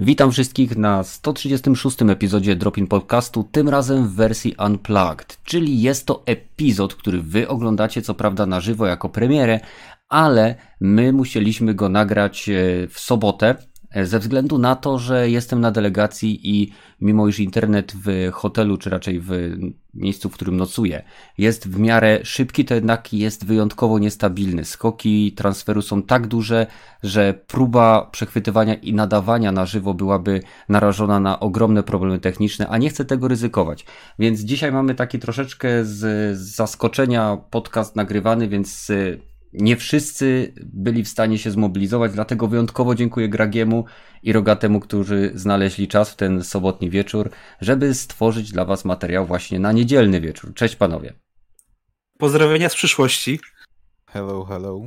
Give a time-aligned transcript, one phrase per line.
[0.00, 6.22] Witam wszystkich na 136 epizodzie Dropin Podcastu, tym razem w wersji Unplugged, czyli jest to
[6.26, 9.60] epizod, który wy oglądacie co prawda na żywo jako premierę,
[10.08, 12.52] ale my musieliśmy go nagrać e,
[12.88, 13.54] w sobotę,
[14.06, 18.90] ze względu na to, że jestem na delegacji i mimo iż internet w hotelu, czy
[18.90, 19.30] raczej w
[19.94, 21.02] miejscu, w którym nocuję,
[21.38, 24.64] jest w miarę szybki, to jednak jest wyjątkowo niestabilny.
[24.64, 26.66] Skoki transferu są tak duże,
[27.02, 32.90] że próba przechwytywania i nadawania na żywo byłaby narażona na ogromne problemy techniczne, a nie
[32.90, 33.84] chcę tego ryzykować.
[34.18, 38.92] Więc dzisiaj mamy taki troszeczkę z zaskoczenia podcast nagrywany, więc
[39.52, 43.84] nie wszyscy byli w stanie się zmobilizować, dlatego wyjątkowo dziękuję Gragiemu
[44.22, 47.30] i Rogatemu, którzy znaleźli czas w ten sobotni wieczór,
[47.60, 50.54] żeby stworzyć dla Was materiał właśnie na niedzielny wieczór.
[50.54, 51.12] Cześć panowie.
[52.18, 53.40] Pozdrowienia z przyszłości.
[54.06, 54.80] Hello, hello.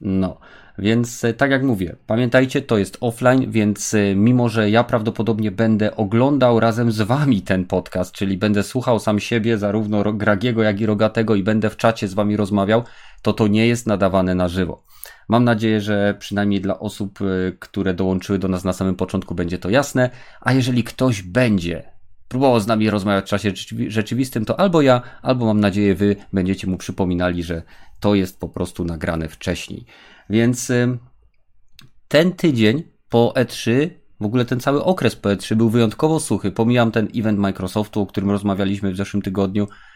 [0.00, 0.38] No,
[0.78, 5.50] więc e, tak jak mówię, pamiętajcie, to jest offline, więc e, mimo, że ja prawdopodobnie
[5.50, 10.80] będę oglądał razem z wami ten podcast, czyli będę słuchał sam siebie, zarówno Gragiego, jak
[10.80, 12.84] i Rogatego i będę w czacie z wami rozmawiał,
[13.22, 14.84] to to nie jest nadawane na żywo.
[15.28, 19.58] Mam nadzieję, że przynajmniej dla osób, y, które dołączyły do nas na samym początku, będzie
[19.58, 20.10] to jasne.
[20.40, 21.92] A jeżeli ktoś będzie
[22.28, 23.52] próbował z nami rozmawiać w czasie
[23.88, 27.62] rzeczywistym, to albo ja, albo mam nadzieję, wy będziecie mu przypominali, że
[28.00, 29.86] to jest po prostu nagrane wcześniej.
[30.30, 30.98] Więc y,
[32.08, 33.90] ten tydzień po E3
[34.20, 36.50] w ogóle ten cały okres po E3 był wyjątkowo suchy.
[36.50, 39.89] Pomijam ten event Microsoftu, o którym rozmawialiśmy w zeszłym tygodniu, E,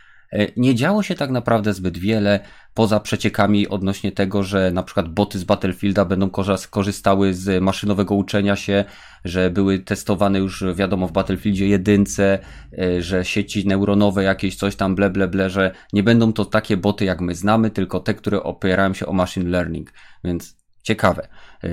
[0.56, 2.40] nie działo się tak naprawdę zbyt wiele
[2.74, 6.30] poza przeciekami odnośnie tego, że na przykład boty z Battlefielda będą
[6.70, 8.84] korzystały z maszynowego uczenia się,
[9.24, 12.38] że były testowane już wiadomo w Battlefieldzie jedynce,
[12.78, 16.76] e, że sieci neuronowe jakieś coś tam ble ble ble, że nie będą to takie
[16.76, 19.92] boty jak my znamy, tylko te, które opierają się o machine learning,
[20.24, 21.28] więc ciekawe.
[21.64, 21.68] E,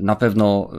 [0.00, 0.70] na pewno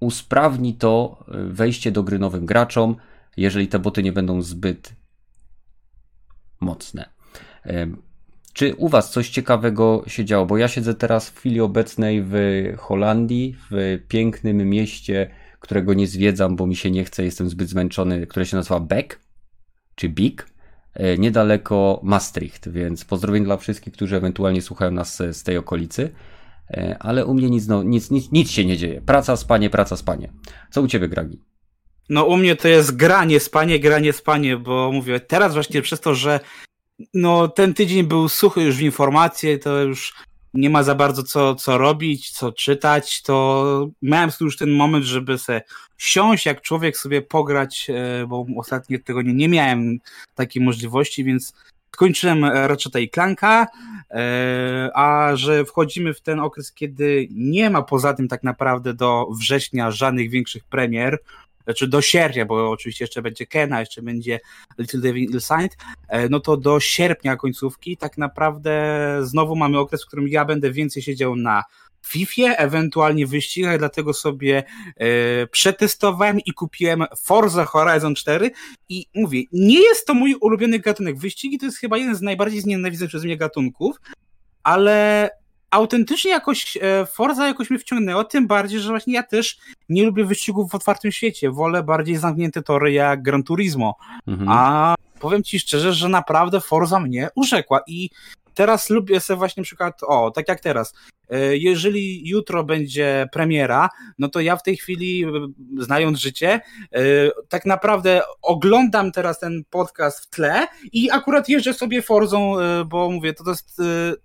[0.00, 2.96] usprawni to wejście do gry nowym graczom,
[3.36, 4.99] jeżeli te boty nie będą zbyt
[6.60, 7.10] mocne.
[8.52, 10.46] Czy u Was coś ciekawego się działo?
[10.46, 12.34] Bo ja siedzę teraz w chwili obecnej w
[12.78, 18.26] Holandii, w pięknym mieście, którego nie zwiedzam, bo mi się nie chce, jestem zbyt zmęczony,
[18.26, 19.20] które się nazywa Beck,
[19.94, 20.46] czy Bik,
[20.94, 26.10] e, niedaleko Maastricht, więc pozdrowień dla wszystkich, którzy ewentualnie słuchają nas z tej okolicy.
[26.70, 29.00] E, ale u mnie nic, no, nic, nic, nic się nie dzieje.
[29.00, 30.32] Praca, spanie, praca, spanie.
[30.70, 31.49] Co u Ciebie, Gragi?
[32.10, 36.14] No u mnie to jest granie, spanie, granie, spanie, bo mówię, teraz właśnie przez to,
[36.14, 36.40] że
[37.14, 40.14] no ten tydzień był suchy już w informacje, to już
[40.54, 45.38] nie ma za bardzo co, co robić, co czytać, to miałem już ten moment, żeby
[45.38, 45.62] se
[45.98, 49.98] siąść jak człowiek sobie pograć, e, bo ostatnio tego nie, miałem
[50.34, 51.54] takiej możliwości, więc
[51.94, 53.66] skończyłem Ratcheta i Clanka,
[54.10, 59.26] e, a że wchodzimy w ten okres, kiedy nie ma poza tym tak naprawdę do
[59.38, 61.18] września żadnych większych premier,
[61.70, 64.40] znaczy do sierpnia, bo oczywiście jeszcze będzie Kena, jeszcze będzie
[64.78, 65.76] Little Devil Inside,
[66.08, 70.70] e, no to do sierpnia końcówki tak naprawdę znowu mamy okres, w którym ja będę
[70.70, 71.64] więcej siedział na
[72.06, 74.62] FIFA, ewentualnie wyścigach, dlatego sobie
[74.96, 78.50] e, przetestowałem i kupiłem Forza Horizon 4
[78.88, 81.18] i mówię, nie jest to mój ulubiony gatunek.
[81.18, 83.96] Wyścigi to jest chyba jeden z najbardziej znienawidzonych przez mnie gatunków,
[84.62, 85.30] ale
[85.70, 89.58] autentycznie jakoś e, Forza jakoś mnie wciągnęło, tym bardziej, że właśnie ja też
[89.88, 94.48] nie lubię wyścigów w otwartym świecie, wolę bardziej zamknięte tory jak Gran Turismo, mhm.
[94.48, 98.10] a powiem ci szczerze, że naprawdę Forza mnie urzekła i
[98.60, 100.94] teraz lubię sobie właśnie przykład, o, tak jak teraz,
[101.30, 103.88] e, jeżeli jutro będzie premiera,
[104.18, 105.28] no to ja w tej chwili, e,
[105.78, 106.60] znając życie,
[106.92, 107.00] e,
[107.48, 112.54] tak naprawdę oglądam teraz ten podcast w tle i akurat jeżdżę sobie Forzą,
[112.86, 113.80] bo mówię, to jest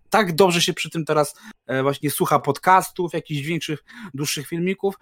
[0.09, 1.35] tak dobrze się przy tym teraz
[1.84, 3.84] właśnie słucha podcastów, jakichś większych,
[4.14, 4.96] dłuższych filmików,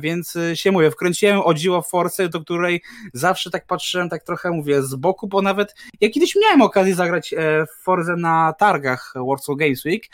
[0.00, 2.82] więc się mówię, wkręciłem o dziwo Force, do której
[3.12, 7.34] zawsze tak patrzyłem, tak trochę mówię z boku, bo nawet ja kiedyś miałem okazję zagrać
[7.78, 10.08] w Forze na targach Warsaw Games Week,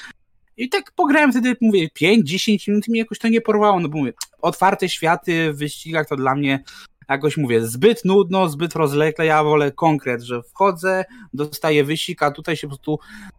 [0.57, 4.13] i tak pograłem wtedy, mówię, 5-10 minut mi jakoś to nie porwało, no bo mówię,
[4.43, 6.65] otwarte światy w wyścigach to dla mnie
[7.09, 11.05] jakoś mówię, zbyt nudno, zbyt rozlekle, ja wolę konkret, że wchodzę,
[11.35, 12.99] dostaję wyścig, a tutaj się po prostu,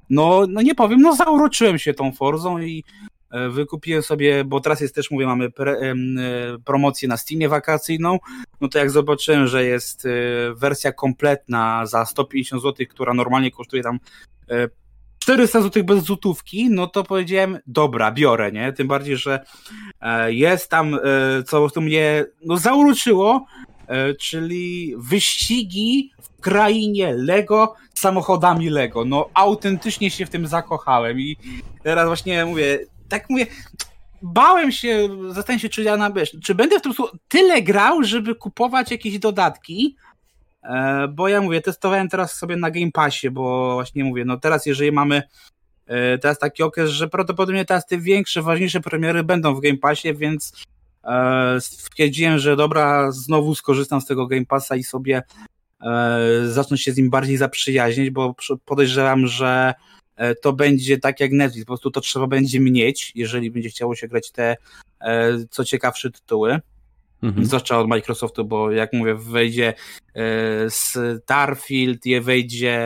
[0.10, 2.84] no, no nie powiem, no zauroczyłem się tą Forzą i
[3.32, 5.96] e, wykupiłem sobie, bo teraz jest też, mówię, mamy pre, e,
[6.66, 8.20] promocję na Steamie wakacyjną,
[8.62, 10.10] no to jak zobaczyłem, że jest e,
[10.54, 14.00] wersja kompletna za 150 zł, która normalnie kosztuje tam
[15.28, 18.74] 400 zł bez złotówki, no to powiedziałem, dobra, biorę, nie?
[18.74, 19.40] Tym bardziej, że
[20.02, 21.00] e, jest tam, e,
[21.44, 23.46] co to mnie no, zauroczyło,
[23.88, 29.06] e, czyli wyścigi w krainie Lego samochodami Lego.
[29.06, 31.38] No autentycznie się w tym zakochałem i
[31.84, 32.80] teraz właśnie mówię,
[33.10, 33.48] tak mówię,
[34.22, 36.12] bałem się, zastanawiam się, czy ja na
[36.44, 36.94] czy będę w tym
[37.28, 39.96] tyle grał, żeby kupować jakieś dodatki,
[41.10, 44.92] bo ja mówię, testowałem teraz sobie na Game Passie, bo właśnie mówię, no teraz jeżeli
[44.92, 45.24] mamy
[45.86, 50.14] e, teraz taki okres, że prawdopodobnie teraz te większe, ważniejsze premiery będą w Game Passie,
[50.14, 50.66] więc
[51.04, 55.24] e, stwierdziłem, że dobra, znowu skorzystam z tego Game Passa i sobie
[56.46, 59.74] zacznę się z nim bardziej zaprzyjaźnić, bo podejrzewam, że
[60.18, 63.96] E, to będzie tak jak Netflix, po prostu to trzeba będzie mieć, jeżeli będzie chciało
[63.96, 64.56] się grać te
[65.02, 66.60] e, co ciekawsze tytuły.
[67.24, 67.46] Mhm.
[67.46, 69.74] Zwłaszcza od Microsoftu, bo jak mówię, wejdzie
[70.16, 72.80] e, Starfield, je wejdzie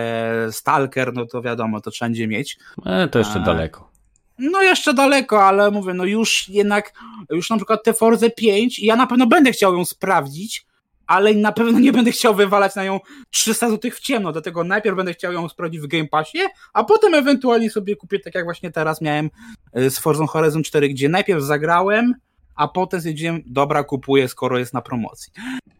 [0.51, 2.57] Stalker, no to wiadomo, to trzeba będzie mieć.
[2.85, 3.43] E, to jeszcze A...
[3.43, 3.91] daleko.
[4.39, 6.93] No jeszcze daleko, ale mówię, no już jednak,
[7.29, 10.65] już na przykład te Forze 5, ja na pewno będę chciał ją sprawdzić,
[11.07, 12.99] ale na pewno nie będę chciał wywalać na nią
[13.29, 16.39] 300 zł w ciemno, dlatego najpierw będę chciał ją sprawdzić w Game Passie,
[16.73, 19.29] a potem ewentualnie sobie kupię, tak jak właśnie teraz miałem
[19.73, 22.13] e, z Forza Horizon 4, gdzie najpierw zagrałem,
[22.61, 25.33] a potem stwierdziłem, dobra, kupuję, skoro jest na promocji.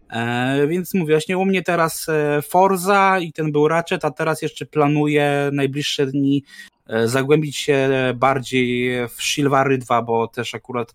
[0.10, 4.42] E, więc mówię, właśnie u mnie teraz e, Forza i ten był Ratchet, a teraz
[4.42, 6.44] jeszcze planuję najbliższe dni
[6.88, 10.94] e, zagłębić się bardziej w Silvary 2, bo też akurat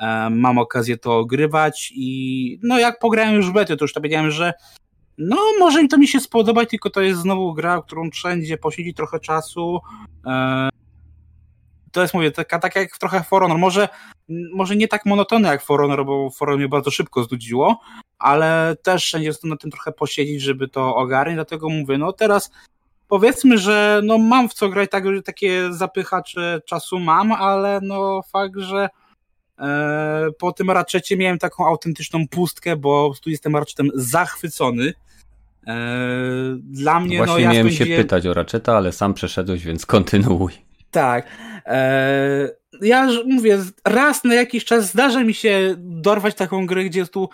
[0.00, 4.00] E, mam okazję to ogrywać i no jak pograłem już w bety, to już to
[4.00, 4.52] powiedziałem, że
[5.18, 8.96] no może mi to mi się spodobać, tylko to jest znowu gra, którą wszędzie posiedzieć
[8.96, 9.80] trochę czasu.
[11.92, 13.58] To jest, mówię, taka, taka jak trochę For Honor.
[13.58, 13.88] Może,
[14.54, 17.80] może nie tak monotonne jak For Honor, bo For Honor mnie bardzo szybko znudziło,
[18.18, 22.50] ale też wszędzie na tym trochę posiedzieć, żeby to ogarnąć, dlatego mówię, no teraz
[23.08, 28.58] powiedzmy, że no mam w co grać, tak, takie zapychacze czasu mam, ale no fakt,
[28.58, 28.88] że
[29.62, 34.92] E, po tym raczecie miałem taką autentyczną pustkę, bo tu jestem rachetem zachwycony.
[35.66, 35.74] E,
[36.62, 37.98] dla mnie, Właśnie no ja miałem spędziłem...
[37.98, 40.52] się pytać o raczeta, ale sam przeszedłeś, więc kontynuuj.
[40.92, 41.26] Tak.
[41.66, 42.48] E,
[42.82, 47.28] ja mówię, raz na jakiś czas zdarza mi się dorwać taką grę, gdzie tu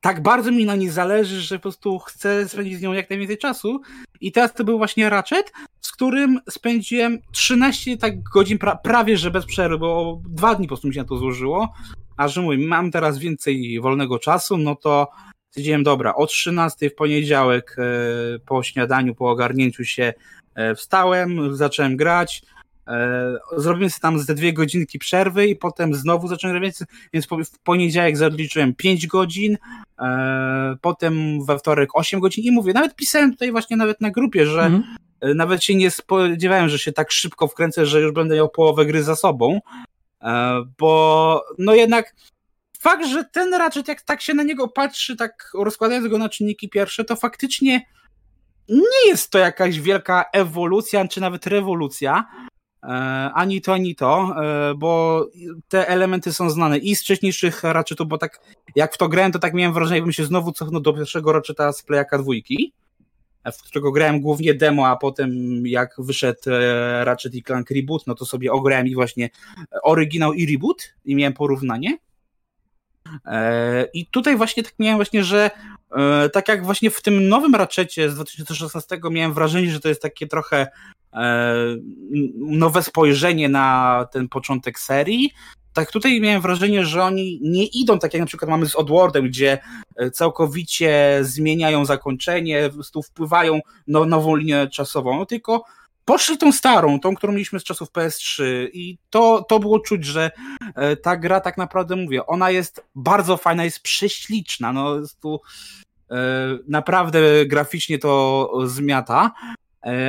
[0.00, 3.38] tak bardzo mi na niej zależy, że po prostu chcę spędzić z nią jak najwięcej
[3.38, 3.80] czasu.
[4.20, 9.30] I teraz to był właśnie Ratchet, z którym spędziłem 13 tak godzin pra prawie, że
[9.30, 11.72] bez przerwy, bo dwa dni po prostu mi się na to złożyło.
[12.16, 15.08] A że mówię, mam teraz więcej wolnego czasu, no to
[15.50, 20.14] stwierdziłem, dobra, o 13 w poniedziałek e, po śniadaniu, po ogarnięciu się
[20.54, 22.42] e, wstałem, zacząłem grać,
[23.56, 26.74] zrobiłem sobie tam ze dwie godzinki przerwy i potem znowu zacząłem grać,
[27.12, 29.58] więc w poniedziałek zaliczyłem 5 godzin,
[29.98, 34.46] e, potem we wtorek 8 godzin i mówię, nawet pisałem tutaj właśnie nawet na grupie,
[34.46, 34.82] że mm.
[35.34, 39.02] nawet się nie spodziewałem, że się tak szybko wkręcę, że już będę miał połowę gry
[39.02, 39.60] za sobą,
[40.78, 42.14] bo no jednak
[42.80, 46.68] fakt, że ten raczej jak tak się na niego patrzy, tak rozkładając go na czynniki
[46.68, 47.86] pierwsze, to faktycznie
[48.68, 52.49] nie jest to jakaś wielka ewolucja, czy nawet rewolucja, E,
[53.34, 55.26] ani to, ani to, e, bo
[55.68, 58.40] te elementy są znane i z wcześniejszych Ratchetów, bo tak
[58.76, 61.72] jak w to grałem, to tak miałem wrażenie, jakbym się znowu cofnął do pierwszego Ratcheta
[61.72, 62.72] z Playaka dwójki,
[63.44, 65.30] e, w którego grałem głównie demo, a potem
[65.66, 66.40] jak wyszedł
[67.02, 69.30] Ratchet i Clank Reboot, no to sobie ograłem i właśnie
[69.82, 71.98] oryginał i reboot i miałem porównanie.
[73.94, 75.50] I tutaj właśnie tak miałem właśnie, że
[76.32, 80.26] tak jak właśnie w tym nowym Ratchetie z 2016 miałem wrażenie, że to jest takie
[80.26, 80.66] trochę
[81.12, 81.54] E,
[82.38, 85.30] nowe spojrzenie na ten początek serii.
[85.72, 89.24] Tak tutaj miałem wrażenie, że oni nie idą tak jak na przykład mamy z Odwardem,
[89.24, 89.58] gdzie
[89.96, 95.64] e, całkowicie zmieniają zakończenie, tu wpływają na nową linię czasową, no tylko
[96.04, 100.30] poszli tą starą, tą, którą mieliśmy z czasów PS3 i to, to było czuć, że
[100.74, 105.40] e, ta gra tak naprawdę, mówię, ona jest bardzo fajna, jest prześliczna, no jest tu
[106.68, 109.59] naprawdę graficznie to zmiata, E,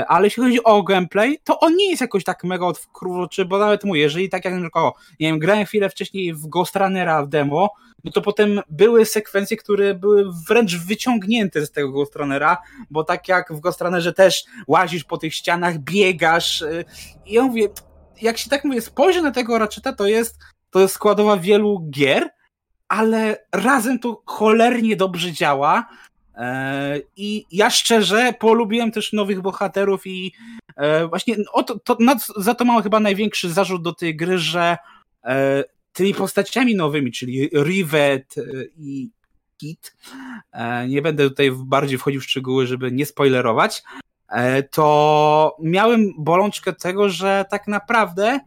[0.07, 3.83] ale jeśli chodzi o gameplay, to on nie jest jakoś tak mega odkruczy, bo nawet
[3.83, 7.69] mówię, jeżeli tak jak o, nie wiem, grałem chwilę wcześniej w Ghost Runnera w demo,
[8.03, 12.57] no to potem były sekwencje, które były wręcz wyciągnięte z tego Ghost Runnera,
[12.89, 16.83] bo tak jak w Ghost Runnerze też łazisz po tych ścianach, biegasz e,
[17.25, 17.69] i ja mówię,
[18.21, 20.37] jak się tak mówię, spojrzę na tego Ratcheta, to jest,
[20.69, 22.29] to jest składowa wielu gier,
[22.87, 26.10] ale razem to cholernie dobrze działa E,
[27.17, 30.33] I ja szczerze polubiłem też nowych bohaterów i
[30.75, 31.97] e, właśnie o to, to,
[32.37, 34.77] za to mam chyba największy zarzut do tej gry, że
[35.23, 38.35] e, tymi postaciami nowymi, czyli Rivet
[38.77, 39.09] i
[39.57, 39.95] Kit,
[40.87, 43.83] nie będę tutaj bardziej wchodził w szczegóły, żeby nie spoilerować,
[44.71, 48.39] to miałem bolączkę tego, że tak naprawdę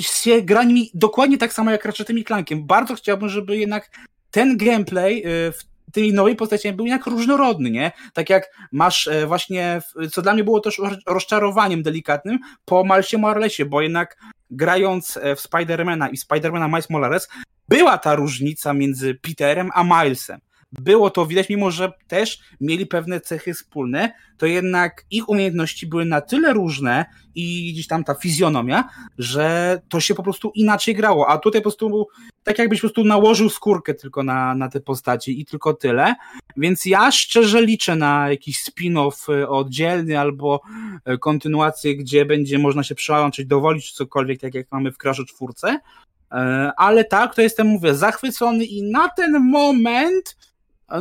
[0.00, 2.66] się gra nimi dokładnie tak samo jak Ratchetem i Clankiem.
[2.66, 3.90] Bardzo chciałbym, żeby jednak
[4.34, 7.92] ten gameplay y, w tej nowej postaci był jednak różnorodny, nie?
[8.12, 13.64] Tak jak masz e, właśnie, co dla mnie było też rozczarowaniem delikatnym, po Malsie Marlesie,
[13.64, 14.16] bo jednak
[14.50, 17.28] grając w Spidermana i Spidermana Miles Morales,
[17.68, 20.40] była ta różnica między Peterem a Milesem
[20.80, 26.04] było to widać, mimo że też mieli pewne cechy wspólne, to jednak ich umiejętności były
[26.04, 27.04] na tyle różne
[27.34, 28.88] i gdzieś tam ta fizjonomia,
[29.18, 31.28] że to się po prostu inaczej grało.
[31.28, 32.06] A tutaj po prostu
[32.44, 36.14] tak jakbyś po prostu nałożył skórkę tylko na, na te postaci i tylko tyle.
[36.56, 40.60] Więc ja szczerze liczę na jakiś spin-off y, oddzielny albo
[41.08, 45.68] y, kontynuację, gdzie będzie można się przełączyć, dowolić cokolwiek, tak jak mamy w Crashu czwórce.
[45.72, 46.36] Y,
[46.76, 50.36] ale tak, to jestem, mówię, zachwycony i na ten moment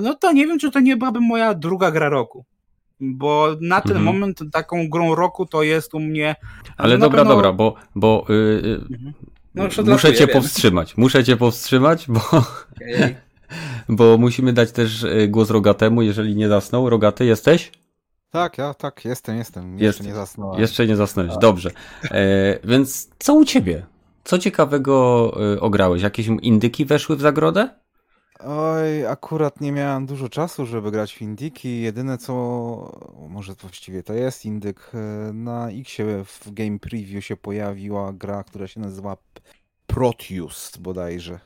[0.01, 2.45] no to nie wiem, czy to nie byłaby moja druga gra roku.
[2.99, 4.05] Bo na ten mhm.
[4.05, 6.35] moment taką grą roku to jest u mnie.
[6.77, 7.35] Ale dobra, pewno...
[7.35, 9.13] dobra, bo, bo yy, mhm.
[9.55, 10.33] no, muszę cię wiem.
[10.33, 10.97] powstrzymać.
[10.97, 12.19] Muszę cię powstrzymać, bo.
[12.29, 13.15] Okay.
[13.89, 16.89] bo musimy dać też y, głos rogatemu, jeżeli nie zasnął.
[16.89, 17.71] Rogaty, jesteś?
[18.29, 19.71] Tak, ja tak, jestem, jestem.
[19.71, 20.61] Jeszcze Jest, nie zasnąłem.
[20.61, 21.41] Jeszcze nie zasnąłeś, tak.
[21.41, 21.71] dobrze.
[22.11, 23.85] E, więc co u ciebie?
[24.23, 26.01] Co ciekawego ograłeś?
[26.01, 27.69] Jakieś indyki weszły w zagrodę?
[28.45, 31.81] Oj, akurat nie miałem dużo czasu, żeby grać w indyki.
[31.81, 32.33] Jedyne co,
[33.29, 38.67] może właściwie to jest indyk, e, na Xie w Game Preview się pojawiła gra, która
[38.67, 39.17] się nazywa
[39.87, 41.39] Proteus bodajże.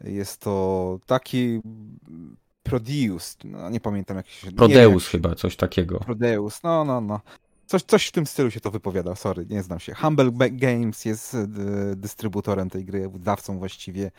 [0.00, 1.60] Jest to taki
[2.62, 4.52] Prodeus, no nie pamiętam jak się...
[4.52, 5.98] Prodeus wiem, chyba, coś takiego.
[5.98, 7.20] Prodeus, no, no, no.
[7.66, 9.94] Coś, coś w tym stylu się to wypowiada, sorry, nie znam się.
[9.94, 11.46] Humble Games jest e,
[11.96, 14.10] dystrybutorem tej gry, wydawcą właściwie.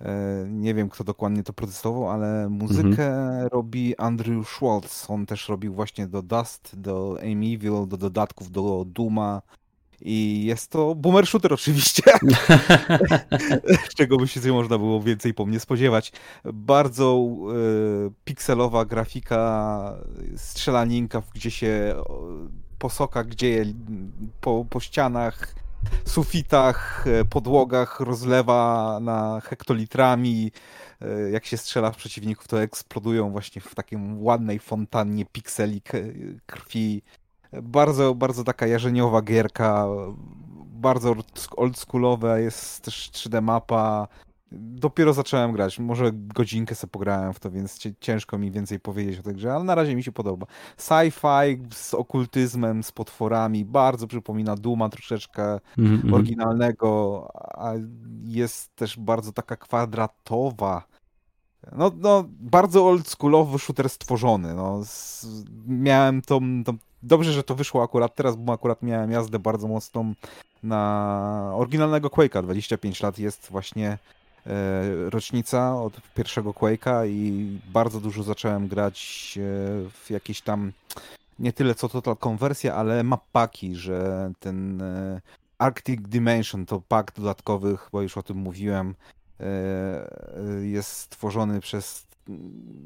[0.00, 3.48] E, nie wiem, kto dokładnie to produkował, ale muzykę mhm.
[3.48, 5.10] robi Andrew Schwartz.
[5.10, 9.42] On też robił właśnie do Dust, do Aim Evil, do dodatków do Duma.
[10.02, 12.02] I jest to boomer shooter oczywiście,
[13.96, 16.12] czego by się można było więcej po mnie spodziewać.
[16.44, 19.94] Bardzo e, pikselowa grafika,
[20.36, 21.94] strzelaninka, gdzie się
[22.78, 23.64] po sokach dzieje,
[24.40, 25.54] po, po ścianach,
[26.04, 30.52] sufitach, e, podłogach rozlewa na hektolitrami.
[31.00, 35.82] E, jak się strzela w przeciwników, to eksplodują właśnie w takiej ładnej fontannie pikseli
[36.46, 37.02] krwi.
[37.62, 39.86] Bardzo, bardzo taka jarzeniowa gierka,
[40.66, 41.14] bardzo
[41.56, 44.08] oldschoolowa, jest też 3D mapa,
[44.52, 49.22] Dopiero zacząłem grać, może godzinkę sobie pograłem w to, więc ciężko mi więcej powiedzieć o
[49.22, 50.46] tej grze, ale na razie mi się podoba.
[50.76, 56.14] Sci-fi z okultyzmem, z potworami, bardzo przypomina Duma troszeczkę mm -hmm.
[56.14, 57.72] oryginalnego, a
[58.24, 60.82] jest też bardzo taka kwadratowa.
[61.76, 64.54] No, no bardzo oldschoolowy shooter stworzony.
[64.54, 64.82] No.
[65.66, 70.14] Miałem to, to, Dobrze, że to wyszło akurat teraz, bo akurat miałem jazdę bardzo mocną
[70.62, 72.42] na oryginalnego Quake'a.
[72.42, 73.98] 25 lat jest właśnie
[75.08, 79.42] rocznica od pierwszego Quake'a i bardzo dużo zacząłem grać e,
[79.90, 80.72] w jakieś tam
[81.38, 85.20] nie tyle co total konwersja, ale map paki, że ten e,
[85.58, 88.94] Arctic Dimension to pak dodatkowych, bo już o tym mówiłem,
[90.62, 92.06] jest stworzony przez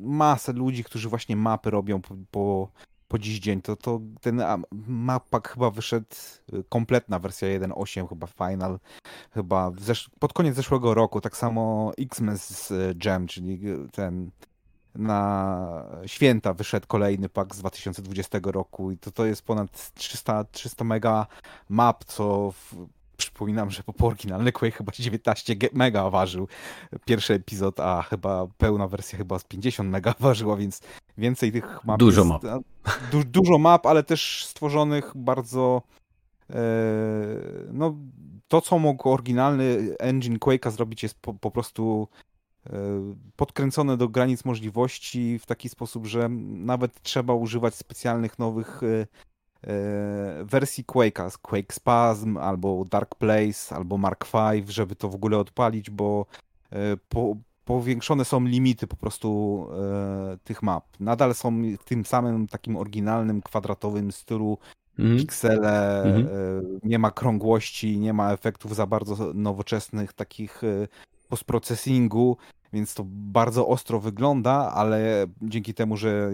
[0.00, 2.68] masę ludzi, którzy właśnie mapy robią po, po
[3.14, 4.42] po dziś dzień, to, to ten
[4.88, 6.06] mappak chyba wyszedł,
[6.54, 8.78] y, kompletna wersja 1.8, chyba final,
[9.34, 9.70] chyba
[10.18, 12.72] pod koniec zeszłego roku, tak samo Xmas
[13.04, 13.60] Jam, czyli
[13.92, 14.30] ten
[14.94, 20.84] na święta wyszedł kolejny pak z 2020 roku i to, to jest ponad 300, 300
[20.84, 21.26] mega
[21.68, 22.74] map, co w,
[23.24, 26.48] Przypominam, że po oryginalny Quake chyba 19 mega ważył
[27.04, 30.80] pierwszy epizod, a chyba pełna wersja chyba z 50 mega ważyła, więc
[31.18, 31.98] więcej tych map.
[31.98, 32.62] Dużo jest, map.
[33.12, 35.82] Du dużo map, ale też stworzonych bardzo.
[36.50, 36.62] E,
[37.72, 37.96] no,
[38.48, 42.08] to, co mógł oryginalny engine Quake'a zrobić, jest po, po prostu
[42.66, 42.70] e,
[43.36, 49.06] podkręcone do granic możliwości w taki sposób, że nawet trzeba używać specjalnych nowych e,
[50.44, 55.90] wersji Quake'a, Quake Spasm, albo Dark Place, albo Mark V, żeby to w ogóle odpalić,
[55.90, 56.26] bo
[56.72, 60.84] e, po, powiększone są limity po prostu e, tych map.
[61.00, 64.58] Nadal są w tym samym takim oryginalnym, kwadratowym stylu
[64.98, 65.18] mm.
[65.18, 66.62] piksele, mm -hmm.
[66.82, 70.62] nie ma krągłości, nie ma efektów za bardzo nowoczesnych takich
[71.28, 72.36] postprocesingu,
[72.72, 76.30] więc to bardzo ostro wygląda, ale dzięki temu, że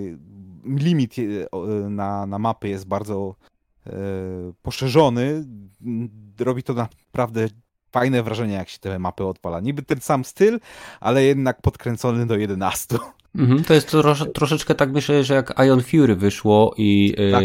[0.64, 1.22] limit e,
[1.90, 3.34] na, na mapy jest bardzo
[3.86, 3.92] e,
[4.62, 5.44] poszerzony,
[6.40, 7.48] robi to naprawdę
[7.92, 9.60] fajne wrażenie, jak się te mapy odpala.
[9.60, 10.60] Niby ten sam styl,
[11.00, 12.98] ale jednak podkręcony do 11.
[13.34, 17.44] Mhm, to jest trosze, troszeczkę tak myślę, że jak Ion Fury wyszło i e, tak.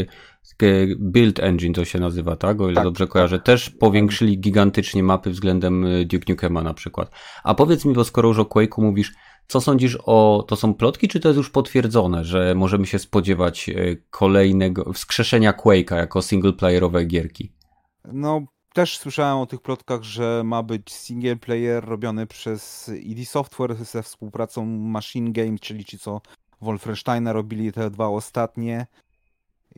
[1.00, 2.62] Build Engine to się nazywa, tak?
[2.62, 3.38] O ile tak, dobrze kojarzę.
[3.38, 3.46] Tak.
[3.46, 7.12] Też powiększyli gigantycznie mapy względem Duke Nukema na przykład.
[7.44, 9.14] A powiedz mi, bo skoro już o Quake'u mówisz,
[9.48, 13.70] co sądzisz o, to są plotki, czy to jest już potwierdzone, że możemy się spodziewać
[13.70, 17.52] e, kolejnego, wskrzeszenia Quake'a jako singleplayerowej gierki?
[18.14, 18.42] No,
[18.74, 24.04] też słyszałem o tych plotkach, że ma być single player robiony przez ID Software ze
[24.04, 26.22] współpracą Machine Game, czyli ci co
[26.62, 28.88] Wolfensteina robili te dwa ostatnie.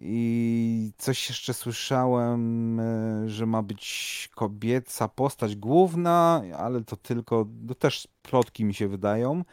[0.01, 7.75] I coś jeszcze słyszałem, e, że ma być kobieca postać główna, ale to tylko, to
[7.75, 9.43] też plotki mi się wydają.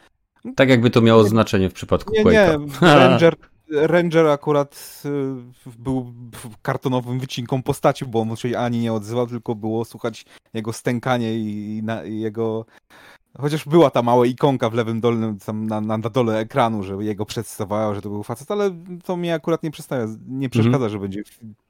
[0.55, 2.59] Tak jakby to miało znaczenie w przypadku Nie, Quake'a.
[2.59, 3.35] nie, Ranger,
[3.69, 6.13] Ranger akurat y, był
[6.61, 11.81] kartonowym wycinką postaci, bo on się ani nie odzywał, tylko było słuchać jego stękanie i,
[11.83, 12.65] na, i jego...
[13.39, 16.95] Chociaż była ta mała ikonka w lewym dolnym, tam na, na, na dole ekranu, że
[16.95, 18.71] jego przedstawiała, że to był facet, ale
[19.03, 20.91] to mnie akurat nie przestawia, nie przeszkadza, mhm.
[20.91, 21.23] że będzie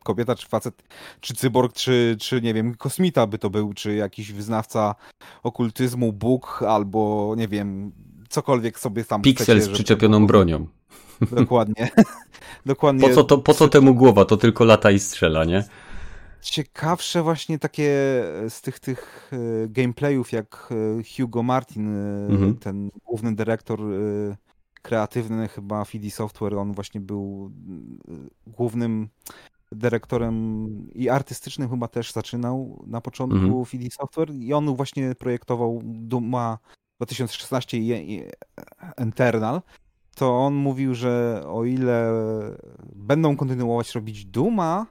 [0.03, 0.83] kobieta, czy facet,
[1.19, 4.95] czy cyborg, czy, czy nie wiem, kosmita by to był, czy jakiś wyznawca
[5.43, 7.91] okultyzmu, Bóg, albo nie wiem,
[8.29, 10.67] cokolwiek sobie tam Piksel z przyczepioną bronią.
[11.31, 11.89] Dokładnie.
[12.65, 13.09] Dokładnie.
[13.09, 14.25] Po co, to, po co temu głowa?
[14.25, 15.63] To tylko lata i strzela, nie?
[16.45, 17.89] Ciekawsze właśnie takie
[18.49, 22.57] z tych, tych e, gameplayów, jak e, Hugo Martin, e, mhm.
[22.57, 23.79] ten główny dyrektor
[24.81, 27.51] kreatywny chyba Fidi Software, on właśnie był
[28.47, 29.09] głównym
[29.71, 33.65] dyrektorem i artystycznym chyba też zaczynał na początku mhm.
[33.65, 36.57] Fidi Software i on właśnie projektował Duma
[36.97, 38.23] 2016 i
[38.97, 39.61] Eternal
[40.15, 42.11] to on mówił, że o ile
[42.95, 44.85] będą kontynuować robić Duma,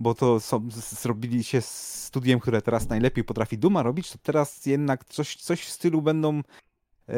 [0.00, 4.66] bo to są, zrobili się z studiem, które teraz najlepiej potrafi Duma robić, to teraz
[4.66, 6.42] jednak coś, coś w stylu będą
[7.08, 7.14] e,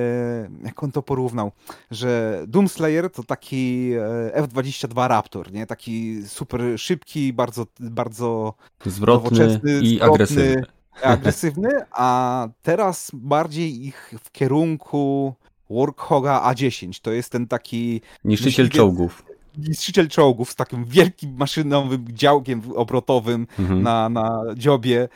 [0.65, 1.53] jak on to porównał,
[1.91, 5.67] że Doomslayer to taki e, F-22 Raptor, nie?
[5.67, 8.55] Taki super szybki, bardzo, bardzo
[8.87, 10.63] zwrotny i zwrotny, agresywny.
[11.03, 15.35] agresywny, a teraz bardziej ich w kierunku
[15.71, 17.01] Warkhoga A10.
[17.03, 18.01] To jest ten taki...
[18.25, 19.28] Niszczyciel czołgów.
[19.59, 23.83] Niszczyciel czołgów z takim wielkim maszynowym działkiem obrotowym mhm.
[23.83, 25.09] na, na dziobie,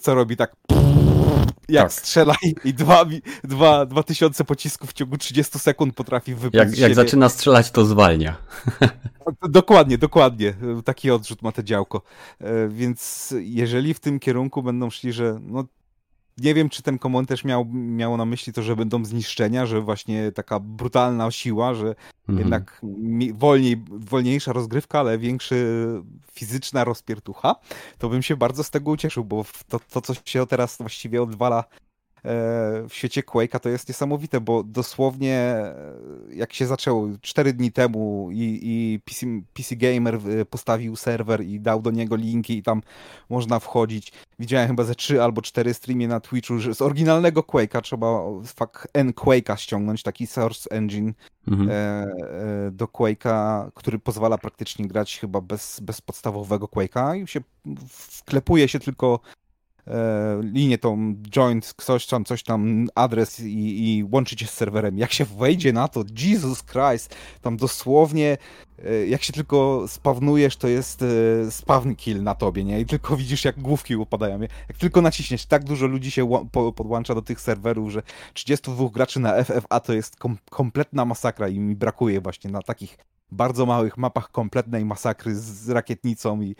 [0.00, 0.56] co robi tak
[1.70, 1.92] jak tak.
[1.92, 2.34] strzela
[2.64, 3.04] i dwa,
[3.44, 7.84] dwa, dwa tysiące pocisków w ciągu 30 sekund potrafi wybić Jak, jak zaczyna strzelać, to
[7.84, 8.36] zwalnia.
[9.48, 10.54] Dokładnie, dokładnie.
[10.84, 12.02] Taki odrzut ma to działko.
[12.40, 15.64] E, więc jeżeli w tym kierunku będą szli, że no,
[16.40, 20.32] nie wiem, czy ten komentarz miał, miał na myśli to, że będą zniszczenia, że właśnie
[20.32, 21.94] taka brutalna siła, że
[22.28, 22.38] mhm.
[22.38, 22.80] jednak
[23.34, 25.86] wolniej, wolniejsza rozgrywka, ale większy
[26.32, 27.56] fizyczna rozpiertucha,
[27.98, 31.64] to bym się bardzo z tego ucieszył, bo to, to co się teraz właściwie odwala
[32.88, 35.74] w świecie Quake'a to jest niesamowite, bo dosłownie e,
[36.32, 41.60] jak się zaczęło 4 dni temu i, i PC, PC, Gamer e, postawił serwer i
[41.60, 42.82] dał do niego linki i tam
[43.30, 44.12] można wchodzić.
[44.38, 48.88] Widziałem chyba ze 3 albo 4 streamy na Twitchu, że z oryginalnego Quake'a trzeba fakt
[48.94, 51.12] N Quake'a ściągnąć, taki source engine
[51.48, 51.70] mhm.
[52.72, 57.40] do Quake'a, który pozwala praktycznie grać chyba bez, bez podstawowego Quake'a i się
[57.88, 59.49] wklepuje się tylko E,
[60.42, 64.98] linię tą joint, coś tam, coś tam, adres i, i łączyć się z serwerem.
[64.98, 68.38] Jak się wejdzie na to, Jesus Christ, tam dosłownie
[68.84, 72.80] e, jak się tylko spawnujesz, to jest e, spawn kill na tobie, nie?
[72.80, 74.40] I tylko widzisz, jak główki upadają.
[74.40, 78.02] Jak tylko naciśniesz, tak dużo ludzi się podłącza do tych serwerów, że
[78.34, 82.98] 32 graczy na FFA to jest kom kompletna masakra i mi brakuje właśnie na takich
[83.32, 86.56] bardzo małych mapach kompletnej masakry z rakietnicą i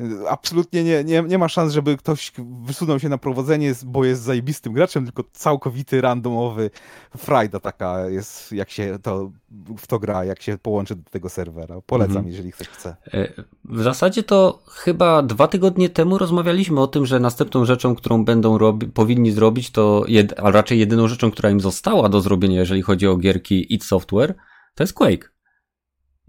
[0.00, 4.22] y, absolutnie nie, nie, nie ma szans, żeby ktoś wysunął się na prowadzenie, bo jest
[4.22, 6.70] zajebistym graczem, tylko całkowity randomowy
[7.16, 9.30] frajda taka jest, jak się to
[9.78, 11.80] w to gra, jak się połączy do tego serwera.
[11.86, 12.28] Polecam, mhm.
[12.28, 12.96] jeżeli ktoś chce.
[13.14, 13.28] E,
[13.64, 18.58] w zasadzie to chyba dwa tygodnie temu rozmawialiśmy o tym, że następną rzeczą, którą będą
[18.58, 22.82] robi powinni zrobić, to jed a raczej jedyną rzeczą, która im została do zrobienia, jeżeli
[22.82, 24.34] chodzi o gierki id Software,
[24.74, 25.32] to jest Quake.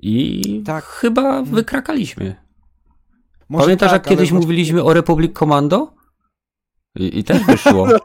[0.05, 0.85] I tak.
[0.85, 2.35] chyba wykrakaliśmy.
[3.49, 4.45] Może Pamiętasz, tak, jak kiedyś właśnie...
[4.45, 5.93] mówiliśmy o Republic Commando?
[6.95, 7.87] I, i też wyszło.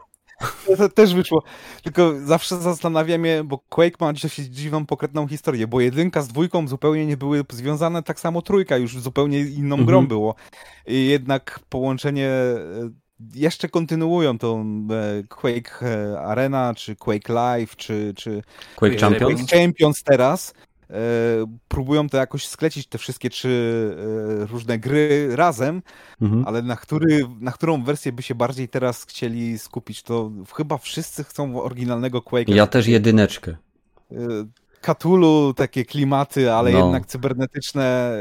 [0.77, 1.43] To też wyszło.
[1.83, 6.67] Tylko zawsze zastanawiam się, bo Quake ma dość dziwną, pokretną historię, bo jedynka z dwójką
[6.67, 9.85] zupełnie nie były związane, tak samo trójka już zupełnie inną mhm.
[9.85, 10.35] grą było.
[10.87, 12.57] I jednak połączenie e,
[13.35, 18.41] jeszcze kontynuują tą e, Quake e, Arena, czy Quake Live, czy, czy
[18.75, 19.41] Quake Champions?
[19.41, 20.53] Quake Champions teraz
[21.67, 23.95] próbują to jakoś sklecić, te wszystkie trzy
[24.41, 25.81] e, różne gry razem,
[26.21, 26.47] mhm.
[26.47, 31.23] ale na, który, na którą wersję by się bardziej teraz chcieli skupić, to chyba wszyscy
[31.23, 32.53] chcą oryginalnego Quake'a.
[32.55, 33.55] Ja też jedyneczkę.
[34.81, 36.79] Cthulhu, takie klimaty, ale no.
[36.79, 38.15] jednak cybernetyczne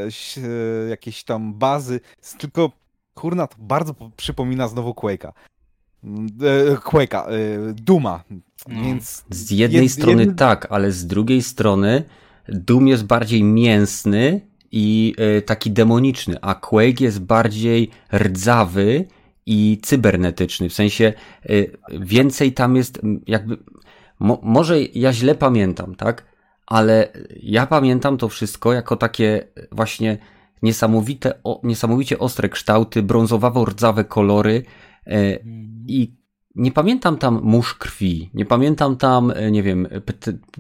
[0.90, 2.00] jakieś tam bazy,
[2.38, 2.70] tylko
[3.14, 5.33] kurna, to bardzo przypomina znowu Quake'a.
[6.85, 7.26] Quake'a,
[7.74, 8.24] Duma.
[8.31, 8.83] No.
[8.83, 10.37] Więc z jednej jed, strony jed...
[10.37, 12.04] tak, ale z drugiej strony
[12.49, 14.41] Doom jest bardziej mięsny
[14.73, 19.05] i e, taki demoniczny, a Quake jest bardziej rdzawy
[19.47, 20.69] i cybernetyczny.
[20.69, 21.13] W sensie
[21.51, 23.59] y, więcej tam jest jakby.
[24.21, 26.25] Mo, może ja źle pamiętam, tak?
[26.67, 27.09] Ale
[27.43, 30.19] ja pamiętam to wszystko jako takie właśnie
[30.63, 34.63] niesamowite, o, niesamowicie ostre kształty, brązowawo-rdzawe kolory
[35.07, 35.39] e,
[35.87, 36.17] i
[36.59, 39.88] nie pamiętam tam mórz krwi, nie pamiętam tam, e, nie wiem,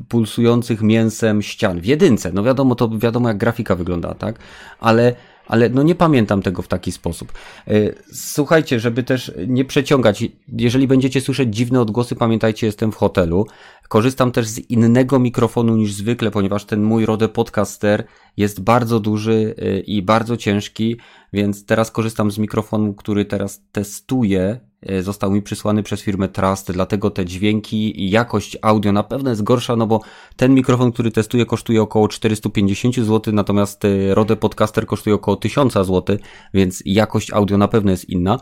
[0.08, 1.80] pulsujących mięsem ścian.
[1.80, 4.38] W jedynce, no wiadomo, to wiadomo jak grafika wygląda, tak?
[4.80, 5.14] Ale
[5.48, 7.32] ale no nie pamiętam tego w taki sposób.
[7.68, 7.72] E,
[8.12, 10.24] słuchajcie, żeby też nie przeciągać,
[10.58, 13.46] jeżeli będziecie słyszeć dziwne odgłosy, pamiętajcie, jestem w hotelu.
[13.88, 18.04] Korzystam też z innego mikrofonu niż zwykle, ponieważ ten mój Rode Podcaster
[18.36, 20.96] jest bardzo duży e, i bardzo ciężki,
[21.32, 24.60] więc teraz korzystam z mikrofonu, który teraz testuję
[25.00, 29.42] został mi przysłany przez firmę Trust, dlatego te dźwięki i jakość audio na pewno jest
[29.42, 30.00] gorsza, no bo
[30.36, 35.72] ten mikrofon, który testuję kosztuje około 450 zł, natomiast e, Rode Podcaster kosztuje około 1000
[35.72, 36.16] zł,
[36.54, 38.38] więc jakość audio na pewno jest inna,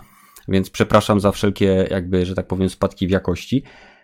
[0.49, 3.62] więc przepraszam za wszelkie jakby, że tak powiem, spadki w jakości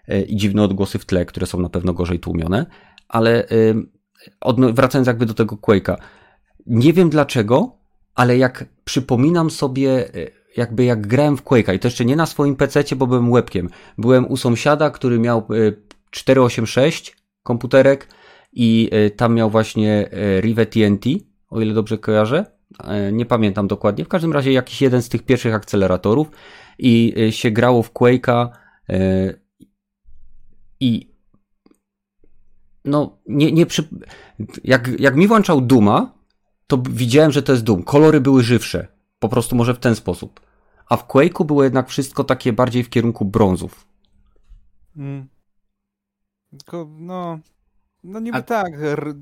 [0.08, 2.66] e, i dziwne odgłosy w tle, które są na pewno gorzej tłumione,
[3.08, 3.46] ale
[4.72, 5.96] wracając jakby do tego Quake'a,
[6.66, 7.76] nie wiem dlaczego,
[8.14, 10.08] ale jak przypominam sobie
[10.56, 13.68] jakby jak grałem w Quake'a i to jeszcze nie na swoim PC, bo byłem łebkiem.
[13.98, 15.48] Byłem u sąsiada, który miał
[16.10, 17.12] 486 e,
[17.42, 18.08] komputerek
[18.52, 21.04] i e, tam miał właśnie e, Rive TNT,
[21.48, 22.44] o ile dobrze kojarzę.
[23.12, 24.04] Nie pamiętam dokładnie.
[24.04, 26.30] W każdym razie jakiś jeden z tych pierwszych akceleratorów
[26.78, 28.48] i się grało w Quake'a
[30.80, 31.12] i
[32.84, 33.88] no nie, nie przy...
[34.64, 36.14] jak, jak mi włączał Duma,
[36.66, 37.82] to widziałem, że to jest Doom.
[37.82, 38.88] Kolory były żywsze.
[39.22, 40.40] Po prostu może w ten sposób.
[40.88, 43.86] A w Quake'u było jednak wszystko takie bardziej w kierunku brązów.
[44.96, 45.28] Mm.
[46.50, 47.38] Tylko, no...
[48.04, 48.42] No niby A...
[48.42, 48.72] tak,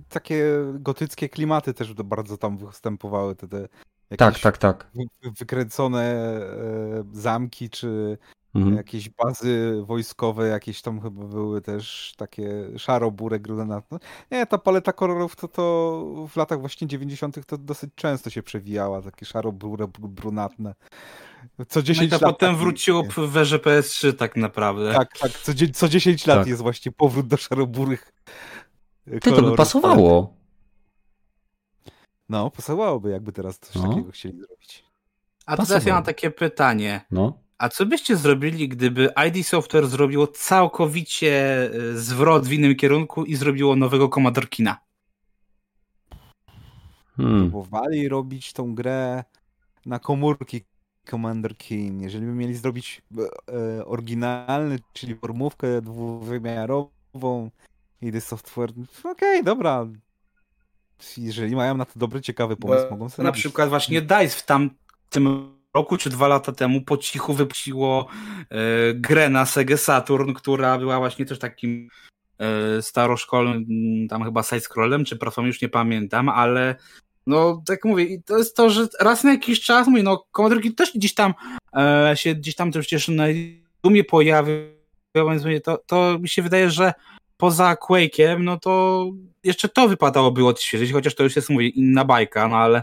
[0.08, 3.68] takie gotyckie klimaty też bardzo tam występowały, te, te
[4.16, 4.90] tak, tak, tak.
[5.38, 8.18] wykręcone e, zamki, czy
[8.54, 8.76] mhm.
[8.76, 13.98] jakieś bazy wojskowe, jakieś tam chyba były też takie szaro-burek, brunatne.
[14.30, 17.46] Nie, ta paleta kolorów to, to w latach właśnie 90.
[17.46, 20.74] to dosyć często się przewijała, takie szaro-burek, brunatne.
[21.68, 22.34] Co 10 no i to lat.
[22.34, 24.94] potem wróciło w werze PS3 tak naprawdę.
[24.94, 26.46] Tak, tak, co, co 10 lat tak.
[26.46, 28.12] jest właśnie powrót do szaroburych
[29.04, 30.34] Ty, to by pasowało.
[32.28, 33.88] No, pasowałoby, jakby teraz coś no.
[33.88, 34.84] takiego chcieli zrobić.
[35.46, 37.00] A teraz ja mam takie pytanie.
[37.10, 37.38] No.
[37.60, 43.36] A co byście zrobili, gdyby ID Software zrobiło całkowicie e, zwrot w innym kierunku i
[43.36, 44.78] zrobiło nowego Commodore Kina?
[47.16, 47.50] Hmm.
[47.50, 49.24] Próbowali robić tą grę
[49.86, 50.60] na komórki
[51.10, 52.02] Commander King.
[52.02, 57.50] Jeżeli by mieli zrobić e, oryginalny, czyli formówkę dwuwymiarową
[58.02, 59.86] ID Software, okej, okay, dobra.
[61.16, 63.42] Jeżeli mają na to dobry, ciekawy pomysł, Bo mogą sobie Na robić.
[63.42, 68.06] przykład właśnie DICE w tamtym roku czy dwa lata temu po cichu wypuściło
[68.50, 68.56] e,
[68.94, 71.88] grę na Sega Saturn, która była właśnie też takim
[72.38, 73.64] e, staroszkolnym,
[74.08, 76.76] tam chyba side-scrollem, czy platformą, już nie pamiętam, ale
[77.26, 80.70] no tak mówię, i to jest to, że raz na jakiś czas, mówię, no Commodore
[80.76, 81.34] też gdzieś tam
[81.76, 83.24] e, się gdzieś tam też przecież na
[83.84, 84.54] dumie pojawił,
[85.14, 86.92] więc mówię, to, to mi się wydaje, że
[87.36, 89.04] poza Quake'iem, no to
[89.44, 92.82] jeszcze to wypadałoby odświeżyć, chociaż to już jest, mówię, inna bajka, no ale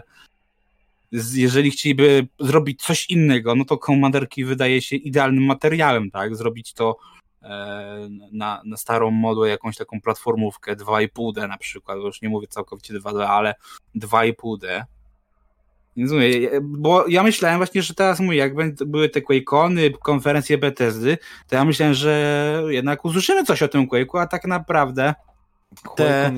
[1.12, 6.36] jeżeli chcieliby zrobić coś innego, no to Commanderki wydaje się idealnym materiałem, tak?
[6.36, 6.96] Zrobić to
[7.42, 12.94] e, na, na starą modłę jakąś taką platformówkę 2,5D na przykład, już nie mówię całkowicie
[12.94, 13.54] 2D, ale
[13.96, 14.84] 2,5D.
[15.96, 18.54] Więc mówię, bo ja myślałem właśnie, że teraz mówię, jak
[18.86, 21.18] były te Quake'ony, konferencje Bethesdy,
[21.48, 25.14] to ja myślałem, że jednak usłyszymy coś o tym Quake'u, a tak naprawdę
[25.96, 26.32] te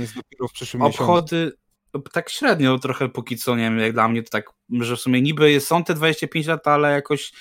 [0.79, 1.60] obchody, miesiącu
[2.13, 5.23] tak średnio trochę póki co, nie wiem, jak dla mnie to tak, że w sumie
[5.23, 7.33] niby są te 25 lat, ale jakoś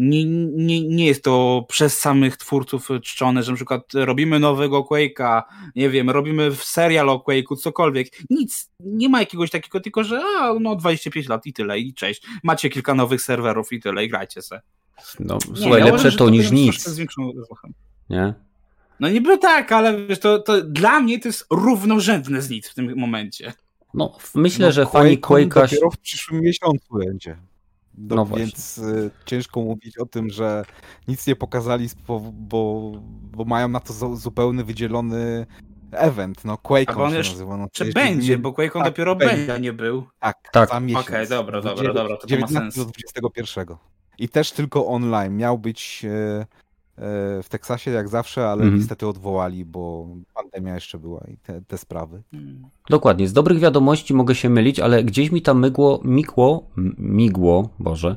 [0.00, 5.42] nie, nie, nie jest to przez samych twórców czczone, że na przykład robimy nowego Quake'a,
[5.76, 8.06] nie wiem, robimy serial o Quake'u, cokolwiek.
[8.30, 12.22] Nic, nie ma jakiegoś takiego, tylko że a, no 25 lat i tyle, i cześć.
[12.42, 14.60] Macie kilka nowych serwerów i tyle, i grajcie se.
[15.20, 16.84] No, nie, słuchaj, ja lepsze to, to niż nic.
[18.10, 18.34] Nie?
[19.00, 22.74] No niby tak, ale wiesz, to, to dla mnie to jest równorzędne z nic w
[22.74, 23.52] tym momencie.
[23.94, 25.62] No, myślę, no, że fani Quake'a...
[25.62, 27.36] dopiero w przyszłym miesiącu będzie.
[27.94, 30.64] Do, no więc y, ciężko mówić o tym, że
[31.08, 32.92] nic nie pokazali, bo, bo,
[33.32, 35.46] bo mają na to zupełnie wydzielony
[35.92, 37.56] event, no Quake on się nazywa.
[37.56, 38.38] No, czy będzie, nie...
[38.38, 40.06] bo Quake tak, dopiero będzie, a nie był.
[40.20, 40.68] Tak, tak.
[40.68, 41.06] za miesiąc.
[41.06, 42.76] Okej, okay, dobra, dobra, dobra, to 19 ma sens.
[42.76, 43.76] do 21.
[44.18, 45.36] I też tylko online.
[45.36, 46.46] Miał być e,
[47.42, 48.76] w Teksasie jak zawsze, ale Mhm.
[48.76, 52.22] niestety odwołali, bo pandemia jeszcze była i te, te sprawy.
[52.90, 53.28] Dokładnie.
[53.28, 58.16] Z dobrych wiadomości mogę się mylić, ale gdzieś mi tam mygło, migło, m- migło, Boże,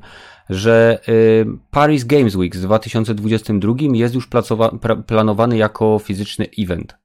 [0.50, 4.28] że y, Paris Games Week z 2022 jest już
[5.08, 6.96] planowany jako fizyczny event.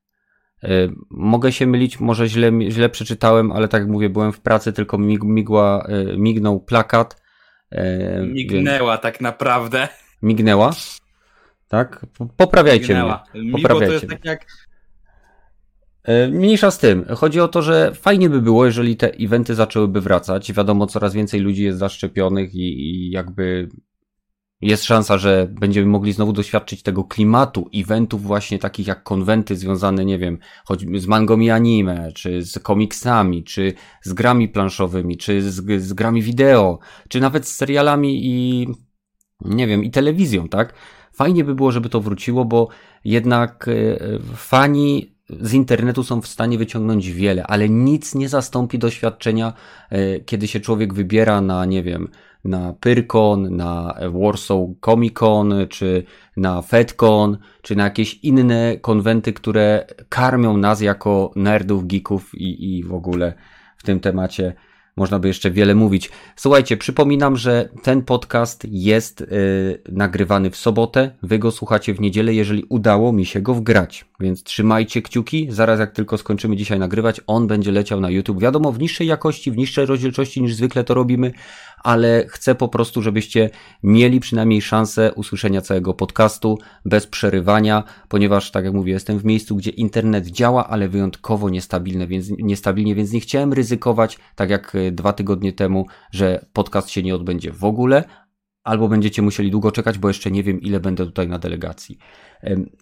[0.65, 0.69] Y,
[1.11, 4.99] mogę się mylić, może źle, źle przeczytałem, ale tak jak mówię, byłem w pracy, tylko
[4.99, 7.23] mig, migła, y, mignął plakat.
[7.73, 7.77] y,
[8.19, 9.89] więc- Mignęła tak naprawdę.
[10.23, 10.71] Mignęła?
[11.69, 12.07] Tak?
[12.19, 13.25] Po- Poprawiajcie Mignęła.
[13.35, 13.43] mnie.
[13.43, 14.17] Migło to Poprawiajcie jest mnie.
[14.17, 14.47] tak jak
[16.05, 17.05] E, Mniejsza z tym.
[17.17, 20.53] Chodzi o to, że fajnie by było, jeżeli te eventy zaczęłyby wracać.
[20.53, 23.69] Wiadomo, coraz więcej ludzi jest zaszczepionych i, i jakby
[24.61, 30.05] jest szansa, że będziemy mogli znowu doświadczyć tego klimatu eventów właśnie takich jak konwenty związane,
[30.05, 35.83] nie wiem, choćby z mangami anime, czy z komiksami, czy z grami planszowymi, czy z,
[35.83, 36.79] z grami wideo,
[37.09, 38.69] czy nawet z serialami i
[39.41, 40.75] nie wiem, i telewizją, tak?
[41.19, 42.69] Fajnie by było, żeby to wróciło, bo
[43.05, 43.73] jednak e,
[44.35, 49.53] fani z internetu są w stanie wyciągnąć wiele, ale nic nie zastąpi doświadczenia,
[49.91, 52.09] e, kiedy się człowiek wybiera na, nie wiem,
[52.45, 56.05] na Pyrkon, na Warsaw Comic Con, czy
[56.37, 62.85] na FedCon, czy na jakieś inne konwenty, które karmią nas jako nerdów, geeków i, i
[62.85, 63.35] w ogóle
[63.77, 64.55] w tym temacie
[64.99, 66.11] można by jeszcze wiele mówić.
[66.37, 71.11] Słuchajcie, przypominam, że ten podcast jest y, nagrywany w sobotę.
[71.23, 74.05] Wy go słuchacie w niedzielę, jeżeli udało mi się go wgrać.
[74.21, 75.47] Więc trzymajcie kciuki.
[75.51, 78.41] Zaraz jak tylko skończymy dzisiaj nagrywać, on będzie leciał na YouTube.
[78.41, 81.33] Wiadomo, w niższej jakości, w niższej rozdzielczości niż zwykle to robimy,
[81.85, 83.51] ale chcę po prostu, żebyście
[83.83, 89.57] mieli przynajmniej szansę usłyszenia całego podcastu bez przerywania, ponieważ, tak jak mówię, jestem w miejscu,
[89.57, 94.93] gdzie internet działa, ale wyjątkowo niestabilne, więc, niestabilnie, więc nie chciałem ryzykować, tak jak y,
[94.93, 98.05] dwa tygodnie temu, że podcast się nie odbędzie w ogóle,
[98.65, 101.99] albo będziecie musieli długo czekać, bo jeszcze nie wiem, ile będę tutaj na delegacji.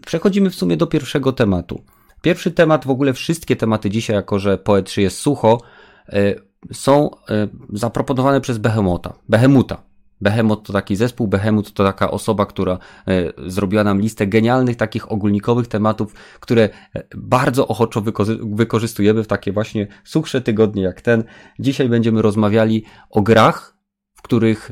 [0.06, 1.85] Przechodzimy w sumie do pierwszego tematu.
[2.22, 5.61] Pierwszy temat, w ogóle wszystkie tematy dzisiaj, jako że poetry jest sucho,
[6.09, 6.35] e,
[6.72, 9.12] są e, zaproponowane przez Behemota.
[9.29, 9.83] Behemuta.
[10.20, 15.12] Behemot to taki zespół, Behemut to taka osoba, która e, zrobiła nam listę genialnych takich
[15.12, 16.62] ogólnikowych tematów, które
[16.94, 21.24] e, bardzo ochoczo wykorzy- wykorzystujemy w takie właśnie suchsze tygodnie jak ten.
[21.59, 23.76] Dzisiaj będziemy rozmawiali o grach,
[24.14, 24.70] w których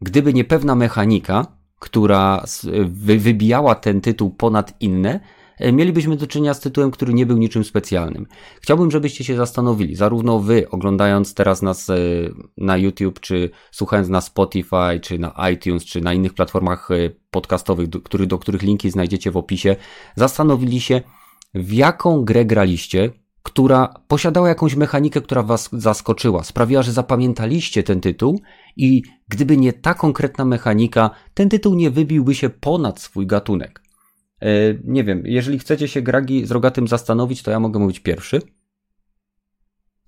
[0.00, 1.46] gdyby nie pewna mechanika,
[1.78, 2.44] która
[2.86, 5.20] wybijała ten tytuł ponad inne,
[5.60, 8.26] mielibyśmy do czynienia z tytułem, który nie był niczym specjalnym.
[8.60, 11.96] Chciałbym, żebyście się zastanowili, zarówno wy, oglądając teraz nas e,
[12.56, 16.94] na YouTube, czy słuchając na Spotify, czy na iTunes, czy na innych platformach e,
[17.30, 19.76] podcastowych, do, który, do których linki znajdziecie w opisie,
[20.16, 21.00] zastanowili się,
[21.54, 23.10] w jaką grę graliście,
[23.42, 28.40] która posiadała jakąś mechanikę, która was zaskoczyła, sprawiła, że zapamiętaliście ten tytuł
[28.76, 33.85] i gdyby nie ta konkretna mechanika, ten tytuł nie wybiłby się ponad swój gatunek.
[34.42, 34.48] E,
[34.84, 38.42] nie wiem, jeżeli chcecie się Gragi z Rogatym zastanowić, to ja mogę mówić pierwszy.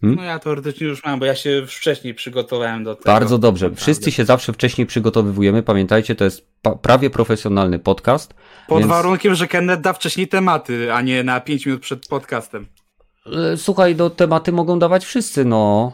[0.02, 3.06] No ja teoretycznie już mam, bo ja się wcześniej przygotowałem do tego.
[3.06, 3.74] Bardzo dobrze.
[3.74, 5.62] Wszyscy się zawsze wcześniej przygotowywujemy.
[5.62, 6.48] Pamiętajcie, to jest
[6.82, 8.34] prawie profesjonalny podcast.
[8.68, 12.66] Pod więc- warunkiem, że Kenneth da wcześniej tematy, a nie na 5 minut przed podcastem.
[13.52, 15.92] E, Słuchaj, no tematy mogą dawać wszyscy, no.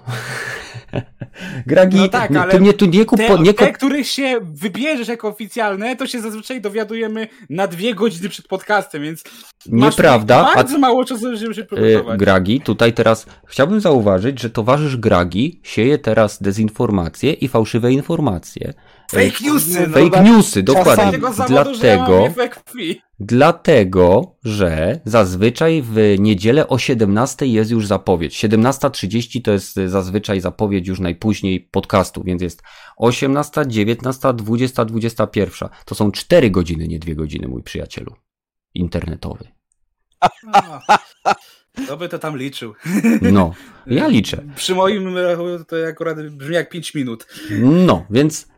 [1.66, 5.08] Gragi, No tak, ale ty mnie tu nie kup, Te, nie te, których się wybierzesz
[5.08, 9.24] jako oficjalne, to się zazwyczaj dowiadujemy na dwie godziny przed podcastem, więc
[9.66, 12.18] Nieprawda, a- bardzo mało czasu, żeby się E, przygotować.
[12.18, 18.74] Gragi, tutaj teraz chciałbym zauważyć, że towarzysz Gragi sieje teraz dezinformacje i fałszywe informacje.
[19.10, 19.86] Fake newsy!
[19.88, 21.12] no, Fake newsy, dokładnie.
[21.12, 22.34] tego zawodu, że ja mam Dlatego,
[23.20, 28.44] dlatego, że zazwyczaj w niedzielę o 17 jest już zapowiedź.
[28.44, 32.62] 17.30 to jest zazwyczaj zapowiedź już najpóźniej podcastu, więc jest
[32.96, 35.68] 18, 19, 20, 21.
[35.84, 38.14] To są 4 godziny, nie 2 godziny, mój przyjacielu.
[38.74, 39.48] Internetowy.
[41.74, 42.74] Kto by to tam liczył?
[43.32, 43.54] No,
[43.86, 44.42] ja liczę.
[44.56, 45.14] Przy moim
[45.68, 47.26] to akurat brzmi jak 5 minut.
[47.60, 48.48] No, więc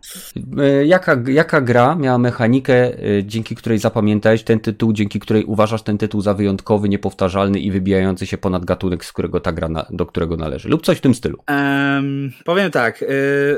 [0.58, 5.82] e, jaka, jaka gra miała mechanikę, e, dzięki której zapamiętałeś ten tytuł, dzięki której uważasz
[5.82, 9.86] ten tytuł za wyjątkowy, niepowtarzalny i wybijający się ponad gatunek, z którego ta gra na,
[9.90, 11.38] do którego należy, lub coś w tym stylu.
[11.46, 13.08] Em, powiem tak, yy,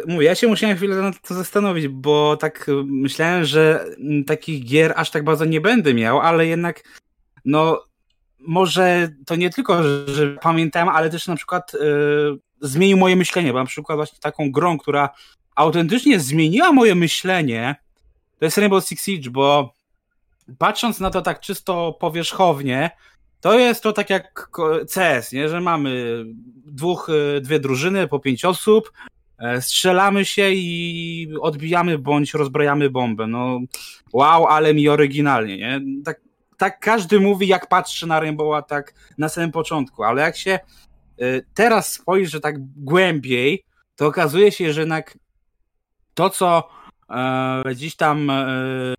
[0.07, 3.85] mówię, ja się musiałem chwilę nad to zastanowić, bo tak myślałem, że
[4.27, 6.83] takich gier aż tak bardzo nie będę miał, ale jednak
[7.45, 7.88] no
[8.49, 13.59] może to nie tylko, że, pamiętałem, ale też na przykład yy, zmienił moje myślenie, bo
[13.59, 15.11] na przykład właśnie taką grą, która
[15.55, 17.77] autentycznie zmieniła moje myślenie,
[18.39, 19.75] to jest Rainbow Six Siege, bo
[20.59, 22.91] patrząc na to tak czysto powierzchownie,
[23.41, 24.51] to jest to tak jak
[24.95, 25.49] CS, nie?
[25.49, 26.25] że mamy
[26.67, 28.93] dwóch, y, dwie drużyny po pięć osób
[29.39, 33.27] e, strzelamy się i odbijamy bądź rozbrajamy bombę.
[33.27, 33.61] No
[34.13, 35.81] wow, ale mi oryginalnie, nie?
[36.05, 36.28] Tak,
[36.59, 40.61] tak każdy mówi, jak patrzy na Rainbowa tak na samym początku, ale jak się e,
[41.55, 43.65] teraz spojrzy tak głębiej,
[43.97, 45.19] to okazuje się, że jednak
[46.15, 46.69] to, co
[47.11, 48.95] e, gdzieś tam e,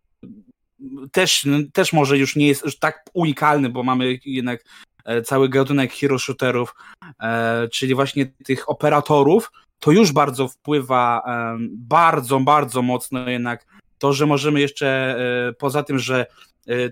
[1.11, 4.63] też, też może już nie jest już tak unikalny, bo mamy jednak
[5.05, 6.75] e, cały gatunek hero shooterów,
[7.21, 13.65] e, czyli właśnie tych operatorów, to już bardzo wpływa, e, bardzo, bardzo mocno jednak
[13.97, 15.17] to, że możemy jeszcze,
[15.57, 16.25] poza tym, że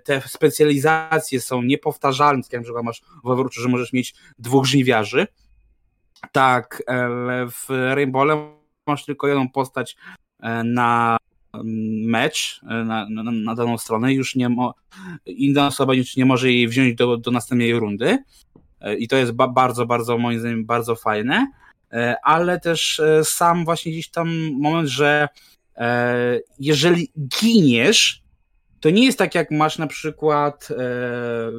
[0.04, 4.66] te specjalizacje są niepowtarzalne, tak jak na przykład masz w Overwatchu, że możesz mieć dwóch
[4.66, 5.28] żniwiarzy,
[6.32, 6.84] tak
[7.52, 8.28] w Rainbow
[8.88, 9.98] masz tylko jedną postać
[10.64, 11.18] na
[12.06, 14.74] mecz e, na, na, na daną stronę, już nie mo,
[15.26, 18.18] inna osoba już nie może jej wziąć do, do następnej rundy.
[18.82, 21.52] E, I to jest ba bardzo, bardzo, moim zdaniem, bardzo fajne.
[21.92, 25.28] E, ale też sam właśnie gdzieś tam moment, że
[26.60, 27.12] jeżeli
[27.42, 28.24] giniesz,
[28.80, 30.68] to nie jest tak jak masz na przykład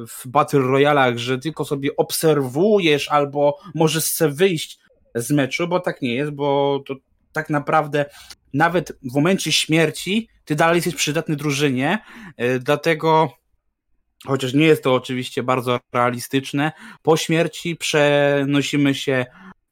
[0.07, 4.79] w Battle Royalach, że tylko sobie obserwujesz albo możesz sobie wyjść
[5.15, 6.95] z meczu, bo tak nie jest, bo to
[7.31, 8.05] tak naprawdę
[8.53, 11.99] nawet w momencie śmierci ty dalej jesteś przydatny drużynie,
[12.37, 13.33] e, dlatego
[14.25, 19.25] chociaż nie jest to oczywiście bardzo realistyczne, po śmierci przenosimy się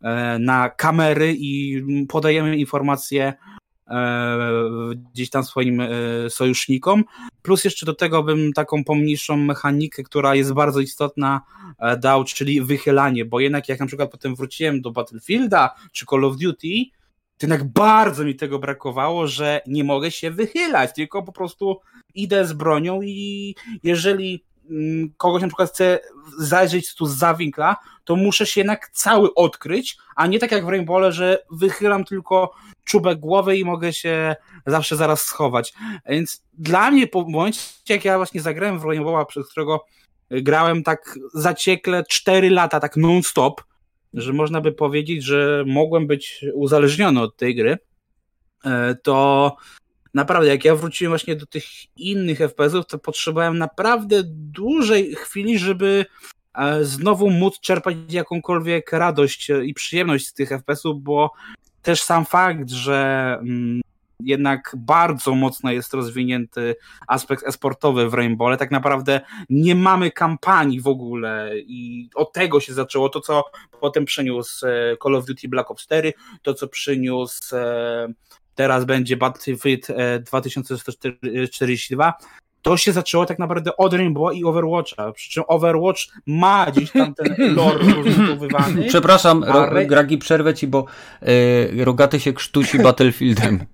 [0.03, 3.56] e, na kamery i podajemy informacje e,
[5.13, 5.81] gdzieś tam swoim
[6.29, 7.03] sojusznikom.
[7.41, 11.41] Plus jeszcze do tego bym taką pomniejszą mechanikę, która jest bardzo istotna,
[11.99, 16.37] dał, czyli wychylanie, bo jednak jak na przykład potem wróciłem do Battlefielda czy Call of
[16.37, 16.67] Duty,
[17.41, 21.79] jednak bardzo mi tego brakowało, że nie mogę się wychylać, tylko po prostu
[22.15, 25.99] idę z bronią i jeżeli mm, kogoś na przykład chcę
[26.39, 30.69] zajrzeć tu z zawinkla, to muszę się jednak cały odkryć, a nie tak jak w
[30.69, 32.53] Rainbowle, że wychylam tylko
[32.87, 35.73] czubek głowy i mogę się zawsze zaraz schować.
[36.09, 39.85] Więc dla mnie po momencie, jak ja właśnie zagrałem w Rainbowa, przez którego
[40.29, 43.63] grałem tak zaciekle 4 lata, tak non-stop,
[44.13, 47.77] że można by powiedzieć, że mogłem być uzależniony od tej gry,
[48.65, 49.55] e, to
[50.13, 56.05] naprawdę, jak ja wróciłem właśnie do tych innych FPS-ów, to potrzebowałem naprawdę dłużej chwili, żeby
[56.55, 61.31] e, znowu móc czerpać jakąkolwiek radość i przyjemność z tych FPS-ów, bo
[61.87, 63.81] też sam fakt, że mm,
[64.19, 66.75] jednak bardzo mocno jest rozwinięty
[67.07, 72.59] aspekt esportowy w Rainbow, ale tak naprawdę nie mamy kampanii w ogóle i od tego
[72.59, 73.09] się zaczęło.
[73.09, 73.43] To, co
[73.81, 78.07] potem przyniósł e, Call of Duty Black Ops 4, to, co przyniósł e,
[78.55, 79.87] teraz będzie Battlefield
[80.25, 82.13] 2042, e,
[82.61, 85.11] to się zaczęło tak naprawdę od Rainbow i Overwatcha.
[85.11, 88.85] Przy czym Overwatch ma gdzieś tam ten lore rozbudowywany.
[88.87, 90.85] Przepraszam, Ro Gragi, przerwę ci, bo
[91.21, 93.65] yy, Rogaty się krztusi Battlefieldem.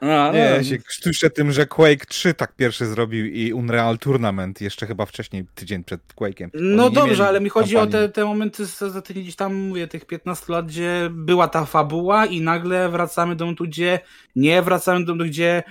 [0.00, 0.64] A, nie, no.
[0.64, 5.44] się krztuszę tym, że Quake 3 tak pierwszy zrobił i Unreal Tournament jeszcze chyba wcześniej,
[5.54, 6.48] tydzień przed Quake'em.
[6.54, 7.96] No dobrze, ale mi chodzi kampanii.
[7.96, 11.48] o te, te momenty z, za tymi gdzieś tam, mówię, tych 15 lat, gdzie była
[11.48, 14.00] ta fabuła i nagle wracamy do momentu, gdzie
[14.36, 15.62] nie wracamy do momentu, gdzie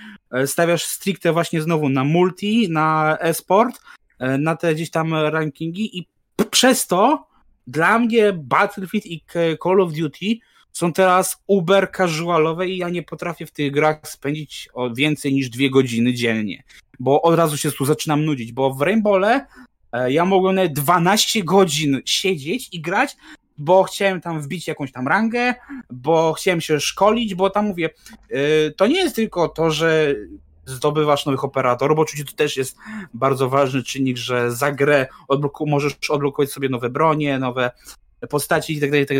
[0.46, 3.82] stawiasz stricte właśnie znowu na multi, na e-sport,
[4.20, 6.08] e, na te gdzieś tam rankingi i
[6.52, 7.28] przez to
[7.68, 9.24] dla mnie Battlefield i
[9.64, 10.26] Call of Duty
[10.72, 15.70] są teraz uber casualowe i ja nie potrafię w tych grach spędzić więcej niż dwie
[15.70, 16.64] godziny dziennie,
[17.00, 19.46] bo od razu się tu zaczynam nudzić, bo w Rainbowle
[19.92, 23.16] e, ja mogłem nawet 12 godzin siedzieć i grać,
[23.58, 25.54] bo chciałem tam wbić jakąś tam rangę,
[25.90, 27.90] bo chciałem się szkolić, bo tam mówię,
[28.30, 30.16] e, to nie jest tylko to, że
[30.66, 32.78] zdobywasz nowych operatorów, bo oczywiście to też jest
[33.14, 37.72] bardzo ważny czynnik, że za grę odbloku możesz odblokować sobie nowe bronie, nowe
[38.30, 39.18] postaci tak tak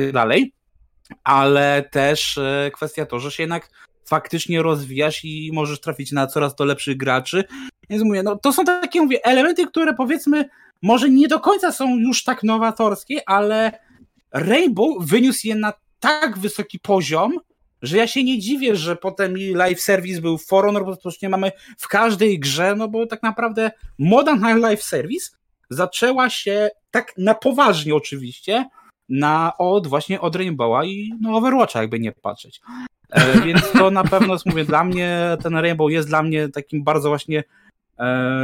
[1.24, 3.70] ale też e, kwestia to, że się jednak
[4.06, 7.44] faktycznie rozwijasz i możesz trafić na coraz to lepszych graczy.
[7.90, 10.50] Więc mówię, no to są takie mówię, elementy, które powiedzmy
[10.82, 13.72] może nie do końca są już tak nowatorskie, ale
[14.36, 17.40] Rainbow wyniósł je na tak wysoki poziom,
[17.82, 21.10] że ja się nie dziwię, że potem i live service był For Honor, bo to
[21.22, 25.32] nie mamy w każdej grze, no bo tak naprawdę moda na live service
[25.70, 28.66] zaczęła się tak na poważnie oczywiście
[29.10, 32.62] na od właśnie od Rainbowa i no Overwatcha jakby nie patrzeć.
[33.12, 37.10] E, więc to na pewno mówię, dla mnie ten Rainbow jest dla mnie takim bardzo
[37.10, 37.44] właśnie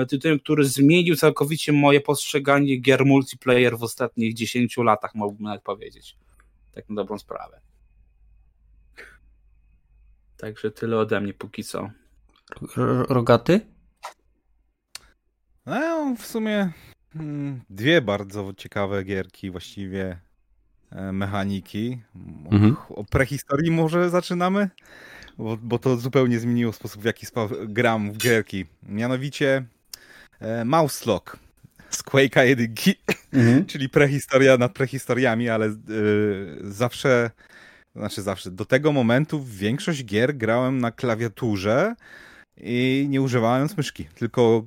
[0.10, 6.18] tytułem, który zmienił całkowicie moje postrzeganie gier multiplayer w ostatnich 10 latach, mógłbym nawet powiedzieć.
[6.72, 7.62] Tak na dobrą sprawę.
[10.38, 11.90] Także tyle ode mnie póki co.
[13.10, 13.62] Rogaty?
[15.66, 16.72] No, w sumie
[17.14, 20.20] hmm, dwie bardzo ciekawe gierki właściwie
[20.92, 22.02] e, mechaniki.
[22.52, 22.76] Mhm.
[22.90, 24.70] O prehistorii może zaczynamy?
[25.38, 27.26] Bo, bo, to zupełnie zmieniło sposób, w jaki
[27.68, 28.66] gram w gierki.
[28.84, 29.66] Mianowicie
[30.40, 31.38] e, Mouse Lock
[31.90, 32.68] z Quake'a 1,
[33.34, 33.66] mhm.
[33.72, 35.72] czyli prehistoria nad prehistoriami, ale e,
[36.62, 37.32] zawsze,
[37.96, 41.96] znaczy zawsze, do tego momentu większość gier grałem na klawiaturze
[42.64, 44.64] i nie używając myszki, tylko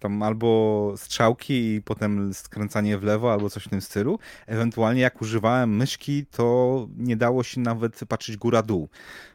[0.00, 4.18] tam albo strzałki i potem skręcanie w lewo albo coś w tym stylu.
[4.46, 8.88] Ewentualnie jak używałem myszki, to nie dało się nawet patrzeć góra-dół.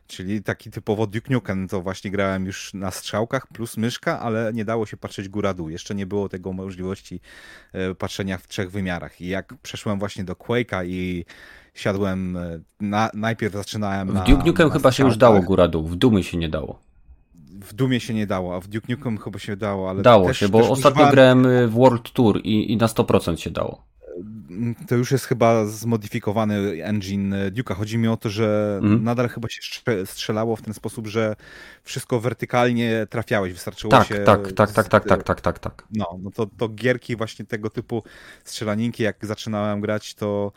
[0.07, 4.65] Czyli taki typowo Duke Nukem, to właśnie grałem już na strzałkach plus myszka, ale nie
[4.65, 5.69] dało się patrzeć góra-dół.
[5.69, 7.19] Jeszcze nie było tego możliwości
[7.73, 9.21] e, patrzenia w trzech wymiarach.
[9.21, 11.25] I jak przeszłem właśnie do Quake'a i
[11.73, 16.23] siadłem, e, na, najpierw zaczynałem w Duke Nukem chyba się już dało góra-dół, w Dumy
[16.23, 16.90] się nie dało
[17.59, 20.37] w Dumie się nie dało, a w Duke Nukem chyba się dało, ale Dało też,
[20.37, 21.11] się, bo ostatnio używałem...
[21.11, 23.83] grałem y, w World Tour i, i na 100% się dało.
[24.49, 27.75] Mm, to już jest chyba zmodyfikowany engine Duke'a.
[27.75, 29.03] Chodzi mi o to, że mm.
[29.03, 29.61] nadal chyba się
[30.05, 31.35] strzelało w ten sposób, że
[31.83, 34.15] wszystko wertykalnie trafiałeś, wystarczyło tak, się...
[34.15, 35.87] Tak, tak, tak, tak, tak, tak, tak, tak.
[35.91, 38.03] No, no to, to gierki właśnie tego typu
[38.43, 40.51] strzelaninki, jak zaczynałem grać, to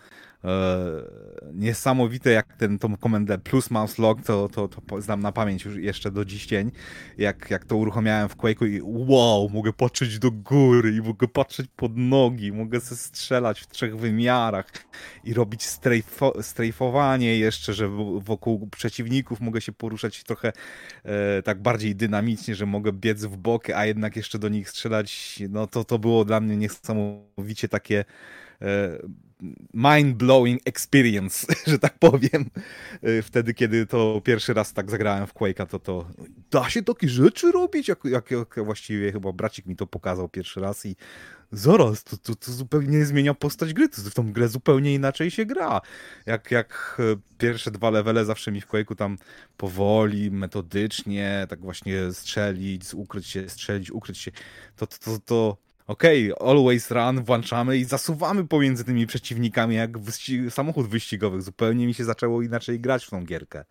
[1.54, 5.76] niesamowite, jak ten, tą komendę plus mouse log, to, to, to znam na pamięć już
[5.76, 6.70] jeszcze do dziś dzień,
[7.18, 11.66] jak, jak to uruchomiałem w Quake'u i wow, mogę patrzeć do góry i mogę patrzeć
[11.76, 14.66] pod nogi, mogę se strzelać w trzech wymiarach
[15.24, 17.88] i robić strajfo, strajfowanie jeszcze, że
[18.18, 20.52] wokół przeciwników mogę się poruszać trochę
[21.04, 25.42] e, tak bardziej dynamicznie, że mogę biec w bok, a jednak jeszcze do nich strzelać,
[25.50, 28.04] no to, to było dla mnie niesamowicie takie
[28.62, 28.98] e,
[29.74, 32.50] mind-blowing experience, że tak powiem.
[33.04, 36.06] Y, wtedy, kiedy to pierwszy raz tak zagrałem w Quake'a, to to
[36.50, 37.88] da się takie rzeczy robić?
[37.88, 40.96] Jak, jak, jak właściwie chyba bracik mi to pokazał pierwszy raz i
[41.52, 45.46] zaraz, to, to, to zupełnie zmienia postać gry, to w tą grę zupełnie inaczej się
[45.46, 45.80] gra.
[46.26, 49.18] Jak, jak e, pierwsze dwa levele zawsze mi w Quake'u tam
[49.56, 54.30] powoli, metodycznie, tak właśnie strzelić, ukryć się, strzelić, ukryć się,
[54.76, 55.56] to, to, to, to
[55.86, 59.90] okej, okay, always run, włączamy i zasuwamy pomiędzy tymi przeciwnikami jak
[60.50, 61.42] samochód wyścigowych.
[61.42, 63.64] Zupełnie mi się zaczęło inaczej grać w tą gierkę.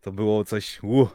[0.00, 1.08] To było coś, uh,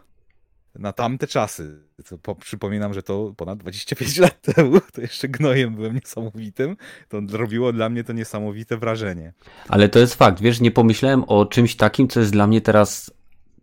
[0.75, 1.79] na tamte czasy.
[2.21, 6.77] To przypominam, że to ponad 25 lat temu, to jeszcze gnojem byłem niesamowitym.
[7.09, 9.33] To robiło dla mnie to niesamowite wrażenie.
[9.67, 13.13] Ale to jest fakt, wiesz, nie pomyślałem o czymś takim, co jest dla mnie teraz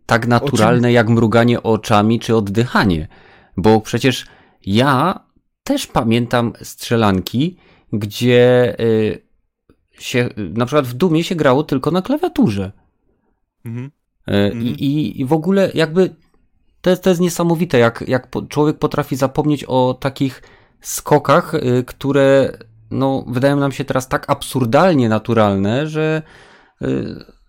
[0.05, 3.07] tak naturalne jak mruganie oczami czy oddychanie.
[3.57, 4.25] Bo przecież
[4.65, 5.19] ja
[5.69, 7.57] też pamiętam strzelanki,
[7.93, 9.21] gdzie y,
[9.91, 12.71] się, na przykład w Dumie się grało tylko na klawiaturze.
[13.65, 13.91] Mhm.
[14.29, 16.15] Y, I, I w ogóle jakby
[16.81, 20.41] to jest, to jest niesamowite, jak, jak człowiek potrafi zapomnieć o takich
[20.81, 22.57] skokach, y, które
[22.91, 26.21] no, wydają nam się teraz tak absurdalnie naturalne, że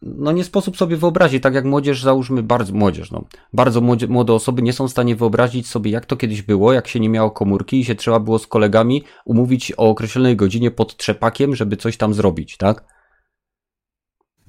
[0.03, 4.33] no nie sposób sobie wyobrazić, tak jak młodzież, załóżmy bardzo młodzież, no, bardzo młodzie, młode
[4.33, 7.31] osoby nie są w stanie wyobrazić sobie, jak to kiedyś było, jak się nie miało
[7.31, 11.97] komórki i się trzeba było z kolegami umówić o określonej godzinie pod trzepakiem, żeby coś
[11.97, 12.85] tam zrobić, tak?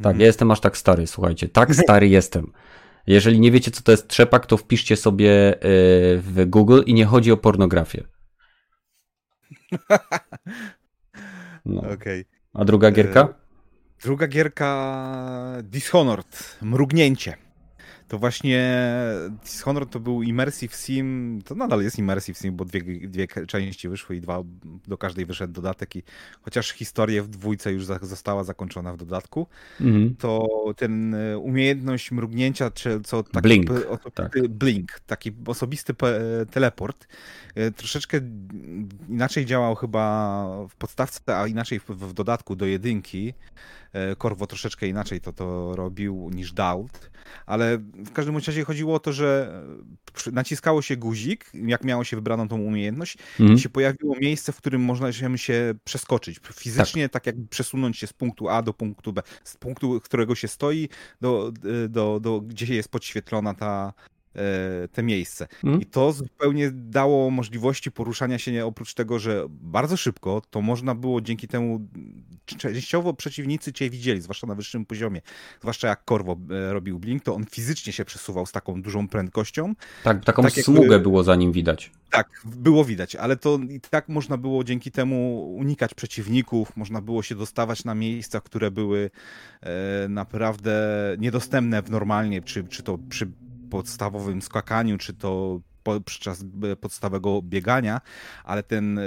[0.02, 2.52] Tak, ja jestem aż tak stary, słuchajcie, tak stary jestem.
[3.08, 5.60] Jeżeli nie wiecie, co to jest trzepak, to wpiszcie sobie y,
[6.18, 8.04] w Google i nie chodzi o pornografię.
[11.66, 11.82] No.
[11.82, 12.26] Okay.
[12.54, 13.34] A druga gierka?
[14.04, 17.38] Druga gierka Dishonored, Mrugnięcie.
[18.08, 18.76] To właśnie
[19.44, 24.16] Dishonored to był Immersive Sim, to nadal jest Immersive Sim, bo dwie, dwie części wyszły
[24.16, 24.44] i dwa,
[24.88, 26.04] do każdej wyszedł dodatek i
[26.42, 29.48] chociaż historia w dwójce już została zakończona w dodatku,
[29.82, 30.16] mm.
[30.16, 30.48] to
[30.78, 33.70] ten e, umiejętność mrugnięcia, czy co taki blink,
[34.14, 34.48] tak.
[34.50, 35.94] blink taki osobisty
[36.52, 37.08] teleport,
[37.56, 38.20] e, troszeczkę
[39.10, 43.34] inaczej działał chyba w podstawce, a inaczej w, w dodatku do jedynki.
[44.18, 47.12] Korwo troszeczkę inaczej to to robił niż Daut,
[47.46, 49.62] ale w każdym razie chodziło o to, że
[50.32, 53.54] naciskało się guzik, jak miało się wybraną tą umiejętność mm.
[53.54, 56.40] i się pojawiło miejsce, w którym można się przeskoczyć.
[56.54, 57.12] Fizycznie tak.
[57.24, 60.90] tak jakby przesunąć się z punktu A do punktu B, z punktu, którego się stoi,
[61.22, 61.52] do,
[61.90, 64.11] do, do gdzie jest podświetlona ta, E,
[64.92, 65.48] te miejsce.
[65.62, 65.82] Hmm?
[65.82, 71.22] I to zupełnie dało możliwości poruszania się oprócz tego, że bardzo szybko, to można było
[71.22, 71.88] dzięki temu
[72.46, 75.22] częściowo przeciwnicy cię widzieli, zwłaszcza na wyższym poziomie.
[75.60, 79.74] Zwłaszcza jak Korwo e, robił Blink, to on fizycznie się przesuwał z taką dużą prędkością.
[80.04, 81.00] Tak, taką tak smugę jakby...
[81.00, 81.92] było za nim widać.
[82.10, 87.24] Tak, było widać, ale to i tak można było dzięki temu unikać przeciwników, można było
[87.24, 89.12] się dostawać na miejsca, które były
[89.62, 90.72] e, naprawdę
[91.20, 93.32] niedostępne w normalnie, czy, czy to przy
[93.72, 96.46] podstawowym skakaniu, czy to podczas
[96.82, 98.02] podstawowego biegania,
[98.44, 99.00] ale ten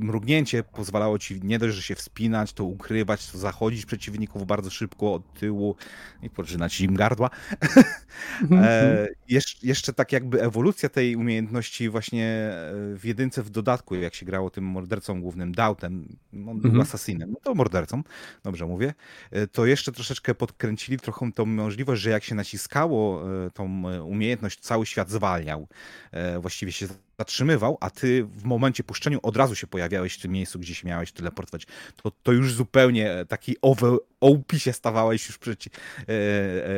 [0.00, 5.14] mrugnięcie pozwalało ci nie dość, że się wspinać, to ukrywać, to zachodzić przeciwników bardzo szybko
[5.14, 5.76] od tyłu
[6.22, 7.30] i poczynać im gardła.
[8.52, 14.26] e, jeszcze, jeszcze tak jakby ewolucja tej umiejętności właśnie w jedynce w dodatku, jak się
[14.26, 16.80] grało tym mordercą głównym, Dautem, on był mhm.
[16.80, 18.02] asasinem, no to mordercą,
[18.42, 18.94] dobrze mówię,
[19.52, 24.60] to jeszcze troszeczkę podkręcili trochę tą możliwość, że jak się naciskało e, tą e, umiejętność,
[24.60, 25.68] cały świat zwalniał.
[26.14, 26.86] E, właściwie się
[27.18, 30.88] zatrzymywał, a ty w momencie puszczeniu od razu się pojawiałeś w tym miejscu, gdzie się
[30.88, 31.66] miałeś teleportować.
[32.02, 33.56] To, to już zupełnie taki
[34.20, 35.70] OP się stawałeś już przeci,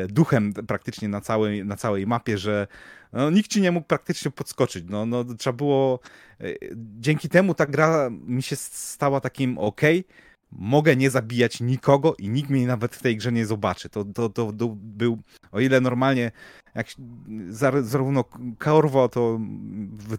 [0.08, 2.66] duchem praktycznie na całej, na całej mapie, że
[3.12, 4.84] no, nikt ci nie mógł praktycznie podskoczyć.
[4.88, 6.00] No, no, trzeba było.
[6.76, 9.80] Dzięki temu ta gra mi się stała takim ok
[10.52, 13.88] mogę nie zabijać nikogo i nikt mnie nawet w tej grze nie zobaczy.
[13.88, 15.18] To, to, to, to był,
[15.52, 16.32] o ile normalnie
[16.76, 16.86] jak
[17.82, 18.24] zarówno
[18.58, 19.40] Kaorwo, to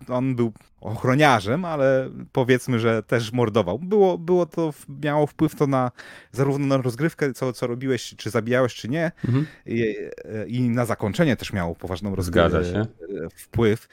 [0.07, 0.51] on był
[0.81, 3.79] ochroniarzem, ale powiedzmy, że też mordował.
[3.79, 4.73] Było, było to,
[5.03, 5.91] miało wpływ to na
[6.31, 9.47] zarówno na rozgrywkę, co, co robiłeś, czy zabijałeś, czy nie, mhm.
[9.65, 9.95] I,
[10.47, 12.49] i, na zakończenie też miało poważną rozgrywkę.
[13.35, 13.87] Wpływ,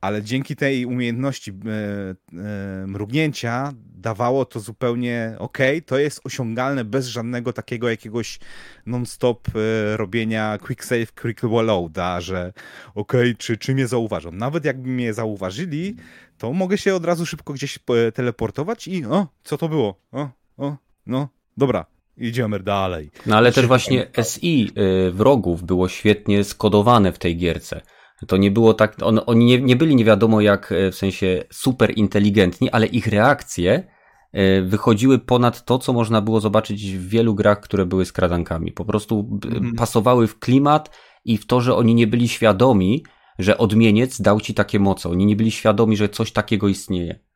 [0.00, 7.06] ale dzięki tej umiejętności e, e, mrugnięcia dawało to zupełnie ok, to jest osiągalne bez
[7.06, 8.38] żadnego takiego jakiegoś
[8.86, 12.52] non-stop e, robienia quick save, quick reloada, że
[12.94, 14.32] ok, czy, czy mnie zauważą.
[14.32, 15.96] Nawet jakby mnie zauważyli,
[16.38, 17.78] to mogę się od razu szybko gdzieś
[18.14, 20.00] teleportować i o, co to było?
[20.12, 20.76] O, o,
[21.06, 21.86] no, dobra,
[22.16, 23.10] idziemy dalej.
[23.26, 24.72] No ale też właśnie SI
[25.12, 27.80] wrogów było świetnie skodowane w tej gierce.
[28.26, 31.44] To nie było tak, on, oni nie, nie byli nie wiadomo jak e, w sensie
[31.52, 33.88] super inteligentni, ale ich reakcje
[34.32, 38.72] e, wychodziły ponad to, co można było zobaczyć w wielu grach, które były skradankami.
[38.72, 39.74] Po prostu mm.
[39.74, 43.04] pasowały w klimat i w to, że oni nie byli świadomi,
[43.38, 45.08] że odmieniec dał ci takie moce.
[45.08, 47.27] Oni nie byli świadomi, że coś takiego istnieje.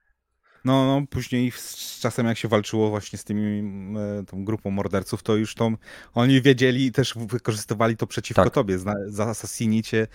[0.64, 3.62] No, no, później z czasem jak się walczyło właśnie z tymi,
[3.98, 5.76] e, tą grupą morderców, to już tą,
[6.14, 8.54] oni wiedzieli i też wykorzystywali to przeciwko tak.
[8.54, 8.78] tobie.
[9.06, 10.06] Za Assassini cię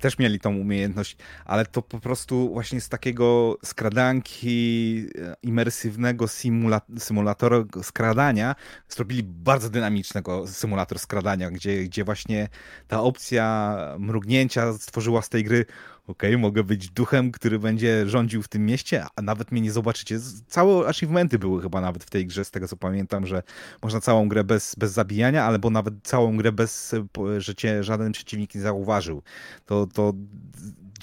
[0.00, 6.80] też mieli tą umiejętność, ale to po prostu właśnie z takiego skradanki, e, imersywnego simula
[6.98, 8.54] symulatora skradania
[8.88, 12.48] zrobili bardzo dynamicznego symulator skradania, gdzie, gdzie właśnie
[12.88, 15.66] ta opcja mrugnięcia stworzyła z tej gry
[16.06, 20.18] okej, mogę być duchem, który będzie rządził w tym mieście, a nawet mnie nie zobaczycie.
[20.46, 23.42] Całe achievementy były chyba nawet w tej grze, z tego co pamiętam, że
[23.82, 26.94] można całą grę bez, bez zabijania, albo nawet całą grę bez,
[27.38, 29.22] że cię żaden przeciwnik nie zauważył.
[29.66, 30.12] To, to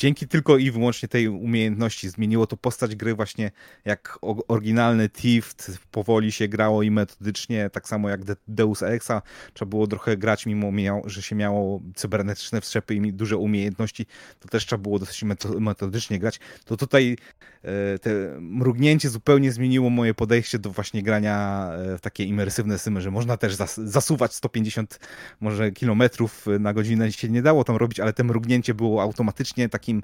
[0.01, 3.51] dzięki tylko i wyłącznie tej umiejętności zmieniło to postać gry właśnie
[3.85, 5.55] jak oryginalny Thief,
[5.91, 9.21] powoli się grało i metodycznie, tak samo jak Deus Exa,
[9.53, 10.71] trzeba było trochę grać mimo,
[11.05, 14.05] że się miało cybernetyczne wszczepy i duże umiejętności,
[14.39, 15.23] to też trzeba było dosyć
[15.59, 16.39] metodycznie grać.
[16.65, 17.17] To tutaj
[17.63, 23.01] e, te mrugnięcie zupełnie zmieniło moje podejście do właśnie grania e, w takie imersywne symy,
[23.01, 24.99] że można też zasuwać 150
[25.41, 29.90] może kilometrów na godzinę się nie dało tam robić, ale te mrugnięcie było automatycznie takim
[29.91, 30.03] takim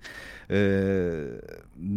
[0.50, 0.54] e,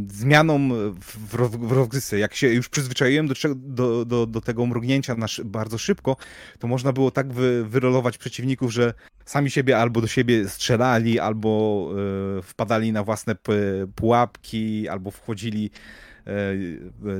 [0.09, 1.35] zmianą w,
[1.69, 2.19] w rozgrywce.
[2.19, 6.17] Jak się już przyzwyczaiłem do, do, do, do tego mrugnięcia bardzo szybko,
[6.59, 11.91] to można było tak wy, wyrolować przeciwników, że sami siebie albo do siebie strzelali, albo
[12.39, 13.35] e, wpadali na własne
[13.95, 15.71] pułapki, albo wchodzili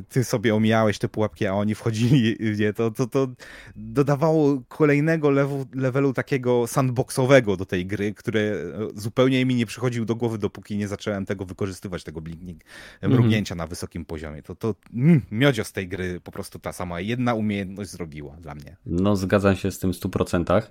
[0.09, 3.29] ty sobie omijałeś te pułapki, a oni wchodzili, nie, to, to, to
[3.77, 8.57] dodawało kolejnego levelu, levelu takiego sandboxowego do tej gry, które
[8.95, 12.61] zupełnie mi nie przychodził do głowy, dopóki nie zacząłem tego wykorzystywać, tego blinking,
[12.95, 13.13] mhm.
[13.13, 13.67] mrugnięcia mm -hmm.
[13.67, 14.43] na wysokim poziomie.
[14.43, 18.55] To, to mm, miodzio z tej gry po prostu ta sama jedna umiejętność zrobiła dla
[18.55, 18.77] mnie.
[18.87, 20.63] No zgadzam się z tym w 100%.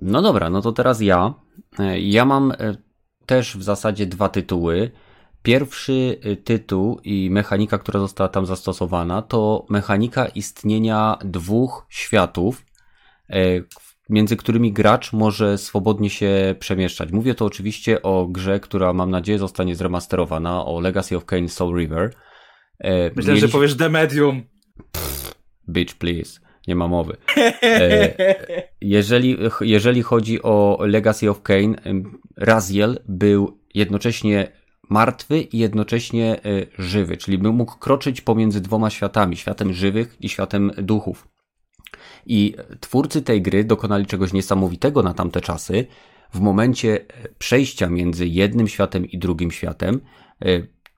[0.00, 1.34] No dobra, no to teraz ja.
[1.78, 2.76] E, ja mam e,
[3.26, 4.90] też w zasadzie dwa tytuły.
[5.42, 12.66] Pierwszy y, tytuł i mechanika, która została tam zastosowana, to mechanika istnienia dwóch światów,
[13.30, 13.36] e,
[14.08, 17.12] między którymi gracz może swobodnie się przemieszczać.
[17.12, 21.78] Mówię to oczywiście o grze, która mam nadzieję zostanie zremasterowana, o Legacy of Kain Soul
[21.78, 22.10] River.
[22.78, 24.42] E, Myślę, że powiesz The Medium.
[24.92, 25.34] Pff,
[25.68, 26.40] bitch, please.
[26.68, 27.16] Nie ma mowy.
[27.62, 28.14] E,
[28.80, 31.76] jeżeli, jeżeli chodzi o Legacy of Kain,
[32.36, 34.59] Raziel był jednocześnie
[34.90, 40.28] martwy i jednocześnie e, żywy, czyli by mógł kroczyć pomiędzy dwoma światami, światem żywych i
[40.28, 41.28] światem duchów.
[42.26, 45.86] I twórcy tej gry dokonali czegoś niesamowitego na tamte czasy.
[46.32, 50.00] W momencie e, przejścia między jednym światem i drugim światem,
[50.44, 50.46] e,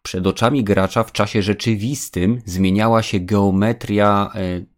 [0.03, 4.33] przed oczami gracza w czasie rzeczywistym zmieniała się geometria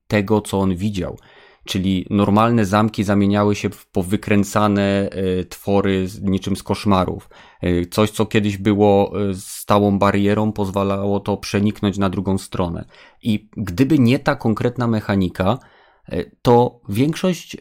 [0.06, 1.18] tego, co on widział.
[1.64, 7.28] czyli normalne zamki zamieniały się w powykręcane e, twory niczym z koszmarów.
[7.64, 12.84] E, coś, co kiedyś było stałą barierą, pozwalało to przeniknąć na drugą stronę.
[13.22, 15.58] I gdyby nie ta konkretna mechanika,
[16.42, 17.56] to większość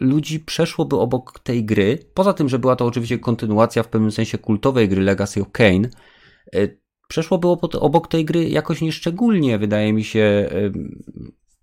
[0.00, 4.38] ludzi przeszłoby obok tej gry, poza tym, że była to oczywiście kontynuacja w pewnym sensie
[4.38, 5.88] kultowej gry Legacy of Kane,
[7.08, 7.48] przeszłoby
[7.80, 10.50] obok tej gry jakoś nieszczególnie, wydaje mi się,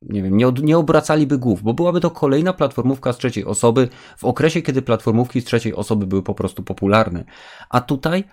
[0.02, 4.24] nie wiem, nie, nie obracaliby głów, bo byłaby to kolejna platformówka z trzeciej osoby w
[4.24, 7.24] okresie, kiedy platformówki z trzeciej osoby były po prostu popularne.
[7.70, 8.24] A tutaj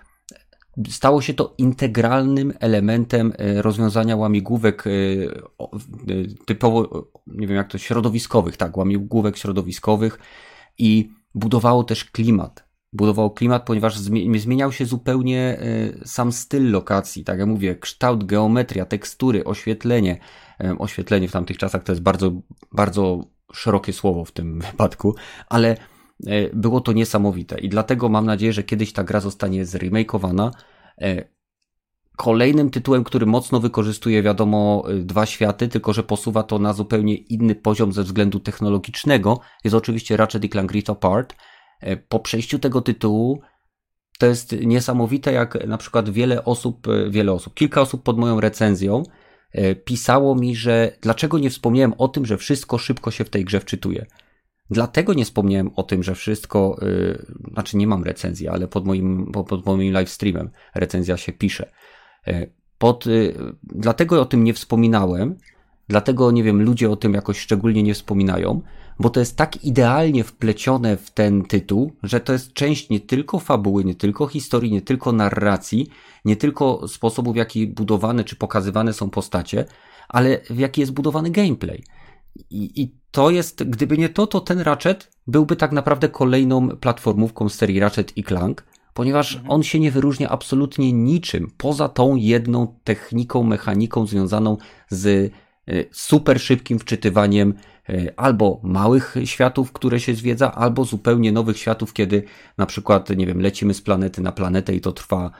[0.89, 5.73] stało się to integralnym elementem e, rozwiązania łamigłówek e, e,
[6.45, 10.19] typowo, nie wiem jak to, środowiskowych, tak, łamigłówek środowiskowych
[10.77, 13.97] i budowało też klimat budował klimat, ponieważ
[14.37, 17.23] zmieniał się zupełnie e, sam styl lokacji.
[17.23, 20.19] Tak jak mówię, kształt, geometria, tekstury, oświetlenie.
[20.63, 22.31] E, oświetlenie w tamtych czasach to jest bardzo,
[22.71, 23.23] bardzo
[23.53, 25.15] szerokie słowo w tym wypadku,
[25.49, 25.77] ale
[26.27, 30.51] e, było to niesamowite i dlatego mam nadzieję, że kiedyś ta gra zostanie zremakeowana.
[32.17, 37.55] Kolejnym tytułem, który mocno wykorzystuje, wiadomo, dwa światy, tylko że posuwa to na zupełnie inny
[37.55, 41.35] poziom ze względu technologicznego, jest oczywiście Ratchet Clank Rift Apart,
[42.09, 43.41] po przejściu tego tytułu
[44.19, 48.39] to jest niesamowite, jak na przykład wiele osób, e, wiele osób, kilka osób pod moją
[48.39, 49.03] recenzją
[49.51, 53.45] e, pisało mi, że dlaczego nie wspomniałem o tym, że wszystko szybko się w tej
[53.45, 54.05] grze wczytuje.
[54.71, 59.31] Dlatego nie wspomniałem o tym, że wszystko, yy, znaczy nie mam recenzji, ale pod moim,
[59.31, 61.71] pod moim live streamem recenzja się pisze.
[62.77, 65.37] Pod, yy, dlatego o tym nie wspominałem,
[65.89, 68.61] dlatego nie wiem, ludzie o tym jakoś szczególnie nie wspominają,
[68.99, 73.39] bo to jest tak idealnie wplecione w ten tytuł, że to jest część nie tylko
[73.39, 75.87] fabuły, nie tylko historii, nie tylko narracji,
[76.25, 79.65] nie tylko sposobu, w jaki budowane czy pokazywane są postacie,
[80.09, 81.83] ale w jaki jest budowany gameplay.
[82.49, 87.49] I, I, to jest, gdyby nie to, to ten Ratchet byłby tak naprawdę kolejną platformówką
[87.49, 89.51] z serii Ratchet i Clank, ponieważ mhm.
[89.51, 94.57] on się nie wyróżnia absolutnie niczym poza tą jedną techniką, mechaniką związaną
[94.89, 95.31] z
[95.91, 97.53] super szybkim wczytywaniem
[97.89, 102.23] E, albo małych światów, które się zwiedza, albo zupełnie nowych światów, kiedy
[102.57, 105.31] na przykład, nie wiem, lecimy z planety na planetę i to trwa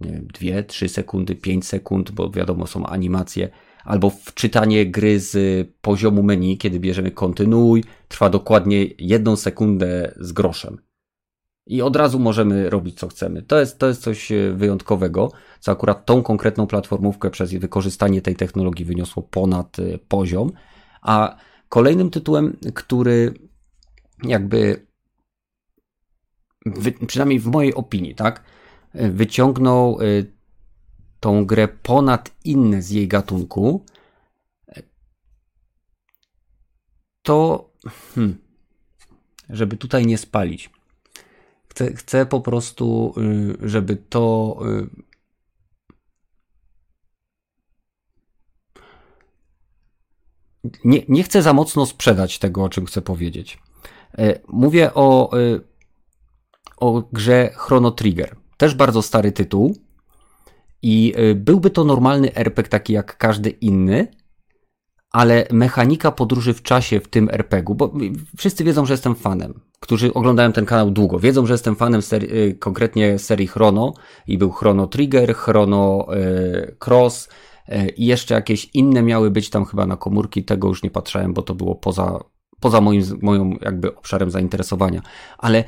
[0.00, 3.48] nie wiem, 2, 3 sekundy, 5 sekund, bo wiadomo, są animacje,
[3.84, 10.78] albo wczytanie gry z poziomu menu, kiedy bierzemy kontynuuj, trwa dokładnie jedną sekundę z groszem.
[11.70, 13.42] I od razu możemy robić co chcemy.
[13.42, 18.36] To jest, to jest coś e, wyjątkowego, co akurat tą konkretną platformówkę przez wykorzystanie tej
[18.36, 20.52] technologii wyniosło ponad e, poziom.
[21.02, 21.36] A
[21.70, 23.34] Kolejnym tytułem, który
[24.22, 24.86] jakby,
[27.06, 28.44] przynajmniej w mojej opinii, tak,
[28.94, 30.32] wyciągnął y,
[31.20, 33.84] tą grę ponad inne z jej gatunku,
[37.22, 37.70] to
[38.14, 38.38] hmm,
[39.50, 40.70] żeby tutaj nie spalić.
[41.70, 43.14] Chcę, chcę po prostu,
[43.62, 44.56] y, żeby to
[50.64, 53.58] y, nie, nie chcę za mocno sprzedać tego, o czym chcę powiedzieć.
[54.18, 55.60] E, mówię o, e,
[56.76, 58.36] o grze Chrono Trigger.
[58.56, 59.76] Też bardzo stary tytuł.
[60.82, 64.08] I byłby to normalny RPG taki jak każdy inny,
[65.10, 67.92] ale mechanika podróży w czasie w tym RPG-u, bo
[68.36, 72.58] wszyscy wiedzą, że jestem fanem, którzy oglądają ten kanał długo, wiedzą, że jestem fanem serii,
[72.58, 73.94] konkretnie serii Chrono
[74.26, 76.06] i był Chrono Trigger, Chrono
[76.86, 77.28] Cross,
[77.70, 81.32] E, i jeszcze jakieś inne miały być tam chyba na komórki, tego już nie patrzałem,
[81.32, 82.24] bo to było poza,
[82.60, 85.02] poza moim, moją jakby obszarem zainteresowania.
[85.38, 85.64] Ale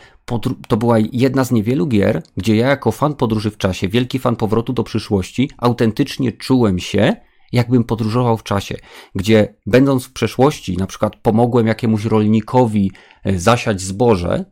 [0.69, 4.37] to była jedna z niewielu gier, gdzie ja jako fan podróży w czasie, wielki fan
[4.37, 7.17] powrotu do przyszłości, autentycznie czułem się,
[7.53, 8.77] jakbym podróżował w czasie,
[9.15, 12.93] gdzie będąc w przeszłości, na przykład pomogłem jakiemuś rolnikowi
[13.25, 14.45] e, zasiać zboże,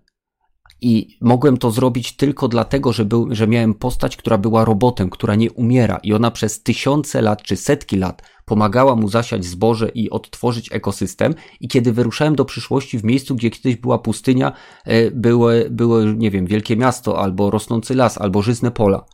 [0.82, 5.34] i mogłem to zrobić tylko dlatego, że, był, że miałem postać, która była robotem, która
[5.34, 10.10] nie umiera i ona przez tysiące lat czy setki lat pomagała mu zasiać zboże i
[10.10, 11.34] odtworzyć ekosystem.
[11.60, 14.52] I kiedy wyruszałem do przyszłości w miejscu, gdzie kiedyś była pustynia,
[14.84, 19.04] e, było, było nie wiem, wielkie miasto, albo rosnący las, albo żyzne pola.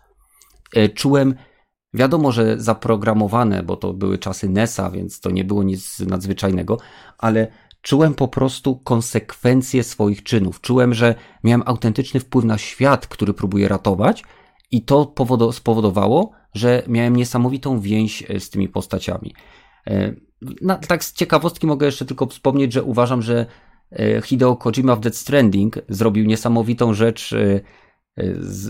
[0.74, 1.34] E, czułem,
[1.96, 6.78] wiadomo, że zaprogramowane, bo to były czasy NESa, więc to nie było nic nadzwyczajnego,
[7.18, 7.48] ale
[7.86, 10.60] Czułem po prostu konsekwencje swoich czynów.
[10.60, 14.24] Czułem, że miałem autentyczny wpływ na świat, który próbuję ratować,
[14.70, 15.14] i to
[15.52, 19.34] spowodowało, że miałem niesamowitą więź e, z tymi postaciami.
[19.86, 20.14] E,
[20.60, 23.46] na, tak z ciekawostki mogę jeszcze tylko wspomnieć, że uważam, że
[23.92, 27.34] e, Hideo Kojima w Death Stranding zrobił niesamowitą rzecz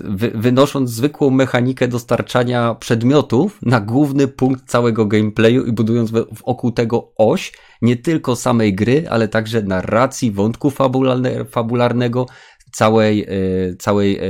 [0.04, 6.10] wy, wynosząc zwykłą mechanikę dostarczania przedmiotów na główny punkt całego gameplayu i budując
[6.46, 12.26] wokół tego oś nie tylko samej gry, ale także narracji, wątku fabularne, fabularnego,
[12.72, 14.24] całej, e, całej, e,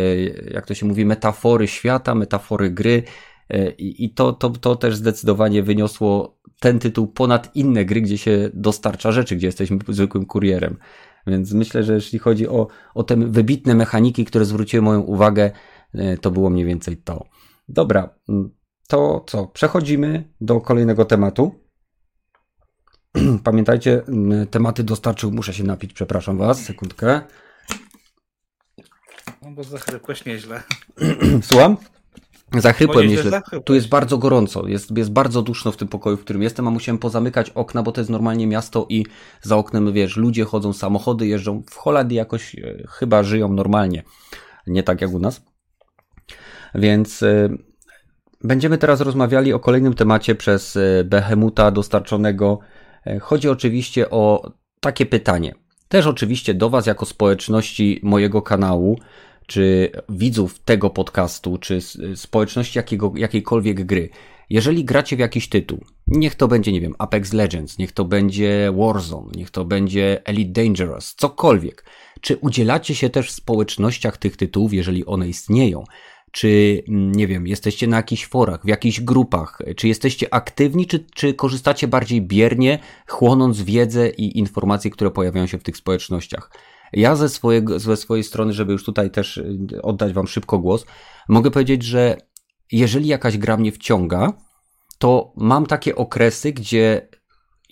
[0.51, 3.03] jak to się mówi, metafory świata, metafory gry.
[3.51, 8.51] E, I to, to, to też zdecydowanie wyniosło ten tytuł ponad inne gry, gdzie się
[8.55, 10.77] dostarcza rzeczy, gdzie jesteśmy zwykłym kurierem.
[11.27, 15.51] Więc myślę, że jeśli chodzi o, o te wybitne mechaniki, które zwróciły moją uwagę,
[16.21, 17.25] to było mniej więcej to.
[17.69, 18.51] Dobra, mm,
[18.89, 19.47] to co?
[19.47, 21.55] Przechodzimy do kolejnego tematu.
[23.45, 27.21] Pamiętajcie, mm, tematy dostarczył, muszę się napić, przepraszam Was, sekundkę.
[29.43, 30.63] No bo zachrypłeś nieźle.
[31.49, 31.77] Słucham?
[32.61, 33.43] Zachrypłem nieźle.
[33.65, 36.71] Tu jest bardzo gorąco, jest, jest bardzo duszno w tym pokoju, w którym jestem, a
[36.71, 39.07] musiałem pozamykać okna, bo to jest normalnie miasto i
[39.43, 41.63] za oknem, wiesz, ludzie chodzą, samochody jeżdżą.
[41.71, 44.03] W Holandii jakoś e, chyba żyją normalnie,
[44.67, 45.43] nie tak jak u nas.
[46.75, 47.49] Więc e,
[48.45, 52.59] będziemy teraz rozmawiali o kolejnym temacie przez e, Behemuta dostarczonego.
[53.21, 55.55] Chodzi oczywiście o takie pytanie.
[55.89, 58.99] Też oczywiście do Was jako społeczności mojego kanału
[59.47, 61.79] czy widzów tego podcastu, czy
[62.15, 64.11] społeczności jakiego, jakiejkolwiek gry,
[64.51, 68.73] jeżeli gracie w jakiś tytuł, niech to będzie, nie wiem, Apex Legends, niech to będzie
[68.77, 71.85] Warzone, niech to będzie Elite Dangerous, cokolwiek,
[72.21, 75.85] czy udzielacie się też w społecznościach tych tytułów, jeżeli one istnieją?
[76.33, 81.05] Czy, mm, nie wiem, jesteście na jakichś forach, w jakichś grupach, czy jesteście aktywni, czy,
[81.15, 82.79] czy korzystacie bardziej biernie,
[83.09, 86.51] chłonąc wiedzę i informacje, które pojawiają się w tych społecznościach?
[86.97, 90.87] Ja ze, swojego, ze swojej strony, żeby już tutaj też y, oddać Wam szybko głos,
[91.29, 92.17] mogę powiedzieć, że
[92.73, 94.33] jeżeli jakaś gra mnie wciąga,
[94.99, 97.09] to mam takie okresy, gdzie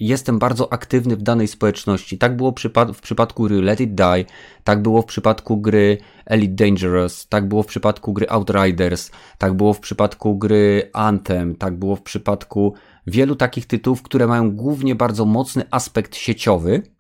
[0.01, 2.19] jestem bardzo aktywny w danej społeczności.
[2.19, 2.55] Tak było
[2.95, 4.25] w przypadku gry Let It Die,
[4.65, 9.73] tak było w przypadku gry Elite Dangerous, tak było w przypadku gry Outriders, tak było
[9.73, 12.75] w przypadku gry Anthem, tak było w przypadku
[13.07, 16.94] wielu takich tytułów, które mają głównie bardzo mocny aspekt sieciowy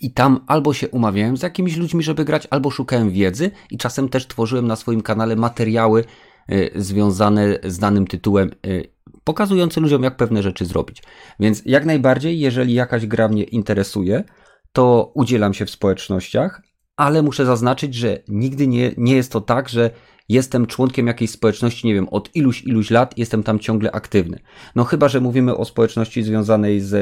[0.00, 4.08] i tam albo się umawiałem z jakimiś ludźmi, żeby grać, albo szukałem wiedzy i czasem
[4.08, 6.04] też tworzyłem na swoim kanale materiały
[6.52, 8.92] y, związane z danym tytułem, y,
[9.24, 11.02] pokazujące ludziom, jak pewne rzeczy zrobić.
[11.40, 14.24] Więc jak najbardziej, jeżeli jakaś gra mnie interesuje,
[14.72, 16.62] to udzielam się w społecznościach,
[16.96, 19.90] ale muszę zaznaczyć, że nigdy nie, nie jest to tak, że
[20.28, 24.38] jestem członkiem jakiejś społeczności, nie wiem, od iluś, iluś lat, jestem tam ciągle aktywny.
[24.74, 26.94] No chyba, że mówimy o społeczności związanej z,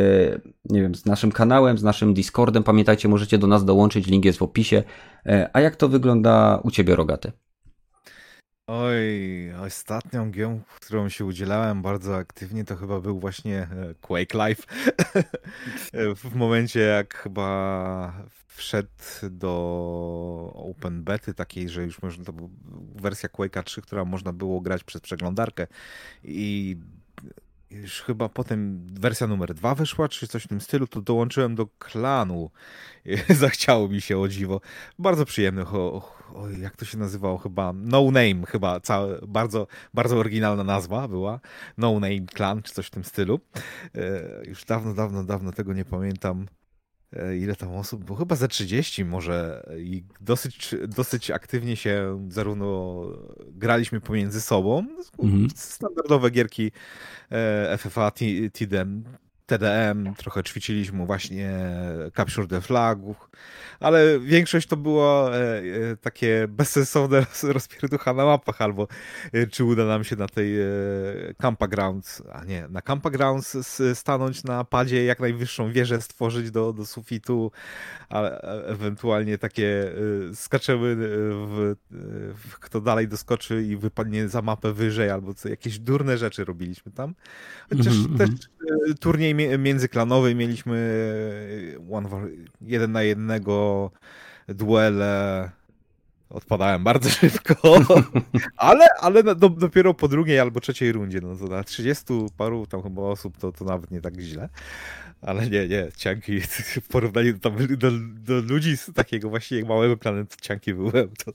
[0.64, 2.62] nie wiem, z naszym kanałem, z naszym Discordem.
[2.62, 4.82] Pamiętajcie, możecie do nas dołączyć, link jest w opisie.
[5.26, 7.32] E, a jak to wygląda u Ciebie, Rogaty?
[8.68, 14.66] Oj, ostatnią gią, którą się udzielałem bardzo aktywnie, to chyba był właśnie e, Quake Live.
[16.24, 18.88] w momencie, jak chyba wszedł
[19.30, 22.48] do open bety takiej, że już można, to była
[22.94, 25.66] wersja Quake'a 3, która można było grać przez przeglądarkę
[26.24, 26.76] i
[27.70, 31.66] już chyba potem wersja numer dwa wyszła, czy coś w tym stylu, to dołączyłem do
[31.78, 32.50] klanu.
[33.28, 34.60] Zachciało mi się o dziwo.
[34.98, 40.16] Bardzo przyjemny, o, o, jak to się nazywało chyba, No Name chyba, całe, bardzo, bardzo
[40.16, 41.40] oryginalna nazwa była.
[41.78, 43.40] No Name Clan, czy coś w tym stylu.
[43.94, 46.46] E, już dawno, dawno, dawno tego nie pamiętam.
[47.12, 48.18] E, ile tam osób było?
[48.18, 53.02] Chyba za 30 może i dosyć, dosyć aktywnie się zarówno
[53.46, 54.86] graliśmy pomiędzy sobą,
[55.18, 55.48] mhm.
[55.54, 56.72] standardowe gierki
[57.32, 58.12] e, FFA,
[58.52, 59.04] TDM,
[59.47, 61.51] TDM, trochę ćwiczyliśmy właśnie
[62.16, 62.99] Capture the Flag,
[63.80, 68.88] ale większość to było e, e, takie bezsensowne rozpierducha na mapach, albo
[69.32, 70.66] e, czy uda nam się na tej e,
[71.38, 76.72] Campa Grounds, a nie, na Campa Grounds stanąć na padzie, jak najwyższą wieżę stworzyć do,
[76.72, 77.51] do sufitu,
[78.09, 78.22] a
[78.66, 79.92] ewentualnie takie
[80.34, 81.74] skaczemy w,
[82.34, 86.92] w, kto dalej doskoczy i wypadnie za mapę wyżej, albo co, jakieś durne rzeczy robiliśmy
[86.92, 87.14] tam.
[87.70, 88.18] Chociaż mm -hmm.
[88.18, 88.30] też
[89.01, 90.76] turniej międzyklanowy mieliśmy
[91.93, 92.09] one,
[92.61, 93.91] jeden na jednego
[94.49, 95.51] duele.
[96.30, 97.55] Odpadałem bardzo szybko,
[98.57, 102.05] ale, ale do, dopiero po drugiej albo trzeciej rundzie, no to na 30
[102.37, 104.49] paru tam chyba osób to, to nawet nie tak źle,
[105.26, 106.40] ale nie, nie, cianki
[106.84, 111.32] w porównaniu do, do, do ludzi z takiego właśnie małego planetu cianki byłem, to,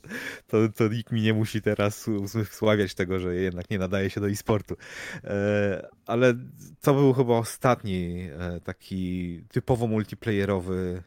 [0.47, 4.29] to, to nikt mi nie musi teraz usławiać tego, że jednak nie nadaje się do
[4.29, 4.75] e-sportu.
[5.23, 6.33] E, ale
[6.81, 11.03] to był chyba ostatni e, taki typowo multiplayerowy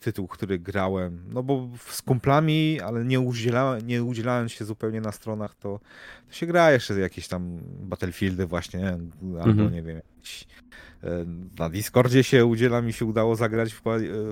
[0.00, 1.24] tytuł, który grałem.
[1.28, 5.80] No bo z kumplami, ale nie udzielałem, nie udzielając się zupełnie na stronach, to,
[6.28, 8.88] to się gra jeszcze jakieś tam Battlefieldy właśnie,
[9.22, 9.72] albo mhm.
[9.72, 10.46] nie wiem, jakieś,
[11.02, 11.24] e,
[11.58, 13.82] na Discordzie się udziela, mi się udało zagrać w,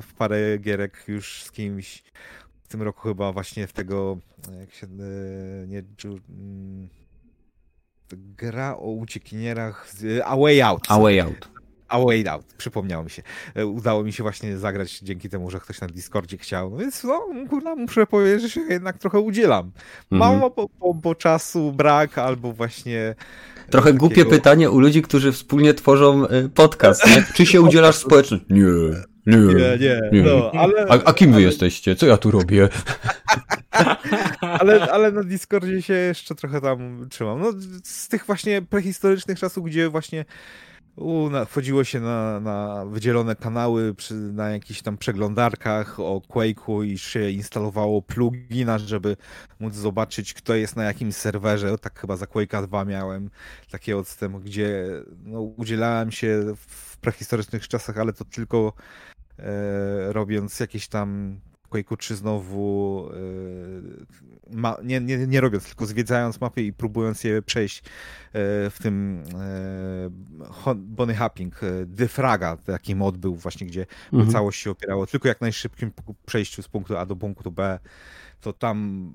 [0.03, 2.03] w parę gierek już z kimś.
[2.63, 4.19] w tym roku chyba właśnie w tego,
[4.61, 6.89] jak się, e, nie, mm,
[8.13, 9.93] gra o uciekinierach,
[10.25, 10.85] A Way Out.
[10.89, 11.58] A Way Out.
[11.89, 13.23] A Way Out, przypomniało mi się.
[13.55, 16.71] E, udało mi się właśnie zagrać dzięki temu, że ktoś na Discordzie chciał.
[16.71, 19.71] No więc no, kurwa, muszę powiedzieć, że się jednak trochę udzielam.
[20.11, 22.99] Mało, mm bo, bo, bo, czasu brak, albo właśnie...
[23.67, 24.07] E, trochę takiego...
[24.07, 27.25] głupie pytanie u ludzi, którzy wspólnie tworzą podcast, nie?
[27.35, 28.45] Czy się udzielasz społeczność?
[28.51, 28.65] Nie.
[29.29, 30.01] Nie, nie, nie.
[30.13, 30.23] nie.
[30.23, 31.45] No, ale, a, a, kim wy ale...
[31.45, 31.97] jesteście?
[31.97, 32.69] Co ja tu robię?
[34.61, 37.41] ale, ale na Discordzie się jeszcze trochę tam trzymam.
[37.41, 37.53] No,
[37.85, 40.25] z tych właśnie prehistorycznych czasów, gdzie właśnie
[40.99, 46.85] u, na, wchodziło się na, na wydzielone kanały przy, na jakichś tam przeglądarkach o Quake'u
[46.85, 49.17] i się instalowało plugina, żeby
[49.61, 51.79] móc zobaczyć, kto jest na jakim serwerze.
[51.79, 53.31] Tak chyba za Quake'a 2 miałem
[53.71, 54.91] taki odstęp, gdzie
[55.25, 58.73] no, udzielałem się w prehistorycznych czasach, ale to tylko
[59.39, 61.41] e, robiąc jakieś tam
[61.71, 63.09] Quake'u 3 znowu
[64.53, 67.83] e, ma, nie, nie, nie robiąc, tylko zwiedzając mapy i próbując je przejść e,
[68.71, 74.33] w tym e, Bonnie Hopping, Dyfraga, taki mod był właśnie, gdzie mhm.
[74.33, 75.93] całość się opierało tylko jak najszybkim
[76.27, 77.79] przejściu z punktu A do punktu B
[78.41, 79.11] to tam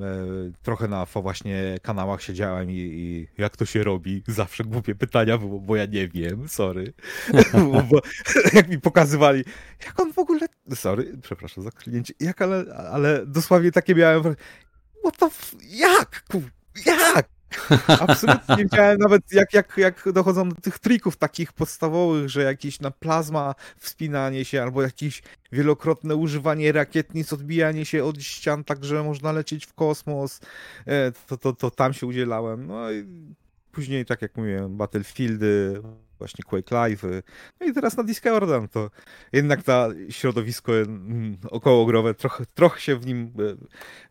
[0.00, 4.22] e, trochę na właśnie kanałach siedziałem i, i, jak to się robi?
[4.26, 6.92] Zawsze głupie pytania było, bo ja nie wiem, sorry.
[7.52, 8.00] bo, bo,
[8.52, 9.44] jak mi pokazywali,
[9.86, 14.22] jak on w ogóle, sorry, przepraszam za klinięcie, jak, ale, ale dosłownie takie miałem,
[15.02, 15.54] what the f...
[15.70, 16.24] jak?
[16.86, 17.28] Jak?
[18.08, 22.80] Absolutnie nie wiedziałem nawet, jak, jak, jak dochodzą do tych trików takich podstawowych, że jakieś
[22.80, 25.22] na plazma wspinanie się, albo jakieś
[25.52, 30.40] wielokrotne używanie rakietnic, odbijanie się od ścian, tak że można lecieć w kosmos.
[30.86, 32.66] E, to, to, to tam się udzielałem.
[32.66, 33.04] No i
[33.72, 35.82] później, tak jak mówiłem, Battlefieldy,
[36.22, 37.02] właśnie Quake Live.
[37.60, 38.90] No i teraz na Discordan to
[39.32, 43.32] jednak ta środowisko mm, okołogrowe trochę, trochę się w nim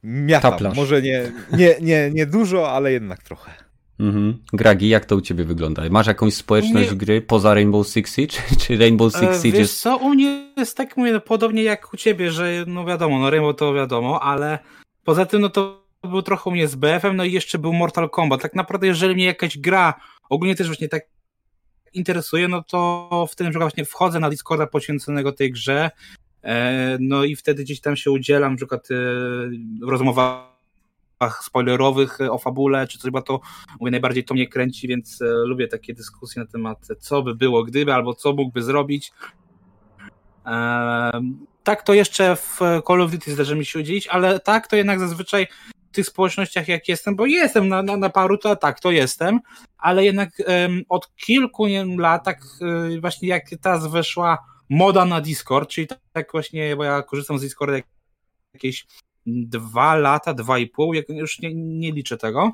[0.04, 0.52] miatam.
[0.52, 0.76] Taplasz.
[0.76, 3.52] Może nie, nie, nie, nie dużo, ale jednak trochę.
[4.00, 4.38] Mhm.
[4.54, 5.84] Gragi, jak to u ciebie wygląda?
[5.90, 8.38] Masz jakąś społeczność gry poza Rainbow Six Siege?
[8.62, 11.94] Czy Rainbow Six e, Siege Wiesz co, u mnie jest tak mówię, no, podobnie jak
[11.94, 14.60] u ciebie, że no wiadomo, no Rainbow to wiadomo, ale
[15.04, 18.10] poza tym no to był trochę u mnie z BF-em, no i jeszcze był Mortal
[18.10, 18.42] Kombat.
[18.42, 19.94] Tak naprawdę, jeżeli mnie jakaś gra,
[20.30, 21.04] ogólnie też właśnie tak
[21.94, 25.92] interesuje, no to wtedy na przykład właśnie wchodzę na Discorda poświęconego tej grze,
[26.44, 28.96] e, no i wtedy gdzieś tam się udzielam, na przykład e,
[29.86, 30.52] w rozmowach
[31.42, 33.40] spoilerowych o fabule czy coś, bo to
[33.80, 37.64] mówię, najbardziej to mnie kręci, więc e, lubię takie dyskusje na temat, co by było
[37.64, 39.12] gdyby, albo co mógłby zrobić.
[41.64, 45.00] Tak to jeszcze w Call of Duty zdarzy mi się udzielić, ale tak to jednak
[45.00, 48.92] zazwyczaj w tych społecznościach jak jestem, bo jestem na, na, na paru, to tak, to
[48.92, 49.40] jestem,
[49.78, 54.38] ale jednak um, od kilku nie lat, tak um, właśnie jak teraz weszła
[54.70, 57.78] moda na Discord, czyli tak, tak właśnie, bo ja korzystam z Discorda
[58.54, 58.86] jakieś
[59.26, 62.52] dwa lata, dwa i pół, już nie, nie liczę tego,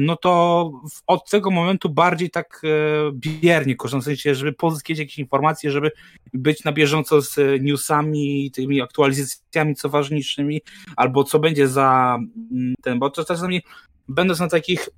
[0.00, 0.72] no to
[1.06, 2.68] od tego momentu bardziej tak e,
[3.12, 5.90] biernie korzystam, w sensie, żeby pozyskać jakieś informacje, żeby
[6.34, 10.60] być na bieżąco z newsami, tymi aktualizacjami co ważniejszymi,
[10.96, 12.18] albo co będzie za
[12.52, 13.62] mm, ten, bo to czasami
[14.08, 14.88] będąc na takich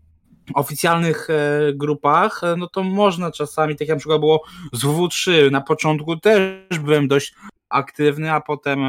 [0.55, 4.43] oficjalnych e, grupach, no to można czasami, tak jak na przykład było
[4.73, 7.35] z WW3, na początku też byłem dość
[7.69, 8.81] aktywny, a potem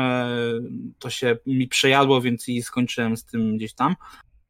[0.99, 3.95] to się mi przejadło, więc i skończyłem z tym gdzieś tam.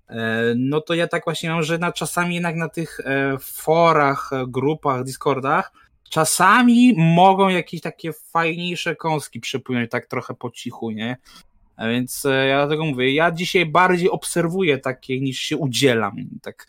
[0.10, 4.30] E, no to ja tak właśnie mam, że na, czasami jednak na tych e, forach,
[4.34, 5.72] e, grupach, Discordach,
[6.10, 11.18] czasami mogą jakieś takie fajniejsze kąski przypłynąć tak trochę po cichu, nie?
[11.76, 16.16] A więc ja dlatego mówię, ja dzisiaj bardziej obserwuję takie niż się udzielam.
[16.42, 16.68] Tak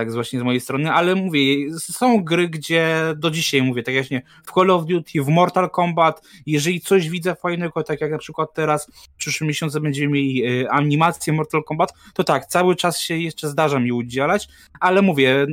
[0.00, 1.42] tak właśnie z mojej strony, ale mówię,
[1.78, 6.22] są gry, gdzie do dzisiaj mówię, tak właśnie w Call of Duty, w Mortal Kombat,
[6.46, 10.70] jeżeli coś widzę fajnego, tak jak na przykład teraz w przyszłym miesiącu będziemy mieli y,
[10.70, 14.48] animację Mortal Kombat, to tak, cały czas się jeszcze zdarza mi udzielać,
[14.80, 15.46] ale mówię,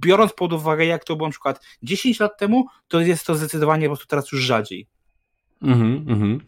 [0.00, 3.86] biorąc pod uwagę, jak to było na przykład 10 lat temu, to jest to zdecydowanie
[3.86, 4.86] po prostu teraz już rzadziej.
[5.62, 6.40] Mhm, mhm.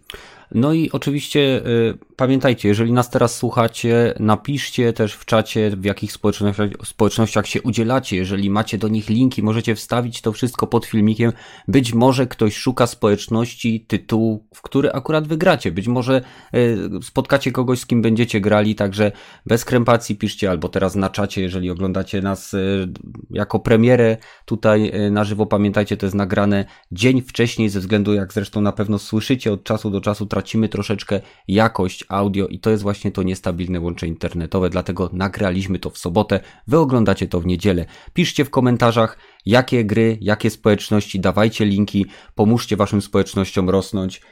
[0.54, 6.12] No i oczywiście y, pamiętajcie, jeżeli nas teraz słuchacie, napiszcie też w czacie, w jakich
[6.12, 8.16] społecznościach, społecznościach się udzielacie.
[8.16, 11.32] Jeżeli macie do nich linki, możecie wstawić to wszystko pod filmikiem.
[11.68, 15.72] Być może ktoś szuka społeczności, tytułu, w który akurat wygracie.
[15.72, 16.22] Być może
[16.54, 19.12] y, spotkacie kogoś, z kim będziecie grali, także
[19.46, 22.88] bez krępacji piszcie albo teraz na czacie, jeżeli oglądacie nas y,
[23.30, 25.46] jako premierę tutaj na żywo.
[25.46, 29.90] Pamiętajcie, to jest nagrane dzień wcześniej, ze względu, jak zresztą na pewno słyszycie od czasu
[29.90, 30.26] do czasu,
[30.68, 35.98] troszeczkę jakość audio i to jest właśnie to niestabilne łącze internetowe, dlatego nagraliśmy to w
[35.98, 37.86] sobotę, wy oglądacie to w niedzielę.
[38.14, 44.22] Piszcie w komentarzach, jakie gry, jakie społeczności, dawajcie linki, pomóżcie waszym społecznościom rosnąć.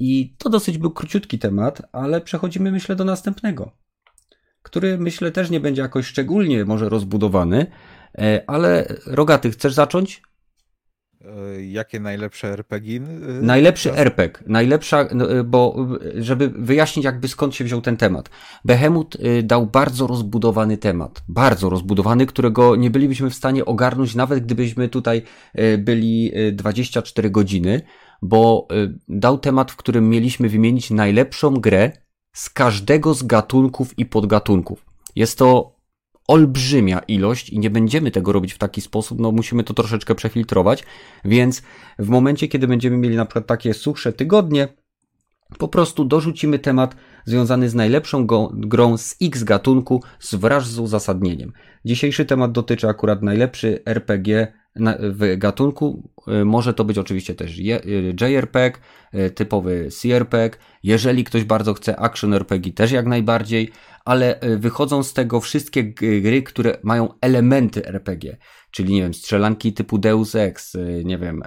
[0.00, 3.72] I to dosyć był króciutki temat, ale przechodzimy myślę do następnego,
[4.62, 7.66] który myślę też nie będzie jakoś szczególnie może rozbudowany,
[8.46, 10.22] ale Rogaty, chcesz zacząć?
[11.24, 12.96] E, jakie najlepsze RPG?
[12.96, 15.76] E, Najlepszy RPG, najlepsza, no, e, bo
[16.14, 18.30] żeby wyjaśnić jakby skąd się wziął ten temat.
[18.64, 24.88] Behemoth dał bardzo rozbudowany temat, bardzo rozbudowany, którego nie bylibyśmy w stanie ogarnąć nawet gdybyśmy
[24.88, 25.22] tutaj
[25.78, 27.82] byli 24 godziny,
[28.22, 28.68] bo
[29.08, 31.92] dał temat, w którym mieliśmy wymienić najlepszą grę
[32.32, 34.86] z każdego z gatunków i podgatunków.
[35.16, 35.73] Jest to
[36.28, 40.84] olbrzymia ilość i nie będziemy tego robić w taki sposób, no musimy to troszeczkę przefiltrować,
[41.24, 41.62] więc
[41.98, 44.68] w momencie, kiedy będziemy mieli na przykład takie suchsze tygodnie,
[45.58, 51.52] po prostu dorzucimy temat związany z najlepszą grą z X gatunku z wraz z uzasadnieniem.
[51.84, 54.52] Dzisiejszy temat dotyczy akurat najlepszy RPG
[55.00, 56.10] w gatunku.
[56.28, 58.80] Y, może to być oczywiście też y, JRPG,
[59.14, 60.58] y, typowy CRPG.
[60.82, 63.70] Jeżeli ktoś bardzo chce action RPG, też jak najbardziej
[64.04, 68.36] ale wychodzą z tego wszystkie gry, które mają elementy RPG,
[68.70, 71.42] czyli nie wiem, strzelanki typu Deus Ex, nie wiem,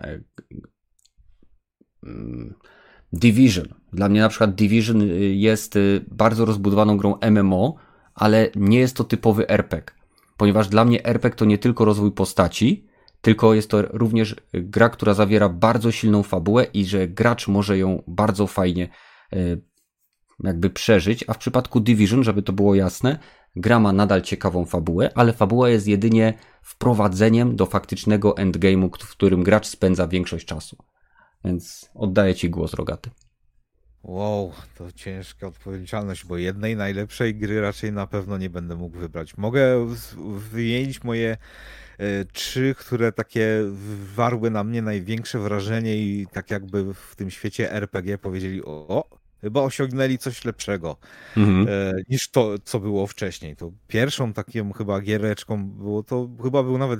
[3.13, 3.67] Division.
[3.93, 5.79] Dla mnie na przykład Division jest
[6.11, 7.75] bardzo rozbudowaną grą MMO,
[8.15, 9.95] ale nie jest to typowy RPG,
[10.37, 12.87] ponieważ dla mnie RPG to nie tylko rozwój postaci,
[13.21, 18.03] tylko jest to również gra, która zawiera bardzo silną fabułę i że gracz może ją
[18.07, 18.89] bardzo fajnie
[20.43, 23.19] jakby przeżyć, a w przypadku Division, żeby to było jasne,
[23.55, 29.43] gra ma nadal ciekawą fabułę, ale fabuła jest jedynie wprowadzeniem do faktycznego endgame'u, w którym
[29.43, 30.77] gracz spędza większość czasu.
[31.45, 33.09] Więc oddaję Ci głos, Rogaty.
[34.07, 39.37] Wow, to ciężka odpowiedzialność, bo jednej najlepszej gry raczej na pewno nie będę mógł wybrać.
[39.37, 39.95] Mogę
[40.51, 41.37] wymienić moje
[41.99, 43.47] y, trzy, które takie
[44.15, 49.61] warły na mnie największe wrażenie i tak jakby w tym świecie RPG powiedzieli o, Chyba
[49.61, 50.97] osiągnęli coś lepszego
[51.37, 51.67] mhm.
[51.69, 53.55] e, niż to, co było wcześniej.
[53.55, 56.99] To pierwszą taką chyba giereczką było, to chyba był nawet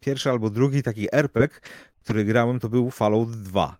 [0.00, 1.60] pierwszy albo drugi taki RPG,
[2.04, 3.76] który grałem, to był Fallout 2.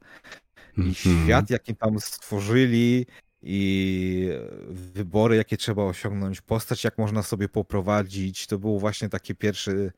[0.79, 0.95] I mhm.
[0.95, 3.07] świat, jaki tam stworzyli,
[3.43, 4.29] i
[4.69, 8.47] wybory, jakie trzeba osiągnąć, postać, jak można sobie poprowadzić.
[8.47, 9.91] To było właśnie takie pierwsze, e,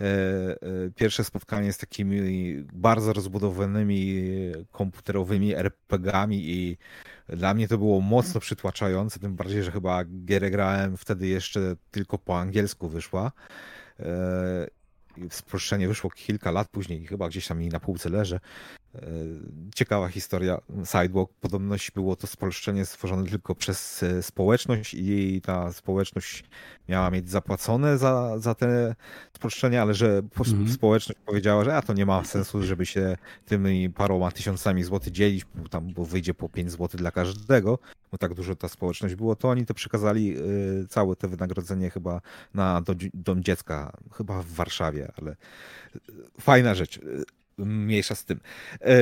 [0.00, 0.56] e,
[0.94, 2.20] pierwsze spotkanie z takimi
[2.72, 4.22] bardzo rozbudowanymi
[4.72, 6.76] komputerowymi RPGami i
[7.28, 12.18] dla mnie to było mocno przytłaczające, tym bardziej, że chyba gierę grałem wtedy jeszcze tylko
[12.18, 13.32] po angielsku wyszła.
[14.00, 14.66] E,
[15.30, 18.40] Sproszczenie wyszło kilka lat później, chyba gdzieś tam mi na półce leży.
[19.02, 19.10] E,
[19.74, 20.58] ciekawa historia.
[20.84, 26.44] Sidewalk podobność było to spolszczenie stworzone tylko przez e, społeczność i ta społeczność
[26.88, 28.94] miała mieć zapłacone za, za te
[29.36, 30.68] spolszczenie, ale że mhm.
[30.68, 35.44] społeczność powiedziała, że a to nie ma sensu, żeby się tymi paroma tysiącami złotych dzielić,
[35.54, 37.78] bo tam bo wyjdzie po 5 złotych dla każdego,
[38.12, 42.20] bo tak dużo ta społeczność było, to oni to przekazali y, całe te wynagrodzenie chyba
[42.54, 42.82] na
[43.14, 45.36] dom dziecka, chyba w Warszawie, ale
[46.40, 47.00] fajna rzecz
[47.58, 48.40] mniejsza z tym.
[48.80, 48.96] E,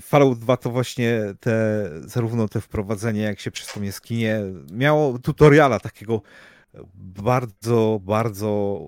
[0.00, 4.40] Fallout 2 to właśnie te, zarówno te wprowadzenie, jak się przez tą jaskinię,
[4.72, 6.22] miało tutoriala takiego
[6.94, 8.80] bardzo, bardzo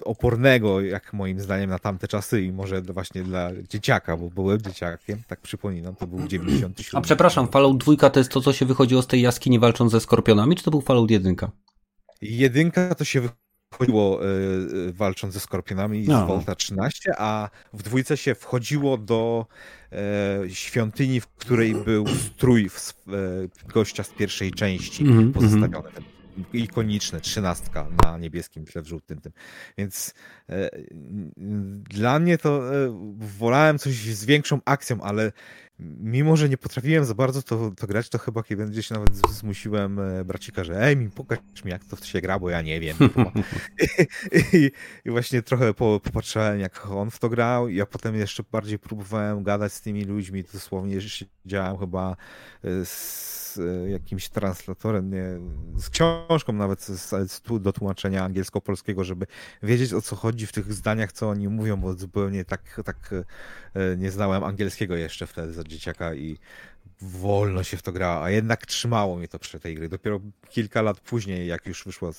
[0.00, 4.62] e, opornego, jak moim zdaniem na tamte czasy i może właśnie dla dzieciaka, bo byłem
[4.62, 6.98] dzieciakiem, tak przypominam, to był 97.
[6.98, 10.00] A przepraszam, Fallout 2 to jest to, co się wychodziło z tej jaskini walcząc ze
[10.00, 11.36] skorpionami, czy to był Fallout 1?
[12.20, 13.28] Jedynka to się
[13.70, 16.24] wchodziło y, walcząc ze skorpionami no.
[16.24, 19.46] z Volta 13, a w dwójce się wchodziło do
[19.92, 19.96] e,
[20.50, 25.32] świątyni, w której był strój w, e, gościa z pierwszej części mm -hmm.
[25.32, 25.90] pozostawiony.
[25.92, 26.04] Ten
[26.52, 29.32] ikoniczny, trzynastka na niebieskim tle w żółtym tym.
[29.78, 30.14] Więc
[30.48, 30.70] e,
[31.90, 35.32] dla mnie to e, wolałem coś z większą akcją, ale
[35.78, 40.24] mimo, że nie potrafiłem za bardzo to, to grać, to chyba kiedyś nawet zmusiłem e,
[40.24, 42.96] bracika, że ej, mi pokaż mi, jak to się gra, bo ja nie wiem.
[44.52, 44.70] I,
[45.04, 49.72] I, właśnie trochę popatrzyłem, jak on w to grał, ja potem jeszcze bardziej próbowałem gadać
[49.72, 52.16] z tymi ludźmi, dosłownie siedziałem chyba
[52.84, 55.24] z E, jakimś translatorem, nie,
[55.76, 59.26] z książką nawet z, z, do tłumaczenia angielsko-polskiego, żeby
[59.62, 63.14] wiedzieć o co chodzi w tych zdaniach, co oni mówią, bo zupełnie tak, tak
[63.74, 66.38] e, nie znałem angielskiego jeszcze wtedy za dzieciaka i
[67.00, 69.88] wolno się w to grało, a jednak trzymało mnie to przy tej gry.
[69.88, 70.20] Dopiero
[70.50, 72.10] kilka lat później, jak już wyszła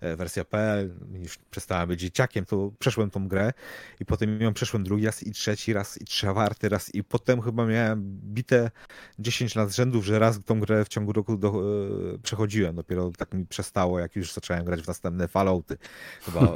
[0.00, 3.52] e, wersja PL, już przestałem być dzieciakiem, to przeszłem tą grę
[4.00, 7.66] i potem ją przeszłem drugi raz i trzeci raz i czwarty raz i potem chyba
[7.66, 8.02] miałem
[8.34, 8.70] bite
[9.18, 12.76] 10 lat z rzędu, że raz tą grę w ciągu roku do, e, przechodziłem.
[12.76, 15.76] Dopiero tak mi przestało, jak już zacząłem grać w następne Fallouty.
[16.22, 16.52] Chyba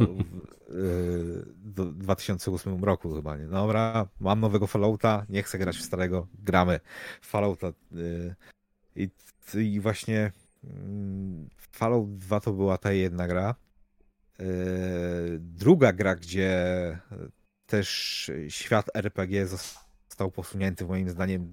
[1.64, 3.46] w 2008 roku chyba, nie?
[3.46, 6.80] Dobra, mam nowego Fallouta, nie chcę grać w starego, gramy.
[7.22, 8.34] Fallout ta,
[8.96, 9.10] i,
[9.54, 10.32] i właśnie
[10.64, 13.54] mm, Fallout 2 to była ta jedna gra.
[15.38, 16.98] Druga gra, gdzie
[17.66, 21.52] też świat RPG został posunięty moim zdaniem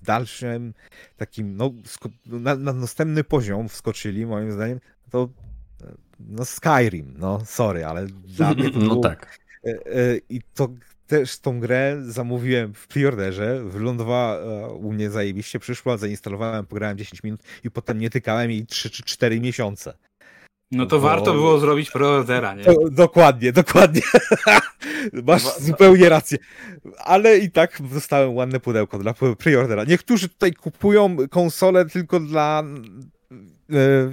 [0.00, 0.74] w dalszym
[1.16, 1.72] takim, no,
[2.26, 4.80] na, na następny poziom wskoczyli moim zdaniem,
[5.10, 5.28] to
[6.20, 9.38] no Skyrim, no sorry, ale dla mnie to No tak.
[10.28, 10.68] I to
[11.10, 17.22] też tą grę zamówiłem w preorderze, wylądowała e, u mnie zajebiście, przyszła, zainstalowałem, pograłem 10
[17.22, 19.94] minut i potem nie tykałem jej 3 czy 4 miesiące.
[20.70, 21.02] No to Bo...
[21.02, 22.64] warto było zrobić preordera, nie?
[22.64, 24.02] To, dokładnie, dokładnie.
[25.26, 25.50] Masz Bo...
[25.60, 26.38] zupełnie rację.
[26.98, 29.84] Ale i tak dostałem ładne pudełko dla preordera.
[29.84, 32.64] Niektórzy tutaj kupują konsolę tylko dla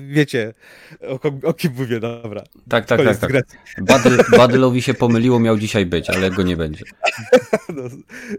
[0.07, 0.53] wiecie,
[1.01, 2.43] o, o, kim mówię, dobra.
[2.69, 3.17] Tak, tak, tak.
[3.17, 3.45] tak.
[3.81, 6.85] Badyl, Badylowi się pomyliło, miał dzisiaj być, ale go nie będzie.
[7.75, 7.83] No,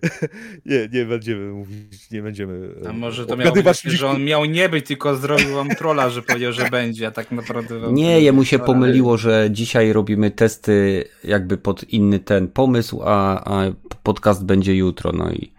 [0.67, 2.75] nie, nie będziemy mówić, nie będziemy.
[2.89, 6.23] A może to miał być, że on miał nie być, tylko zrobił wam trolla, że
[6.23, 7.93] powiedział, że będzie, a tak naprawdę.
[7.93, 13.73] Nie, jemu się pomyliło, że dzisiaj robimy testy jakby pod inny ten pomysł, a, a
[14.03, 15.58] podcast będzie jutro, no i.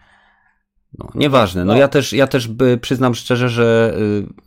[0.97, 1.65] No, nieważne.
[1.65, 3.97] No, no, ja też, ja też by, przyznam szczerze, że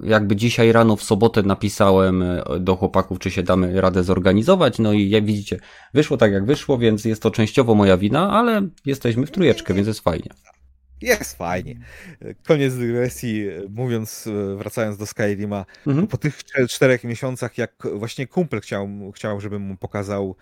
[0.03, 4.79] y, jakby dzisiaj rano w sobotę napisałem y, do chłopaków, czy się damy radę zorganizować.
[4.79, 5.59] No i jak widzicie,
[5.95, 9.89] wyszło tak jak wyszło, więc jest to częściowo moja wina, ale jesteśmy w trójeczkę, więc
[9.89, 10.31] jest fajnie.
[11.01, 11.77] Jest fajnie.
[12.47, 16.07] Koniec dygresji, mówiąc, y, wracając do Skyrima, mhm.
[16.07, 20.37] po tych czterech miesiącach, jak właśnie kumpel chciał, chciał żebym mu pokazał,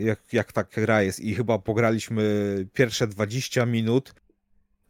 [0.00, 2.24] jak, jak ta gra jest i chyba pograliśmy
[2.72, 4.14] pierwsze 20 minut,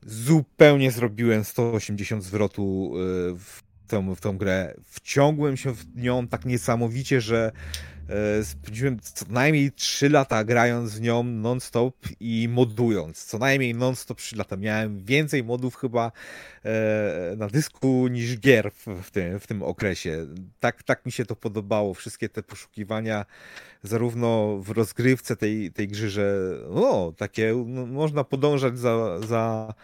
[0.07, 2.99] zupełnie zrobiłem 180 zwrotu e,
[3.39, 4.75] w tą, w tą grę.
[4.85, 7.53] Wciągłem się w nią tak niesamowicie, że
[8.09, 13.25] e, spędziłem co najmniej 3 lata grając w nią non-stop i modując.
[13.25, 14.57] Co najmniej non-stop 3 lata.
[14.57, 16.13] Miałem więcej modów chyba
[16.65, 18.71] e, na dysku niż gier
[19.03, 20.27] w, tym, w tym okresie.
[20.61, 21.95] Tak, tak mi się to podobało.
[21.95, 23.25] Wszystkie te poszukiwania
[23.83, 29.75] zarówno w rozgrywce tej, tej gry, że no, takie no, można podążać za, za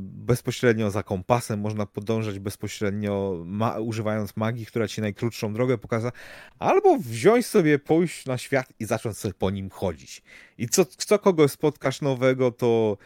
[0.00, 6.12] bezpośrednio za kompasem, można podążać bezpośrednio ma używając magii, która ci najkrótszą drogę pokaza,
[6.58, 10.22] albo wziąć sobie, pójść na świat i zacząć sobie po nim chodzić.
[10.58, 12.96] I co, co kogo spotkasz nowego, to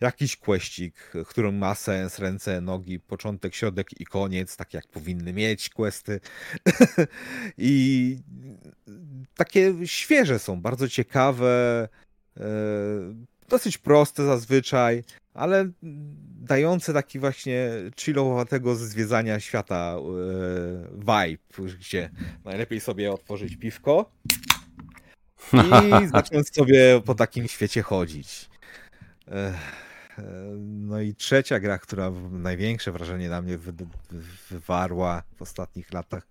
[0.00, 5.68] jakiś questik, który ma sens, ręce, nogi, początek, środek i koniec, tak jak powinny mieć
[5.68, 6.20] questy.
[7.58, 8.16] I
[9.34, 11.88] takie świeże są, bardzo ciekawe,
[12.36, 12.40] e,
[13.50, 15.02] dosyć proste zazwyczaj
[15.34, 15.70] ale
[16.40, 17.70] dające taki właśnie
[18.00, 22.10] chillowatego zwiedzania świata e, vibe, gdzie
[22.44, 24.10] najlepiej sobie otworzyć piwko
[25.52, 28.50] i zacząć sobie po takim świecie chodzić.
[29.28, 29.54] E,
[30.58, 33.58] no i trzecia gra, która największe wrażenie na mnie
[34.50, 36.26] wywarła w ostatnich latach,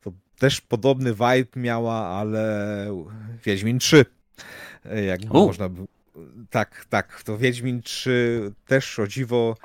[0.00, 2.86] to też podobny vibe miała, ale
[3.44, 4.04] Wiedźmin 3.
[4.84, 5.86] E, jak można by
[6.50, 7.22] tak, tak.
[7.22, 9.56] To Wiedźmin 3 też o dziwo.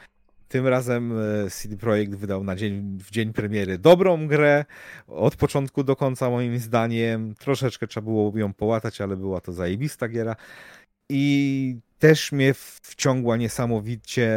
[0.47, 1.13] Tym razem
[1.45, 4.65] e, CD Projekt wydał na dzień, w dzień premiery dobrą grę,
[5.07, 7.35] od początku do końca moim zdaniem.
[7.35, 10.35] Troszeczkę trzeba było ją połatać, ale była to zajebista giera.
[11.09, 14.29] I też mnie wciągła niesamowicie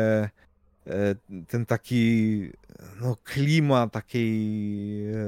[0.86, 1.14] e,
[1.48, 2.50] ten taki
[3.00, 5.18] no, klimat takiej e,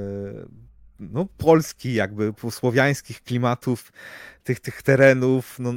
[1.01, 3.92] no, Polski, jakby słowiańskich klimatów,
[4.44, 5.59] tych, tych terenów.
[5.59, 5.74] No, e,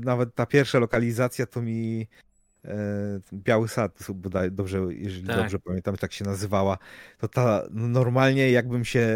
[0.00, 2.08] nawet ta pierwsza lokalizacja to mi
[2.64, 2.74] e,
[3.32, 3.98] Biały Sad,
[4.50, 5.36] dobrze, jeżeli tak.
[5.36, 6.78] dobrze pamiętam, tak się nazywała,
[7.18, 9.08] to ta no, normalnie jakbym się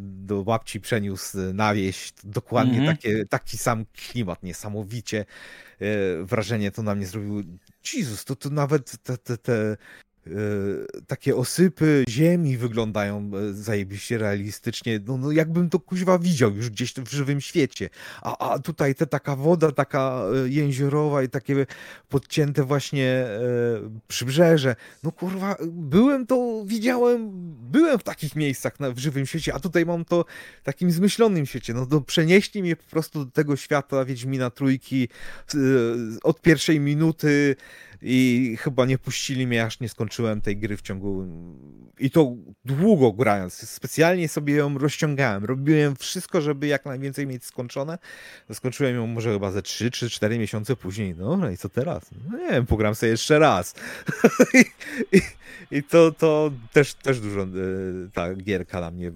[0.00, 2.96] do babci przeniósł na wieś, dokładnie mm -hmm.
[2.96, 5.20] takie, taki sam klimat, niesamowicie
[5.80, 7.42] e, wrażenie to na mnie zrobił.
[7.94, 9.76] Jezus, to, to nawet te, te, te
[11.06, 16.94] takie osypy ziemi wyglądają e, zajebiście realistycznie, no, no jakbym to kuźwa widział już gdzieś
[16.94, 17.90] w żywym świecie.
[18.22, 21.66] A, a tutaj te taka woda taka e, jęziorowa i takie
[22.08, 23.40] podcięte właśnie e,
[24.08, 24.76] przybrzeże.
[25.02, 27.30] No kurwa, byłem to, widziałem,
[27.70, 30.24] byłem w takich miejscach na, w żywym świecie, a tutaj mam to
[30.62, 31.74] w takim zmyślonym świecie.
[31.74, 35.08] No to przenieśli mnie po prostu do tego świata Wiedźmina Trójki
[35.54, 35.58] e,
[36.22, 37.56] od pierwszej minuty
[38.02, 41.26] i chyba nie puścili mnie, aż nie skończyłem tej gry w ciągu.
[41.98, 42.34] I to
[42.64, 43.54] długo grając.
[43.54, 45.44] Specjalnie sobie ją rozciągałem.
[45.44, 47.98] Robiłem wszystko, żeby jak najwięcej mieć skończone.
[48.52, 51.14] Skończyłem ją może chyba ze 3 czy 4 miesiące później.
[51.18, 52.10] No i co teraz?
[52.30, 53.74] No nie wiem, pogram sobie jeszcze raz.
[54.54, 54.64] I,
[55.16, 55.20] i,
[55.70, 57.46] I, to, to też, też dużo e,
[58.14, 59.12] ta gierka na mnie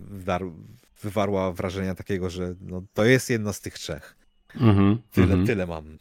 [1.03, 4.17] wywarła wrażenia takiego, że no, to jest jedno z tych trzech.
[4.55, 5.47] Mhm, tyle, mhm.
[5.47, 5.85] tyle mam.
[5.85, 5.99] Okej,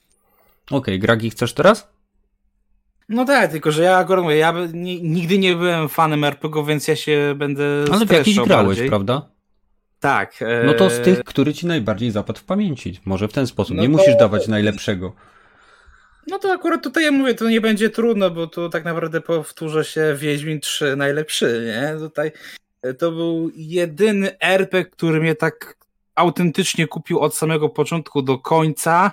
[0.77, 1.87] okay, Gragi, chcesz teraz?
[3.11, 4.53] No tak, tylko że ja akurat mówię, ja
[5.01, 8.89] nigdy nie byłem fanem RPG, więc ja się będę Ale w jakiś grałeś, bardziej.
[8.89, 9.29] prawda?
[9.99, 10.43] Tak.
[10.65, 12.99] No to z e, tych, który ci najbardziej zapadł w pamięci.
[13.05, 13.75] Może w ten sposób.
[13.75, 13.97] No nie to...
[13.97, 15.13] musisz dawać najlepszego.
[16.27, 19.85] No to akurat tutaj ja mówię, to nie będzie trudno, bo tu tak naprawdę powtórzę
[19.85, 21.99] się Wiedźmin 3 najlepszy, nie?
[21.99, 22.31] Tutaj
[22.81, 25.75] e, to był jedyny RPG, który mnie tak
[26.15, 29.11] autentycznie kupił od samego początku do końca,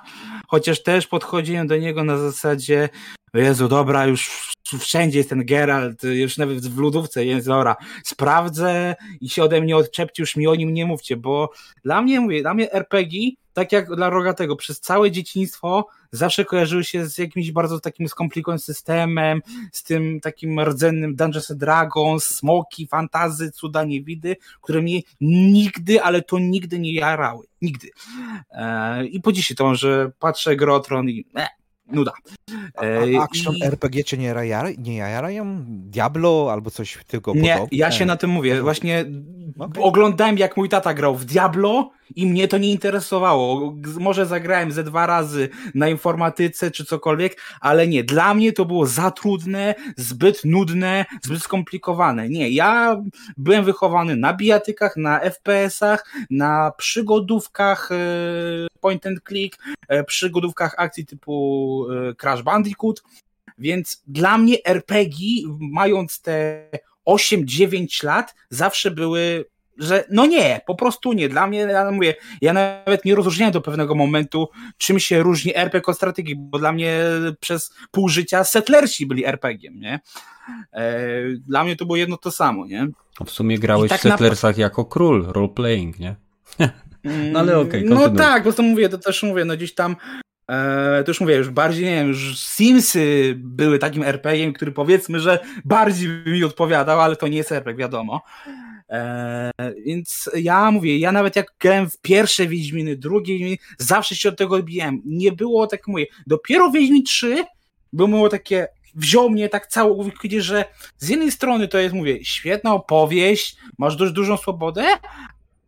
[0.48, 2.88] chociaż też podchodziłem do niego na zasadzie
[3.34, 9.28] Jezu, dobra, już wszędzie jest ten Geralt, już nawet w lodówce jest, dobra, sprawdzę i
[9.28, 11.50] się ode mnie odczepcie, już mi o nim nie mówcie, bo
[11.84, 16.84] dla mnie, mówię, dla mnie RPG, tak jak dla Rogatego, przez całe dzieciństwo zawsze kojarzyły
[16.84, 19.40] się z jakimś bardzo takim skomplikowanym systemem,
[19.72, 26.22] z tym takim rdzennym Dungeons and Dragons, smoki, fantazy, cuda, niewidy, które mnie nigdy, ale
[26.22, 27.46] to nigdy nie jarały.
[27.62, 27.90] Nigdy.
[28.50, 31.48] Eee, I po dzisiaj to, że patrzę Grotron i eh,
[31.86, 32.12] nuda.
[32.76, 33.64] A, action I...
[33.64, 35.64] RPG cię nie, jara, nie jarają?
[35.66, 38.62] Diablo albo coś tego Nie, ja się na tym mówię.
[38.62, 39.04] Właśnie
[39.58, 39.82] okay.
[39.82, 43.74] oglądałem jak mój tata grał w Diablo i mnie to nie interesowało.
[44.00, 48.04] Może zagrałem ze dwa razy na informatyce czy cokolwiek, ale nie.
[48.04, 52.28] Dla mnie to było za trudne, zbyt nudne, zbyt skomplikowane.
[52.28, 52.96] Nie, ja
[53.36, 57.96] byłem wychowany na bijatykach, na FPS-ach, na przygodówkach e,
[58.80, 59.58] point and click,
[59.88, 63.02] e, przygodówkach akcji typu e, Crash Bandicoot,
[63.58, 65.18] więc dla mnie RPG,
[65.60, 66.68] mając te
[67.06, 69.44] 8-9 lat, zawsze były
[69.78, 71.28] że no nie, po prostu nie.
[71.28, 74.48] Dla mnie, ja mówię, ja nawet nie rozróżniałem do pewnego momentu,
[74.78, 77.00] czym się różni RPG od strategii, bo dla mnie
[77.40, 80.00] przez pół życia settlersi byli RPG-iem, nie?
[80.72, 80.92] E,
[81.46, 82.88] dla mnie to było jedno to samo, nie?
[83.26, 84.62] W sumie grałeś tak w Settlersach na...
[84.62, 86.16] jako król, role-playing, nie?
[87.32, 89.96] no ale okej, okay, No tak, bo to mówię, to też mówię, no gdzieś tam
[90.48, 95.20] e, to już mówię, już bardziej, nie wiem, już Simsy były takim RPG-iem, który powiedzmy,
[95.20, 98.22] że bardziej by mi odpowiadał, ale to nie jest RPG, wiadomo.
[98.90, 99.50] E,
[99.86, 104.38] więc ja mówię, ja nawet jak grałem w pierwsze Wiedźminy, drugie Wiedźminy, zawsze się od
[104.38, 105.02] tego odbijałem.
[105.04, 107.44] Nie było, tak mówię, dopiero Wiedźmin 3
[107.92, 110.64] było takie, wziął mnie tak całkowicie, że
[110.98, 114.86] z jednej strony to jest, mówię, świetna opowieść, masz dość dużą swobodę,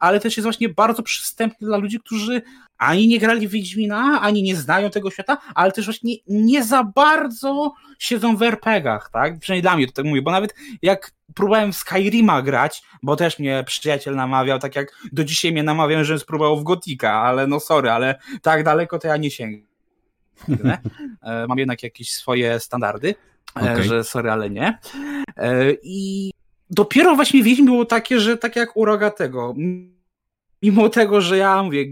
[0.00, 2.42] ale też jest właśnie bardzo przystępny dla ludzi, którzy
[2.78, 6.84] ani nie grali w Wiedźmina, ani nie znają tego świata, ale też właśnie nie za
[6.84, 9.38] bardzo siedzą w RPGach, tak?
[9.38, 13.38] Przynajmniej dla mnie to tak mówię, bo nawet jak próbowałem w Skyrima grać, bo też
[13.38, 17.60] mnie przyjaciel namawiał, tak jak do dzisiaj mnie namawiają, żebym spróbował w Gotika, ale no
[17.60, 19.70] sorry, ale tak daleko to ja nie sięgnę.
[21.22, 23.14] E, mam jednak jakieś swoje standardy,
[23.56, 23.82] e, okay.
[23.82, 24.78] że sorry, ale nie.
[25.36, 26.30] E, I
[26.70, 29.54] dopiero właśnie Wiedźmin było takie, że tak jak u Rogatego,
[30.62, 31.84] mimo tego, że ja mówię,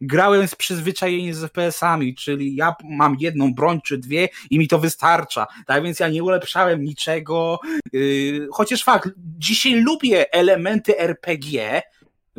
[0.00, 4.78] grałem z przyzwyczajenia z FPS-ami, czyli ja mam jedną broń czy dwie i mi to
[4.78, 5.46] wystarcza.
[5.66, 7.60] Tak więc ja nie ulepszałem niczego.
[7.92, 11.82] Yy, chociaż fakt, dzisiaj lubię elementy RPG,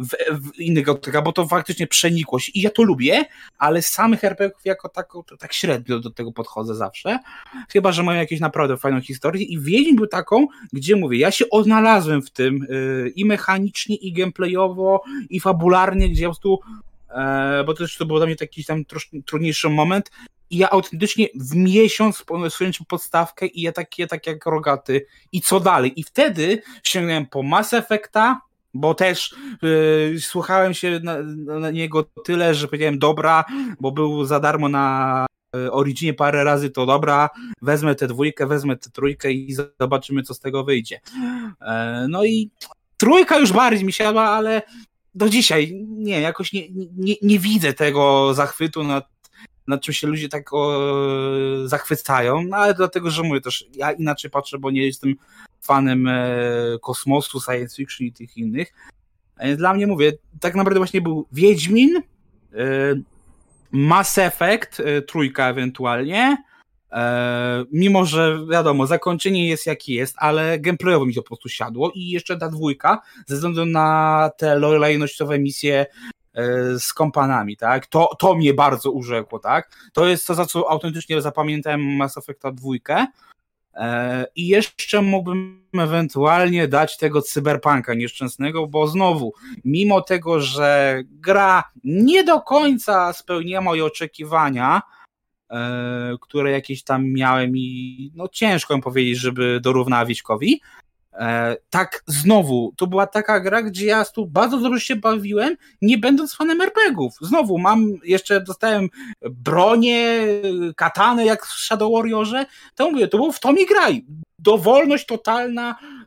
[0.01, 2.51] w, w innych gatunkach, bo to faktycznie przenikłość.
[2.53, 3.25] I ja to lubię,
[3.57, 5.09] ale samych RPGów jako tak,
[5.39, 7.19] tak średnio do tego podchodzę zawsze,
[7.69, 9.43] chyba, że mają jakieś naprawdę fajną historię.
[9.43, 14.13] I Wiedźmin był taką, gdzie mówię, ja się odnalazłem w tym yy, i mechanicznie, i
[14.13, 16.59] gameplayowo, i fabularnie, gdzie po prostu
[17.09, 20.11] e, bo też to był dla mnie taki tam troszkę trudniejszy moment.
[20.49, 22.17] I ja autentycznie w miesiąc
[22.49, 25.05] skończyłem podstawkę i ja takie, tak jak rogaty.
[25.31, 25.99] I co dalej?
[25.99, 28.41] I wtedy sięgnąłem po Mass Effecta,
[28.73, 31.17] bo też yy, słuchałem się na,
[31.59, 33.45] na, niego tyle, że powiedziałem dobra,
[33.79, 35.25] bo był za darmo na
[35.55, 37.29] y, Originie parę razy, to dobra,
[37.61, 40.99] wezmę tę dwójkę, wezmę tę trójkę i zobaczymy, co z tego wyjdzie.
[41.61, 42.49] E, no i
[42.97, 44.61] trójka już bardziej mi siadła, ale
[45.15, 46.67] do dzisiaj nie, jakoś nie,
[46.97, 49.09] nie, nie widzę tego zachwytu nad,
[49.67, 50.81] nad czym się ludzie tak o,
[51.65, 55.15] zachwycają, no ale dlatego, że mówię też, ja inaczej patrzę, bo nie jestem
[55.61, 56.21] fanem e,
[56.81, 58.73] kosmosu, science fiction i tych innych.
[59.57, 62.01] Dla mnie, mówię, tak naprawdę właśnie był Wiedźmin, e,
[63.71, 66.37] Mass Effect, e, trójka ewentualnie,
[67.71, 72.09] mimo, że wiadomo, zakończenie jest jaki jest, ale gameplayowo mi to po prostu siadło i
[72.09, 75.85] jeszcze ta dwójka, ze względu na te lojalnościowe misje
[76.79, 77.85] z kompanami, tak?
[77.85, 79.71] To, to mnie bardzo urzekło, tak?
[79.93, 83.40] To jest to, za co autentycznie zapamiętałem Mass Effecta dwójkę, E,
[84.35, 89.33] I jeszcze mógłbym ewentualnie dać tego cyberpunka nieszczęsnego, bo znowu,
[89.65, 94.81] mimo tego, że gra nie do końca spełniła moje oczekiwania,
[95.49, 100.80] e, które jakieś tam miałem i no ciężko mi powiedzieć, żeby dorównała Wiśkowi, E,
[101.69, 106.35] tak, znowu, to była taka gra, gdzie ja tu bardzo dobrze się bawiłem, nie będąc
[106.35, 107.13] fanem RPGów.
[107.21, 108.89] Znowu, mam, jeszcze dostałem
[109.21, 110.21] bronię,
[110.75, 114.05] katany jak w Shadow Warriorze, to mówię, to było w to mi graj.
[114.39, 116.00] Dowolność totalna, e,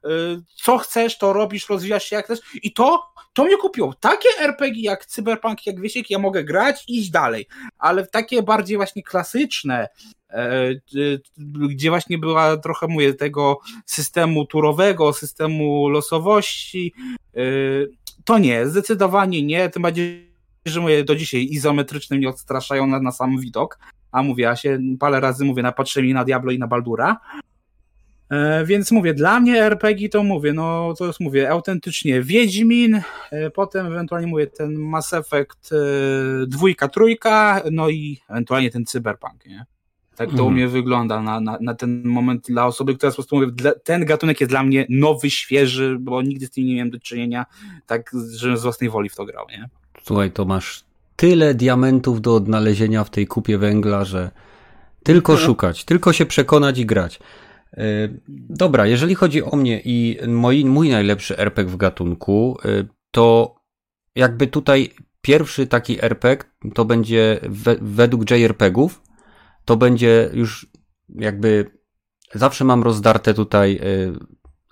[0.55, 3.03] co chcesz, to robisz, rozwijasz się jak chcesz i to,
[3.33, 3.95] to mnie kupiło.
[4.01, 7.47] Takie RPG jak Cyberpunk, jak Wiesiek, ja mogę grać i iść dalej,
[7.79, 9.89] ale takie bardziej właśnie klasyczne,
[10.35, 10.75] E,
[11.69, 16.93] gdzie właśnie była trochę, mówię, tego systemu turowego, systemu losowości.
[18.25, 20.31] To nie, zdecydowanie nie, tym bardziej,
[20.67, 23.79] że mówię, do dzisiaj izometrycznym nie odstraszają na, na sam widok,
[24.13, 27.21] a mówię, ja się parę razy mówię, napatrzyłem i na Diablo i na Baldura,
[28.65, 33.01] więc mówię, dla mnie RPG to mówię, no to jest mówię, autentycznie Wiedźmin,
[33.55, 35.75] potem ewentualnie mówię ten Mass Effect
[36.47, 39.67] dwójka, trójka, no i ewentualnie ten Cyberpunk, nie?
[40.17, 40.49] Tak to mhm.
[40.49, 43.53] u mnie wygląda na, na, na, ten moment dla osoby, która po prostu mówi,
[43.85, 47.47] ten gatunek jest dla mnie nowy, świeży, bo nigdy z tym nie miałem do czynienia,
[47.87, 49.69] tak, że z własnej woli w to grał, nie?
[50.03, 50.85] Słuchaj, to masz
[51.17, 54.31] tyle diamentów do odnalezienia w tej kupie węgla, że
[55.03, 55.39] tylko no.
[55.39, 57.21] szukać, tylko się przekonać i grać.
[57.77, 58.09] E,
[58.49, 62.69] dobra, jeżeli chodzi o mnie i mój, mój najlepszy RPG w gatunku, e,
[63.11, 63.55] to
[64.15, 64.91] jakby tutaj
[65.21, 69.03] pierwszy taki RPG to będzie we, według JRPGów
[69.65, 70.67] to będzie już
[71.09, 71.71] jakby
[72.35, 74.13] zawsze mam rozdarte tutaj y,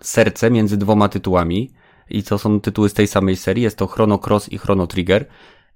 [0.01, 1.73] serce między dwoma tytułami
[2.11, 5.27] i to są tytuły z tej samej serii, jest to Chrono Cross i Chrono Trigger.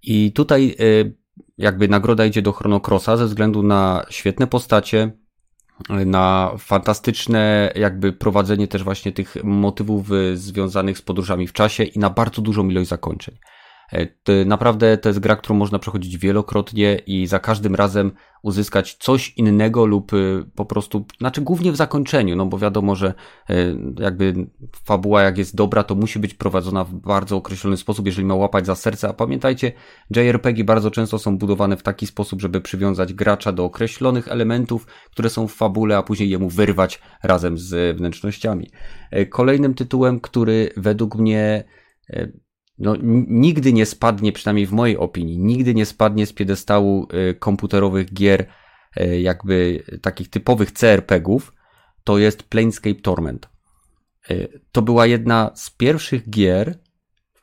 [0.02, 1.16] I tutaj y,
[1.58, 5.25] jakby nagroda idzie do Chrono Crossa ze względu na świetne postacie, y,
[5.88, 12.10] na fantastyczne jakby prowadzenie też właśnie tych motywów związanych z podróżami w czasie i na
[12.10, 13.36] bardzo dużą ilość zakończeń.
[13.92, 19.32] E, naprawdę to jest gra, którą można przechodzić wielokrotnie i za każdym razem uzyskać coś
[19.36, 23.14] innego lub y, po prostu, znaczy głównie w zakończeniu, no bo wiadomo, że
[23.50, 24.34] y, jakby
[24.84, 28.66] fabuła jak jest dobra, to musi być prowadzona w bardzo określony sposób, jeżeli ma łapać
[28.66, 29.72] za serce, a pamiętajcie,
[30.10, 35.30] JRPG bardzo często są budowane w taki sposób, żeby przywiązać gracza do określonych elementów, które
[35.30, 38.70] są w fabule, a później jemu wyrwać razem z wnętrznościami.
[39.10, 41.64] E, kolejnym tytułem, który według mnie
[42.10, 42.28] e,
[42.78, 42.96] no,
[43.28, 48.46] nigdy nie spadnie, przynajmniej w mojej opinii, nigdy nie spadnie z piedestału y, komputerowych gier,
[49.00, 51.52] y, jakby takich typowych CRPGów,
[52.04, 53.48] to jest Planescape Torment.
[54.30, 56.78] Y, to była jedna z pierwszych gier,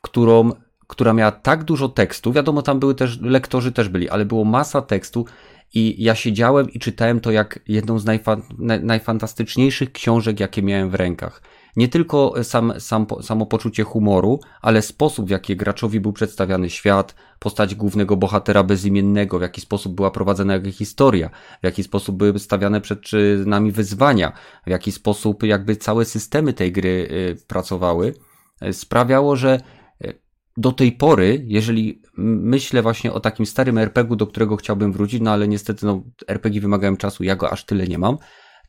[0.00, 0.50] którą,
[0.86, 2.32] która miała tak dużo tekstu.
[2.32, 5.26] Wiadomo, tam były też, lektorzy też byli, ale było masa tekstu
[5.74, 8.36] i ja siedziałem i czytałem to jak jedną z najfa
[8.82, 11.42] najfantastyczniejszych książek, jakie miałem w rękach
[11.76, 17.14] nie tylko sam, sam, samo poczucie humoru, ale sposób, w jaki graczowi był przedstawiany świat,
[17.38, 21.30] postać głównego bohatera bezimiennego, w jaki sposób była prowadzona jego historia,
[21.62, 23.00] w jaki sposób były stawiane przed
[23.46, 24.32] nami wyzwania,
[24.66, 28.14] w jaki sposób jakby całe systemy tej gry y, pracowały,
[28.62, 29.60] y, sprawiało, że
[30.04, 30.18] y,
[30.56, 35.30] do tej pory, jeżeli myślę właśnie o takim starym RPG-u, do którego chciałbym wrócić, no
[35.30, 38.18] ale niestety no, RPG wymagają czasu, ja go aż tyle nie mam,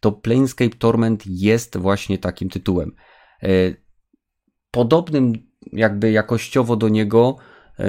[0.05, 2.91] to Planescape Torment jest właśnie takim tytułem.
[3.43, 3.47] E,
[4.71, 5.33] podobnym
[5.73, 7.35] jakby jakościowo do niego
[7.79, 7.85] e,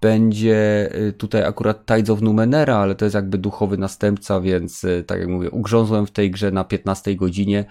[0.00, 5.20] będzie e, tutaj akurat Tides of Numenera, ale to jest jakby duchowy następca, więc tak
[5.20, 7.64] jak mówię, ugrzązłem w tej grze na 15 godzinie,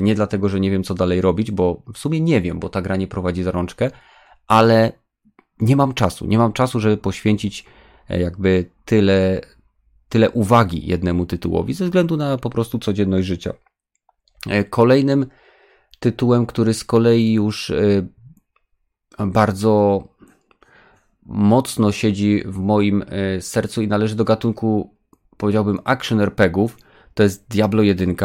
[0.00, 2.82] nie dlatego, że nie wiem co dalej robić, bo w sumie nie wiem, bo ta
[2.82, 3.90] gra nie prowadzi za rączkę,
[4.46, 4.92] ale
[5.60, 7.64] nie mam czasu, nie mam czasu, żeby poświęcić
[8.08, 9.40] jakby tyle,
[10.10, 13.52] tyle uwagi jednemu tytułowi ze względu na po prostu codzienność życia.
[14.48, 15.26] E, kolejnym
[16.00, 18.06] tytułem, który z kolei już e,
[19.26, 20.04] bardzo
[21.26, 24.96] mocno siedzi w moim e, sercu i należy do gatunku,
[25.36, 26.76] powiedziałbym, action RPGów,
[27.14, 28.16] to jest Diablo 1,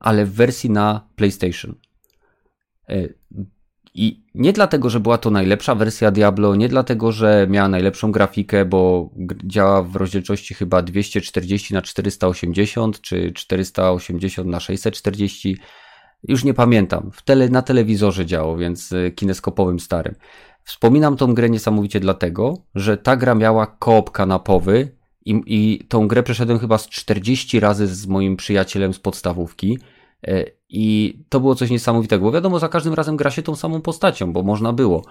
[0.00, 1.74] ale w wersji na PlayStation.
[3.94, 8.64] I nie dlatego, że była to najlepsza wersja Diablo, nie dlatego, że miała najlepszą grafikę,
[8.64, 9.10] bo
[9.44, 15.56] działa w rozdzielczości chyba 240 na 480 czy 480 na 640.
[16.28, 17.10] Już nie pamiętam.
[17.12, 20.14] W tele, na telewizorze działo, więc y, kineskopowym starym.
[20.64, 26.22] Wspominam tą grę niesamowicie dlatego, że ta gra miała koop kanapowy i, i tą grę
[26.22, 29.78] przeszedłem chyba z 40 razy z moim przyjacielem z podstawówki
[30.26, 33.80] E, I to było coś niesamowitego, bo wiadomo, za każdym razem gra się tą samą
[33.80, 35.04] postacią, bo można było,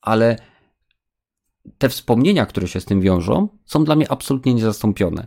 [0.00, 0.36] ale
[1.78, 5.26] te wspomnienia, które się z tym wiążą, są dla mnie absolutnie niezastąpione.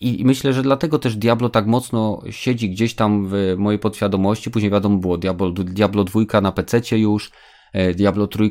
[0.00, 4.50] I myślę, że dlatego też Diablo tak mocno siedzi gdzieś tam w mojej podświadomości.
[4.50, 7.30] Później wiadomo było Diablo, Diablo 2 na PC już,
[7.72, 8.50] e, Diablo 3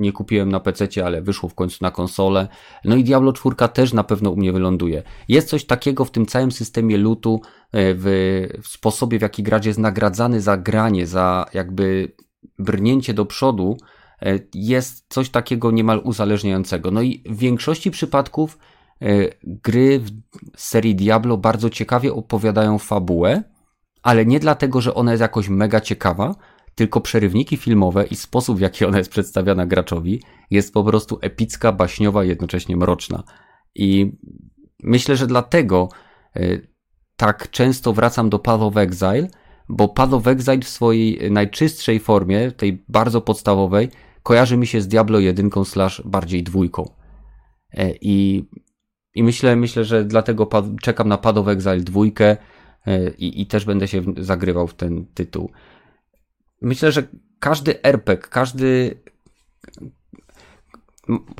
[0.00, 2.48] nie kupiłem na PC, ale wyszło w końcu na konsolę.
[2.84, 5.02] No i Diablo 4 też na pewno u mnie wyląduje.
[5.28, 7.40] Jest coś takiego w tym całym systemie lutu,
[7.72, 8.04] e, w,
[8.62, 12.12] w sposobie w jaki gracz jest nagradzany za granie, za jakby
[12.58, 13.76] brnięcie do przodu,
[14.22, 16.90] e, jest coś takiego niemal uzależniającego.
[16.90, 18.58] No i w większości przypadków
[19.02, 19.06] e,
[19.42, 20.10] gry w
[20.56, 23.42] serii Diablo bardzo ciekawie opowiadają fabułę,
[24.02, 26.34] ale nie dlatego, że ona jest jakoś mega ciekawa,
[26.74, 31.72] tylko przerywniki filmowe i sposób, w jaki ona jest przedstawiana graczowi, jest po prostu epicka,
[31.72, 33.22] baśniowa jednocześnie mroczna.
[33.74, 34.12] I
[34.82, 35.88] myślę, że dlatego
[36.36, 36.68] y,
[37.16, 39.28] tak często wracam do Path of Exile,
[39.68, 43.88] bo Path of Exile w swojej najczystszej formie, tej bardzo podstawowej,
[44.22, 46.90] kojarzy mi się z Diablo 1 slash bardziej dwójką.
[47.72, 48.44] E, I,
[49.14, 50.48] i myślę, myślę, że dlatego
[50.82, 52.36] czekam na Path of Exile 2 e,
[53.18, 55.50] i, i też będę się zagrywał w ten tytuł
[56.64, 57.02] myślę, że
[57.38, 59.00] każdy RPG, każdy.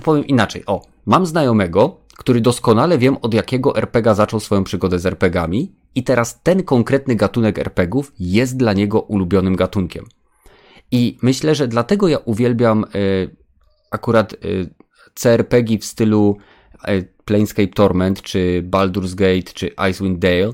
[0.04, 0.62] Powiem inaczej.
[0.66, 6.02] O, mam znajomego, który doskonale wiem, od jakiego RPGa zaczął swoją przygodę z RPGami, i
[6.02, 10.04] teraz ten konkretny gatunek RPGów jest dla niego ulubionym gatunkiem.
[10.90, 13.36] I myślę, że dlatego ja uwielbiam y,
[13.90, 14.74] akurat y,
[15.14, 16.36] CRPG w stylu
[16.88, 20.52] y, Planescape Torment, czy Baldur's Gate, czy Icewind Dale,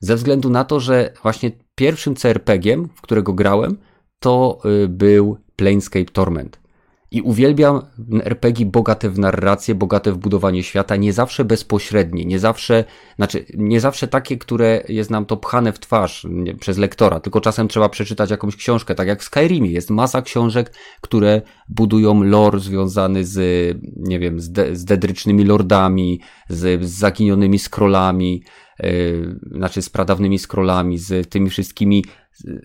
[0.00, 3.78] ze względu na to, że właśnie pierwszym CRPGiem, w którego grałem,
[4.20, 6.68] to y, był Planescape Torment.
[7.10, 7.82] I uwielbiam
[8.24, 12.84] RPG bogate w narrację, bogate w budowanie świata, nie zawsze bezpośrednie, nie zawsze,
[13.16, 17.40] znaczy, nie zawsze takie, które jest nam to pchane w twarz nie, przez lektora, tylko
[17.40, 19.70] czasem trzeba przeczytać jakąś książkę, tak jak w Skyrimie.
[19.70, 26.20] Jest masa książek, które budują lore związany z, nie wiem, z, de, z dedrycznymi lordami,
[26.48, 28.42] z, z zaginionymi scrollami,
[28.82, 32.04] yy, znaczy z pradawnymi scrollami, z tymi wszystkimi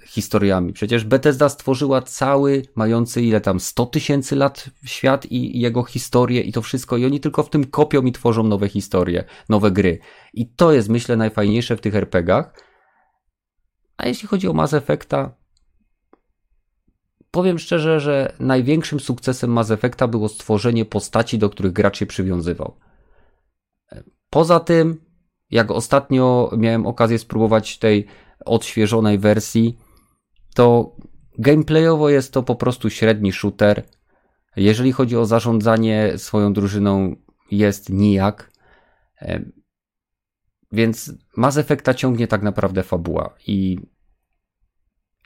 [0.06, 0.74] historiami.
[0.74, 6.52] Przecież Bethesda stworzyła cały, mający ile tam 100 tysięcy lat świat i jego historię i
[6.52, 10.00] to wszystko i oni tylko w tym kopią i tworzą nowe historie, nowe gry.
[10.34, 12.54] I to jest myślę najfajniejsze w tych RPGach.
[13.98, 15.36] A jeśli chodzi o Mass Effecta,
[17.32, 22.78] powiem szczerze, że największym sukcesem Mass Effecta było stworzenie postaci, do których gracz się przywiązywał.
[24.30, 25.06] Poza tym,
[25.50, 28.08] jak ostatnio miałem okazję spróbować tej
[28.45, 29.78] odświeżonej wersji,
[30.56, 30.95] to
[31.38, 33.84] gameplayowo jest to po prostu średni shooter.
[34.56, 37.15] Jeżeli chodzi o zarządzanie swoją drużyną,
[37.52, 38.52] jest nijak.
[40.72, 43.78] Więc Mass Effecta ciągnie tak naprawdę fabuła i,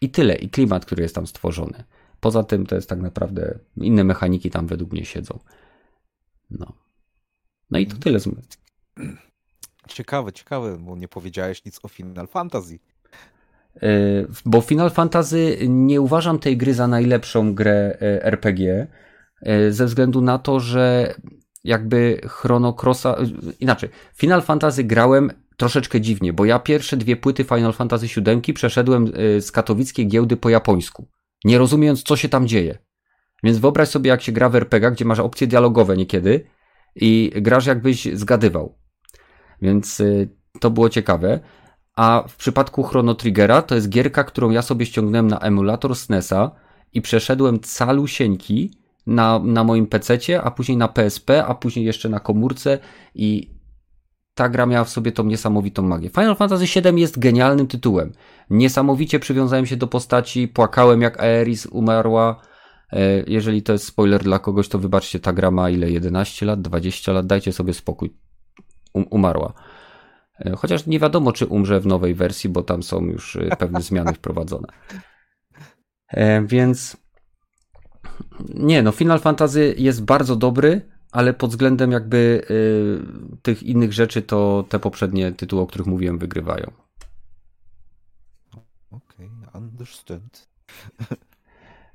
[0.02, 1.84] i tyle, i klimat, który jest tam stworzony.
[2.20, 5.40] Poza tym to jest tak naprawdę inne mechaniki tam według mnie siedzą.
[6.50, 6.74] No.
[7.70, 8.30] No i to tyle z
[9.88, 12.80] Ciekawe, ciekawe, bo nie powiedziałeś nic o Final Fantasy.
[13.82, 13.90] E,
[14.46, 18.88] bo Final Fantasy nie uważam tej gry za najlepszą grę e, RPG,
[19.42, 21.16] e, ze względu na to, że
[21.64, 23.16] jakby Chrono Crossa,
[23.60, 29.08] inaczej, Final Fantasy grałem troszeczkę dziwnie, bo ja pierwsze dwie płyty Final Fantasy VII przeszedłem
[29.40, 31.08] z katowickiej giełdy po japońsku,
[31.46, 32.78] nie rozumiejąc co się tam dzieje.
[33.44, 36.48] Więc wyobraź sobie jak się gra w RPG, gdzie masz opcje dialogowe niekiedy
[36.96, 38.78] i grasz jakbyś zgadywał.
[39.62, 40.02] Więc
[40.60, 41.40] to było ciekawe.
[41.98, 46.52] A w przypadku Chrono Triggera to jest gierka, którą ja sobie ściągnąłem na emulator SNESa
[46.94, 48.72] i przeszedłem calusieńki
[49.08, 52.80] na, na moim PC, a później na PSP, a później jeszcze na komórce
[53.16, 53.52] i
[54.34, 56.10] ta gra miała w sobie tą niesamowitą magię.
[56.10, 58.14] Final Fantasy VII jest genialnym tytułem.
[58.50, 62.42] Niesamowicie przywiązałem się do postaci, płakałem jak Aeris umarła.
[62.92, 65.92] E, jeżeli to jest spoiler dla kogoś, to wybaczcie, ta gra ma ile?
[65.92, 68.14] 11 lat, 20 lat, dajcie sobie spokój.
[68.94, 69.54] Um, umarła.
[70.40, 73.82] E, chociaż nie wiadomo, czy umrze w nowej wersji, bo tam są już e, pewne
[73.82, 74.68] zmiany wprowadzone.
[76.08, 76.98] E, więc
[78.50, 80.82] nie, no Final Fantasy jest bardzo dobry,
[81.12, 82.46] ale pod względem jakby
[83.42, 86.72] tych innych rzeczy, to te poprzednie tytuły, o których mówiłem, wygrywają.
[88.92, 89.62] Okej, okay.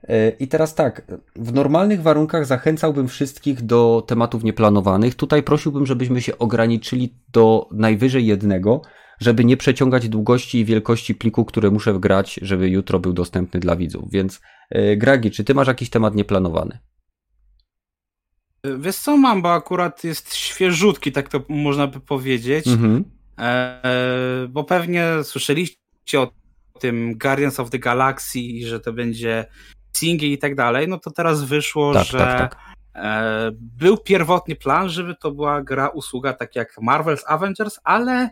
[0.08, 1.02] E, I teraz tak,
[1.36, 5.14] w normalnych warunkach zachęcałbym wszystkich do tematów nieplanowanych.
[5.14, 8.82] Tutaj prosiłbym, żebyśmy się ograniczyli do najwyżej jednego,
[9.20, 13.76] żeby nie przeciągać długości i wielkości pliku, które muszę wgrać, żeby jutro był dostępny dla
[13.76, 14.10] widzów.
[14.10, 16.78] Więc e, Gragi, czy ty masz jakiś temat nieplanowany?
[18.78, 22.66] Wiesz co mam, bo akurat jest świeżutki, tak to można by powiedzieć.
[22.66, 23.04] Mhm.
[23.38, 25.76] E, bo pewnie słyszeliście
[26.20, 26.30] o
[26.80, 29.46] tym Guardians of the Galaxy, że to będzie
[29.96, 32.56] singi i tak dalej, no to teraz wyszło, tak, że tak, tak.
[32.94, 38.30] E, był pierwotny plan, żeby to była gra, usługa tak jak Marvel's Avengers, ale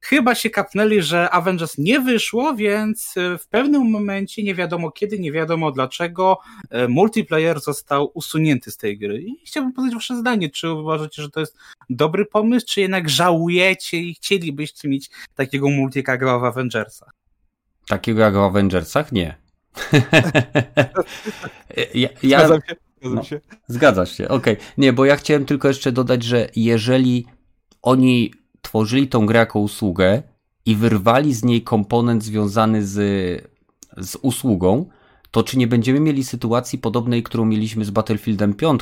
[0.00, 5.18] chyba się kapnęli, że Avengers nie wyszło, więc e, w pewnym momencie, nie wiadomo kiedy,
[5.18, 6.38] nie wiadomo dlaczego,
[6.70, 9.22] e, multiplayer został usunięty z tej gry.
[9.22, 11.56] I chciałbym poznać wasze zdanie, czy uważacie, że to jest
[11.90, 17.10] dobry pomysł, czy jednak żałujecie i chcielibyście mieć takiego multika w Avengersach?
[17.88, 19.12] Takiego jak w Avengersach?
[19.12, 19.45] Nie.
[21.94, 22.76] ja, ja, Zgadzam się.
[23.00, 23.40] Zgadzam no, się.
[23.68, 24.54] Zgadzasz się, okej.
[24.54, 24.66] Okay.
[24.78, 27.26] Nie, bo ja chciałem tylko jeszcze dodać, że jeżeli
[27.82, 28.32] oni
[28.62, 30.22] tworzyli tą grę jako usługę
[30.66, 32.94] i wyrwali z niej komponent związany z,
[33.96, 34.86] z usługą,
[35.30, 38.80] to czy nie będziemy mieli sytuacji podobnej, którą mieliśmy z Battlefieldem 5,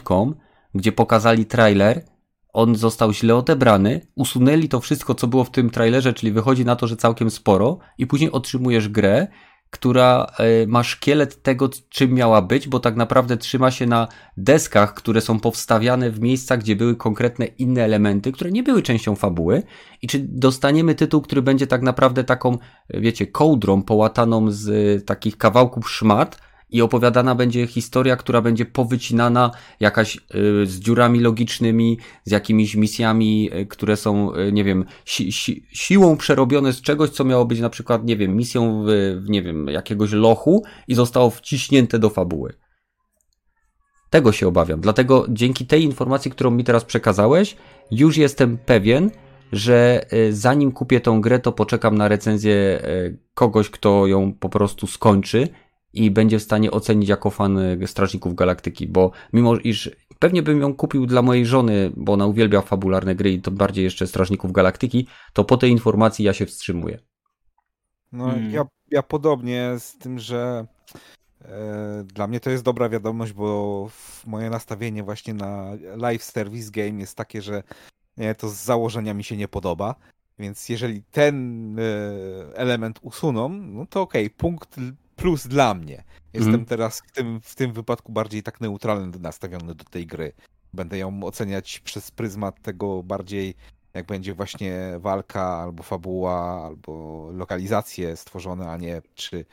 [0.74, 2.04] gdzie pokazali trailer,
[2.52, 6.76] on został źle odebrany, usunęli to wszystko, co było w tym trailerze, czyli wychodzi na
[6.76, 9.26] to, że całkiem sporo, i później otrzymujesz grę,
[9.74, 14.94] która e, ma szkielet tego, czym miała być, bo tak naprawdę trzyma się na deskach,
[14.94, 19.62] które są powstawiane w miejscach, gdzie były konkretne inne elementy, które nie były częścią fabuły.
[20.02, 22.58] I czy dostaniemy tytuł, który będzie tak naprawdę taką,
[22.90, 29.50] wiecie, kołdrą połataną z e, takich kawałków szmat, i opowiadana będzie historia, która będzie powycinana
[29.80, 30.20] jakaś y,
[30.66, 36.16] z dziurami logicznymi, z jakimiś misjami, y, które są, y, nie wiem, si si siłą
[36.16, 38.88] przerobione z czegoś, co miało być na przykład, nie wiem, misją w,
[39.24, 42.52] w, nie wiem, jakiegoś lochu i zostało wciśnięte do fabuły.
[44.10, 44.80] Tego się obawiam.
[44.80, 47.56] Dlatego dzięki tej informacji, którą mi teraz przekazałeś,
[47.90, 49.10] już jestem pewien,
[49.52, 52.82] że zanim kupię tą grę, to poczekam na recenzję
[53.34, 55.48] kogoś, kto ją po prostu skończy
[55.94, 60.60] i będzie w stanie ocenić jako fan e, Strażników Galaktyki, bo mimo iż pewnie bym
[60.60, 64.52] ją kupił dla mojej żony, bo ona uwielbia fabularne gry i to bardziej jeszcze Strażników
[64.52, 66.98] Galaktyki, to po tej informacji ja się wstrzymuję.
[68.12, 68.50] No hmm.
[68.50, 70.66] ja, ja podobnie z tym, że
[71.44, 73.88] e, dla mnie to jest dobra wiadomość, bo
[74.26, 77.62] moje nastawienie właśnie na live service game jest takie, że
[78.38, 79.94] to z założenia mi się nie podoba.
[80.38, 81.82] Więc jeżeli ten e,
[82.54, 84.76] element usuną, no to okej, okay, punkt
[85.16, 86.04] plus dla mnie.
[86.32, 86.66] Jestem mm.
[86.66, 90.32] teraz w tym, w tym wypadku bardziej tak neutralny nastawiony do tej gry.
[90.72, 93.54] Będę ją oceniać przez pryzmat tego bardziej,
[93.94, 99.44] jak będzie właśnie walka, albo fabuła, albo lokalizacje stworzone, a nie czy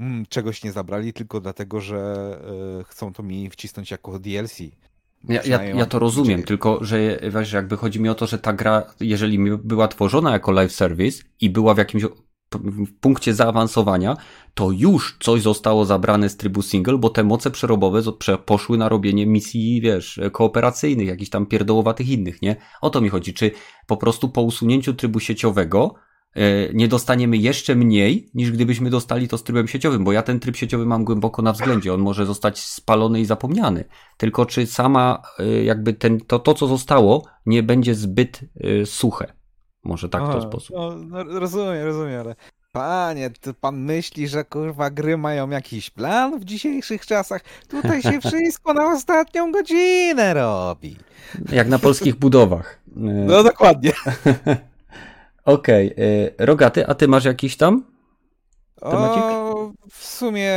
[0.00, 2.38] mm, czegoś nie zabrali, tylko dlatego, że
[2.80, 4.58] y, chcą to mi wcisnąć jako DLC.
[5.28, 8.52] Ja, ja, ja, to rozumiem, tylko że wiesz, jakby chodzi mi o to, że ta
[8.52, 12.04] gra, jeżeli była tworzona jako live service i była w jakimś
[12.58, 14.16] w punkcie zaawansowania,
[14.54, 18.02] to już coś zostało zabrane z trybu single, bo te moce przerobowe
[18.46, 22.56] poszły na robienie misji, wiesz, kooperacyjnych, jakichś tam pierdołowatych innych, nie?
[22.80, 23.34] O to mi chodzi.
[23.34, 23.50] Czy
[23.86, 25.94] po prostu po usunięciu trybu sieciowego
[26.34, 30.40] e, nie dostaniemy jeszcze mniej, niż gdybyśmy dostali to z trybem sieciowym, bo ja ten
[30.40, 33.84] tryb sieciowy mam głęboko na względzie, on może zostać spalony i zapomniany.
[34.16, 39.39] Tylko czy sama, e, jakby ten, to, to co zostało, nie będzie zbyt e, suche.
[39.84, 40.76] Może tak w ten sposób.
[40.76, 42.34] No, no, rozumiem, rozumiem, ale
[42.72, 47.42] Panie, to pan myśli, że kurwa gry mają jakiś plan w dzisiejszych czasach?
[47.68, 50.96] Tutaj się wszystko na ostatnią godzinę robi.
[51.52, 52.80] Jak na polskich budowach.
[53.26, 53.92] No dokładnie.
[55.44, 55.92] Okej.
[55.92, 56.46] Okay.
[56.46, 57.84] Rogaty, a ty masz jakiś tam
[58.80, 59.22] temacik?
[59.22, 60.52] O, w sumie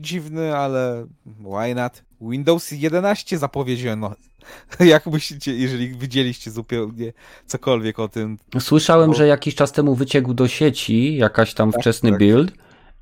[0.00, 2.02] dziwny, ale why not?
[2.20, 4.14] Windows 11 zapowiedziano
[4.80, 7.12] Jak myślicie, jeżeli widzieliście zupełnie
[7.46, 8.38] cokolwiek o tym?
[8.60, 9.16] Słyszałem, bo...
[9.16, 12.18] że jakiś czas temu wyciekł do sieci jakaś tam tak, wczesny tak.
[12.18, 12.52] build.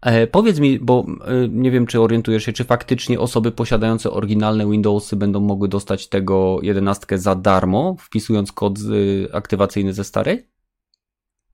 [0.00, 4.70] E, powiedz mi, bo e, nie wiem, czy orientujesz się, czy faktycznie osoby posiadające oryginalne
[4.70, 8.78] Windowsy będą mogły dostać tego 11 za darmo, wpisując kod
[9.32, 10.46] aktywacyjny ze starej?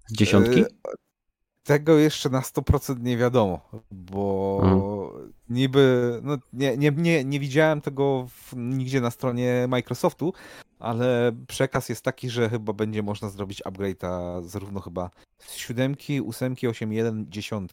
[0.07, 0.61] Z dziesiątki?
[0.61, 0.67] E,
[1.63, 3.61] tego jeszcze na 100% nie wiadomo,
[3.91, 5.30] bo mhm.
[5.51, 10.33] Niby, no nie, nie, nie, nie widziałem tego w, nigdzie na stronie Microsoftu,
[10.79, 15.97] ale przekaz jest taki, że chyba będzie można zrobić upgrade'a zarówno chyba z 7,
[16.27, 17.73] 8, 8, 1, 10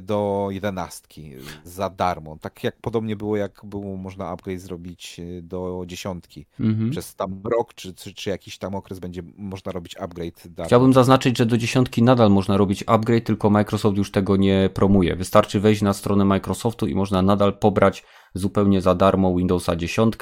[0.00, 1.32] do jedenastki
[1.64, 2.38] za darmo.
[2.40, 6.46] Tak jak podobnie było, jak było można upgrade zrobić e, do dziesiątki.
[6.60, 6.90] Mhm.
[6.90, 10.48] Przez tam rok, czy, czy, czy, jakiś tam okres będzie można robić upgrade.
[10.48, 10.66] Darmo.
[10.66, 15.16] Chciałbym zaznaczyć, że do dziesiątki nadal można robić upgrade, tylko Microsoft już tego nie promuje.
[15.16, 18.04] Wystarczy wejść na stronę Microsoftu i można nadal pobrać
[18.34, 20.14] zupełnie za darmo Windowsa 10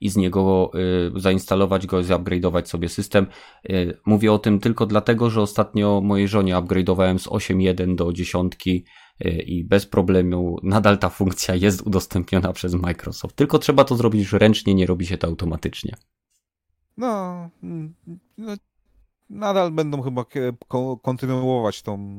[0.00, 0.70] i z niego
[1.16, 3.26] y, zainstalować go, zupgrade'ować sobie system.
[3.70, 8.54] Y, mówię o tym tylko dlatego, że ostatnio mojej żonie upgrade'owałem z 8.1 do 10
[8.66, 8.82] y,
[9.20, 13.36] i bez problemu nadal ta funkcja jest udostępniona przez Microsoft.
[13.36, 15.94] Tylko trzeba to zrobić ręcznie, nie robi się to automatycznie.
[16.96, 17.50] No,
[18.38, 18.54] no
[19.30, 20.24] nadal będą chyba
[21.02, 22.18] kontynuować tą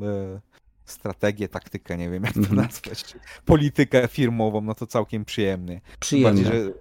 [0.86, 2.56] strategię, taktykę, nie wiem jak to mhm.
[2.56, 3.16] nazwać,
[3.46, 5.82] politykę firmową, no to całkiem przyjemnie.
[6.00, 6.44] Przyjemnie.
[6.44, 6.74] Bardziej, że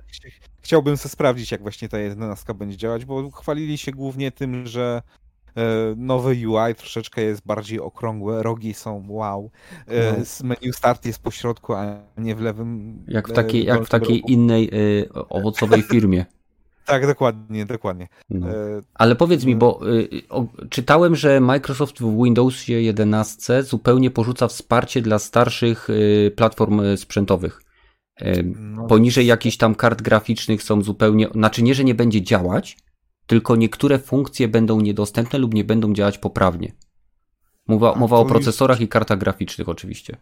[0.60, 5.02] chciałbym sobie sprawdzić, jak właśnie ta jedenastka będzie działać, bo chwalili się głównie tym, że
[5.96, 9.50] nowe UI troszeczkę jest bardziej okrągłe, rogi są wow.
[9.88, 10.46] No.
[10.48, 12.98] Menu start jest po środku, a nie w lewym.
[13.08, 14.70] Jak w takiej, jak w takiej innej
[15.28, 16.26] owocowej firmie.
[16.86, 18.08] Tak, dokładnie, dokładnie.
[18.30, 18.46] No.
[18.94, 19.80] Ale powiedz mi, bo
[20.28, 25.88] o, czytałem, że Microsoft w Windowsie 11 zupełnie porzuca wsparcie dla starszych
[26.36, 27.62] platform sprzętowych.
[28.54, 28.86] No.
[28.86, 32.76] Poniżej jakichś tam kart graficznych są zupełnie, znaczy nie, że nie będzie działać,
[33.32, 36.72] tylko niektóre funkcje będą niedostępne lub nie będą działać poprawnie.
[37.68, 38.84] Mowa, mowa o procesorach już...
[38.84, 40.16] i kartach graficznych oczywiście.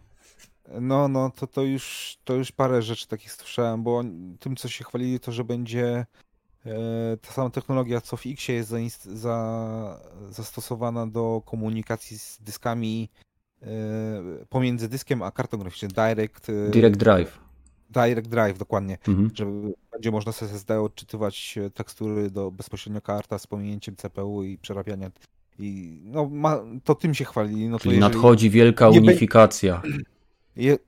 [0.80, 4.02] No, no, to, to, już, to już parę rzeczy takich słyszałem, bo
[4.40, 6.06] tym, co się chwalili, to, że będzie
[6.66, 10.00] e, ta sama technologia, co w X jest za, za,
[10.30, 13.08] zastosowana do komunikacji z dyskami
[13.62, 13.66] e,
[14.48, 15.88] pomiędzy dyskiem a kartą graficzną.
[15.88, 16.48] Direct.
[16.48, 17.49] E, Direct Drive.
[17.90, 18.98] Direct Drive, dokładnie.
[19.08, 19.30] Mhm.
[19.34, 19.46] Że
[19.92, 25.10] będzie można z SSD odczytywać e, tekstury do bezpośrednio karta z pominięciem CPU i przerabiania.
[25.58, 27.68] I no, ma, to tym się chwalili.
[27.68, 29.82] No Czyli nadchodzi wielka unifikacja.
[30.56, 30.78] Je,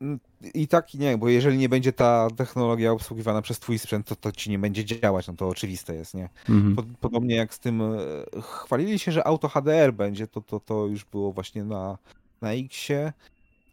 [0.55, 4.16] I tak i nie, bo jeżeli nie będzie ta technologia obsługiwana przez twój sprzęt, to
[4.16, 6.29] to ci nie będzie działać, no to oczywiste jest, nie?
[6.49, 6.77] Mhm.
[7.01, 7.97] Podobnie jak z tym, e,
[8.41, 11.99] chwalili się, że auto HDR będzie, to, to, to już było właśnie na,
[12.41, 13.12] na Xie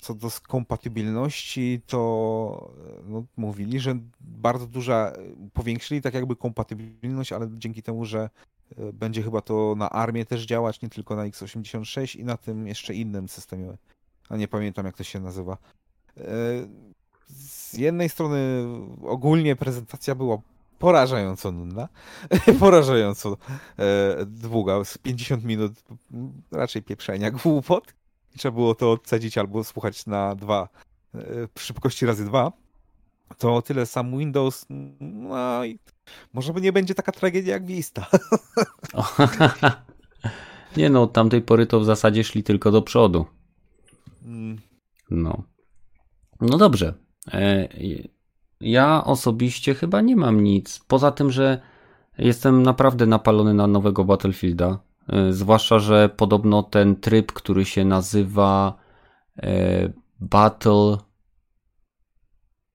[0.01, 2.71] co do kompatybilności, to
[3.07, 5.13] no, mówili, że bardzo duża,
[5.53, 8.29] powiększyli tak jakby kompatybilność, ale dzięki temu, że
[8.77, 12.67] e, będzie chyba to na armię też działać, nie tylko na x86 i na tym
[12.67, 13.77] jeszcze innym systemie.
[14.29, 15.57] A nie pamiętam jak to się nazywa.
[16.17, 16.23] E,
[17.27, 18.65] z jednej strony
[19.01, 20.37] ogólnie prezentacja była
[20.79, 21.89] porażająco nudna,
[22.59, 23.37] porażająco
[23.79, 25.73] e, długa, z 50 minut
[26.51, 27.98] raczej pieprzenia głupot
[28.37, 30.69] trzeba było to odcedzić albo słuchać na dwa,
[31.15, 31.19] e,
[31.59, 32.51] szybkości razy dwa,
[33.37, 34.65] to tyle sam Windows,
[34.99, 35.79] no i
[36.33, 38.07] może by nie będzie taka tragedia jak Vista.
[40.77, 43.25] nie no, od tamtej pory to w zasadzie szli tylko do przodu.
[44.25, 44.57] Mm.
[45.11, 45.43] No.
[46.41, 46.93] No dobrze.
[47.33, 47.69] E,
[48.61, 50.79] ja osobiście chyba nie mam nic.
[50.87, 51.61] Poza tym, że
[52.17, 54.79] jestem naprawdę napalony na nowego Battlefielda.
[55.09, 58.73] E, zwłaszcza, że podobno ten tryb, który się nazywa
[59.37, 60.97] e, Battle.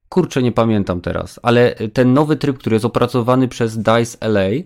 [0.08, 4.64] Kurczę, nie pamiętam teraz, ale ten nowy tryb, który jest opracowany przez DICE LA, e,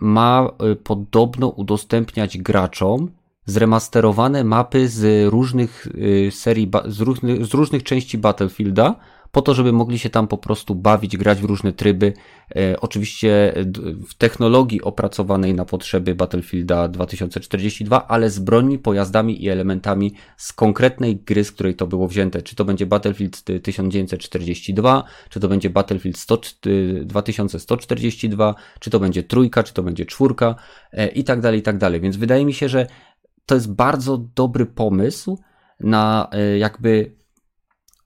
[0.00, 0.48] ma
[0.84, 3.10] podobno udostępniać graczom
[3.44, 5.88] zremasterowane mapy z różnych
[6.30, 8.96] serii, z różnych, z różnych części Battlefielda,
[9.32, 12.12] po to, żeby mogli się tam po prostu bawić, grać w różne tryby.
[12.56, 13.54] E, oczywiście
[14.08, 21.16] w technologii opracowanej na potrzeby Battlefielda 2042, ale z brońmi, pojazdami i elementami z konkretnej
[21.16, 22.42] gry, z której to było wzięte.
[22.42, 26.38] Czy to będzie Battlefield 1942, czy to będzie Battlefield 100,
[27.04, 30.54] 2142, czy to będzie trójka, czy to będzie czwórka
[30.92, 32.00] e, i tak dalej, i tak dalej.
[32.00, 32.86] Więc wydaje mi się, że
[33.46, 35.38] to jest bardzo dobry pomysł
[35.80, 37.21] na e, jakby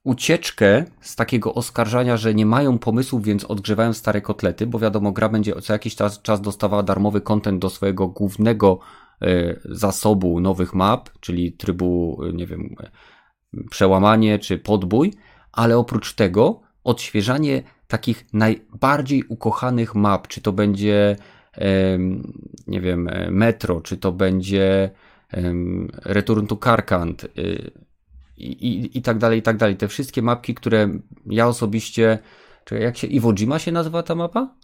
[0.07, 5.29] ucieczkę z takiego oskarżania, że nie mają pomysłów, więc odgrzewają stare kotlety, bo wiadomo, gra
[5.29, 8.79] będzie co jakiś czas, dostawała darmowy kontent do swojego głównego
[9.23, 12.75] y, zasobu nowych map, czyli trybu, y, nie wiem,
[13.69, 15.13] przełamanie czy podbój,
[15.51, 21.15] ale oprócz tego odświeżanie takich najbardziej ukochanych map, czy to będzie,
[21.57, 21.61] y,
[22.67, 24.91] nie wiem, Metro, czy to będzie
[26.05, 27.27] Return to Karkand,
[28.37, 29.77] i, i, i tak dalej, i tak dalej.
[29.77, 30.89] Te wszystkie mapki, które
[31.25, 32.19] ja osobiście.
[32.65, 33.07] Czekaj, jak się.
[33.07, 34.55] Iwo Jima się nazywa ta mapa?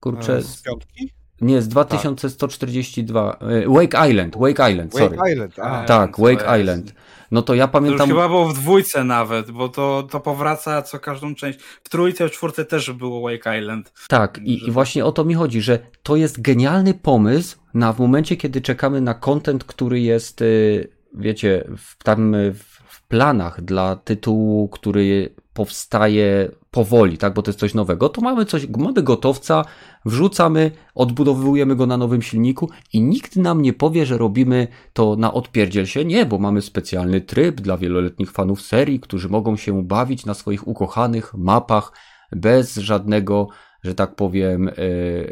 [0.00, 0.36] Kurczę.
[0.36, 1.12] E, z piątki?
[1.40, 3.32] Nie, z 2142.
[3.32, 3.48] Tak.
[3.68, 5.16] Wake Island, Wake Island, sorry.
[5.16, 6.94] Wake Island, a, Tak, Wake Island.
[7.30, 7.98] No to ja pamiętam.
[7.98, 11.58] To już chyba było w dwójce nawet, bo to, to powraca co każdą część.
[11.84, 13.92] W trójce, w czwórce też było Wake Island.
[14.08, 17.98] Tak, i, i właśnie o to mi chodzi, że to jest genialny pomysł na w
[17.98, 20.40] momencie, kiedy czekamy na content, który jest.
[20.40, 27.58] Yy, wiecie, w, tam w planach dla tytułu, który powstaje powoli, tak, bo to jest
[27.58, 29.64] coś nowego, to mamy coś, mamy gotowca,
[30.04, 35.32] wrzucamy, odbudowujemy go na nowym silniku i nikt nam nie powie, że robimy to na
[35.32, 36.04] odpierdziel się.
[36.04, 40.68] Nie, bo mamy specjalny tryb dla wieloletnich fanów serii, którzy mogą się bawić na swoich
[40.68, 41.92] ukochanych mapach
[42.32, 43.48] bez żadnego,
[43.82, 44.72] że tak powiem, e,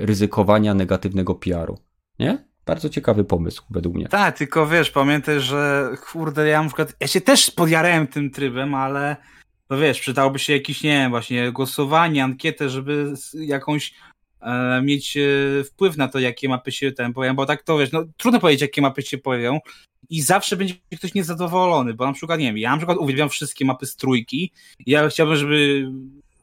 [0.07, 1.79] ryzykowania negatywnego PR-u.
[2.19, 2.49] Nie?
[2.67, 4.09] Bardzo ciekawy pomysł, według mnie.
[4.09, 8.75] Tak, tylko wiesz, pamiętaj, że kurde, ja na przykład, ja się też podjarałem tym trybem,
[8.75, 9.17] ale
[9.71, 13.95] no wiesz, przydałoby się jakiś, nie wiem, właśnie głosowanie, ankietę, żeby jakąś
[14.41, 17.93] e, mieć e, wpływ na to, jakie mapy się tam pojawią, bo tak to wiesz,
[17.93, 19.61] no trudno powiedzieć, jakie mapy się pojawią
[20.11, 23.65] i zawsze będzie ktoś niezadowolony, bo na przykład, nie wiem, ja na przykład uwielbiam wszystkie
[23.65, 24.53] mapy z trójki
[24.87, 25.91] ja chciałbym, żeby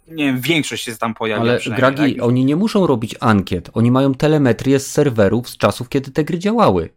[0.07, 1.41] nie wiem, większość się tam pojawia.
[1.41, 2.25] Ale Gragi, tak?
[2.25, 3.69] oni nie muszą robić ankiet.
[3.73, 6.89] Oni mają telemetrię z serwerów z czasów, kiedy te gry działały.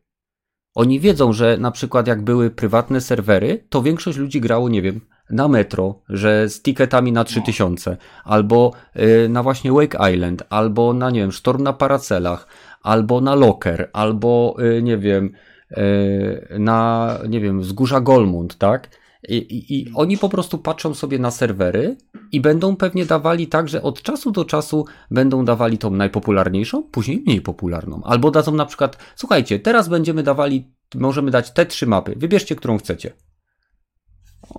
[0.74, 5.00] Oni wiedzą, że na przykład jak były prywatne serwery, to większość ludzi grało, nie wiem,
[5.30, 7.96] na metro, że z ticketami na 3000, no.
[8.24, 12.46] albo y, na właśnie Wake Island, albo na, nie wiem, Sztorm na Paracelach,
[12.82, 15.32] albo na Locker, albo, y, nie wiem,
[15.70, 18.88] y, na, nie wiem, wzgórza Golmund, tak?
[19.28, 21.96] I, i, I, oni po prostu patrzą sobie na serwery
[22.32, 27.22] i będą pewnie dawali tak, że od czasu do czasu będą dawali tą najpopularniejszą, później
[27.26, 28.02] mniej popularną.
[28.04, 32.78] Albo dadzą na przykład, słuchajcie, teraz będziemy dawali, możemy dać te trzy mapy, wybierzcie, którą
[32.78, 33.12] chcecie.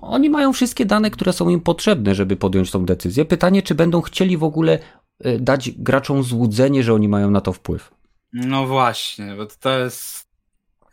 [0.02, 3.26] Oni mają wszystkie dane, które są im potrzebne, żeby podjąć tą decyzję.
[3.26, 4.80] Pytanie, czy będą chcieli w ogóle
[5.26, 7.94] y, dać graczom złudzenie, że oni mają na to wpływ.
[8.34, 10.28] No właśnie, bo to jest.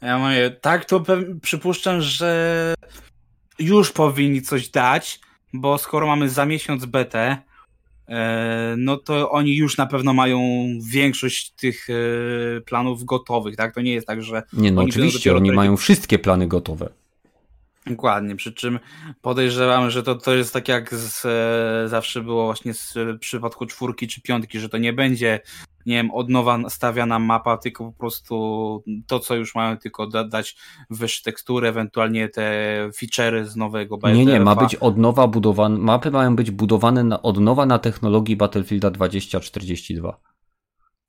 [0.02, 1.02] Ja mówię, tak to
[1.42, 2.74] przypuszczam, że
[3.58, 5.20] już powinni coś dać,
[5.52, 7.36] bo skoro mamy za miesiąc betę,
[8.08, 10.40] e, no to oni już na pewno mają
[10.92, 13.74] większość tych e, planów gotowych, tak?
[13.74, 14.42] To nie jest tak, że.
[14.52, 16.88] Nie, no oczywiście, oni mają wszystkie plany gotowe.
[17.86, 18.78] Dokładnie, przy czym
[19.22, 23.66] podejrzewam, że to, to jest tak jak z, e, zawsze było właśnie z, w przypadku
[23.66, 25.40] czwórki czy piątki, że to nie będzie,
[25.86, 30.24] nie wiem, od nowa stawiana mapa, tylko po prostu to, co już mają, tylko da,
[30.24, 30.56] dać
[30.90, 36.10] wyższe tekstury, ewentualnie te feature'y z nowego Nie, nie, ma być od nowa budowane, mapy
[36.10, 40.33] mają być budowane na, od nowa na technologii Battlefielda 2042.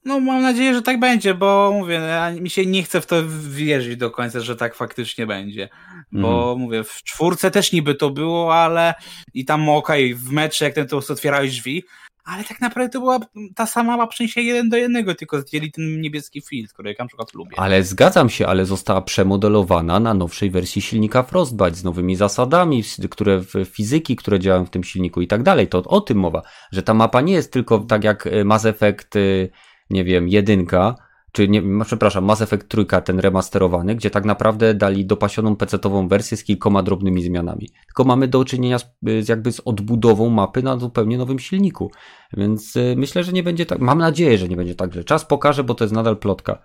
[0.06, 3.16] No mam nadzieję, że tak będzie, bo mówię, ja, mi się nie chce w to
[3.50, 5.70] wierzyć do końca, że tak faktycznie będzie.
[6.12, 6.64] Bo mm.
[6.64, 8.94] mówię, w czwórce też niby to było, ale
[9.34, 11.84] i tam okej, okay, w mecze jak ten to otwierałeś drzwi,
[12.26, 13.20] ale tak naprawdę to była
[13.56, 17.08] ta sama mapa w jeden do jednego, tylko zdjęli ten niebieski field, który ja na
[17.08, 17.60] przykład lubię.
[17.60, 23.42] Ale zgadzam się, ale została przemodelowana na nowszej wersji silnika Frostbite z nowymi zasadami, które
[23.66, 25.68] fizyki, które działają w tym silniku i tak dalej.
[25.68, 26.42] To o tym mowa,
[26.72, 29.50] że ta mapa nie jest tylko tak jak Mass Effect y,
[29.90, 30.96] nie wiem, jedynka,
[31.36, 36.38] czy nie, przepraszam, Mass Effect trójka, ten remasterowany, gdzie tak naprawdę dali dopasioną pecetową wersję
[36.38, 37.70] z kilkoma drobnymi zmianami.
[37.86, 38.86] Tylko mamy do czynienia z,
[39.22, 41.92] z, jakby z odbudową mapy na zupełnie nowym silniku.
[42.34, 45.26] Więc y, myślę, że nie będzie tak, mam nadzieję, że nie będzie tak, że czas
[45.26, 46.62] pokaże, bo to jest nadal plotka.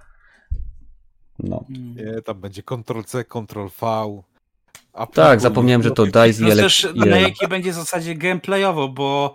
[1.39, 1.65] No.
[1.69, 4.23] Nie, tam będzie Ctrl-C, Ctrl-V.
[5.15, 9.35] Tak, zapomniałem, że to DICE i też na jakiej będzie w zasadzie gameplayowo, bo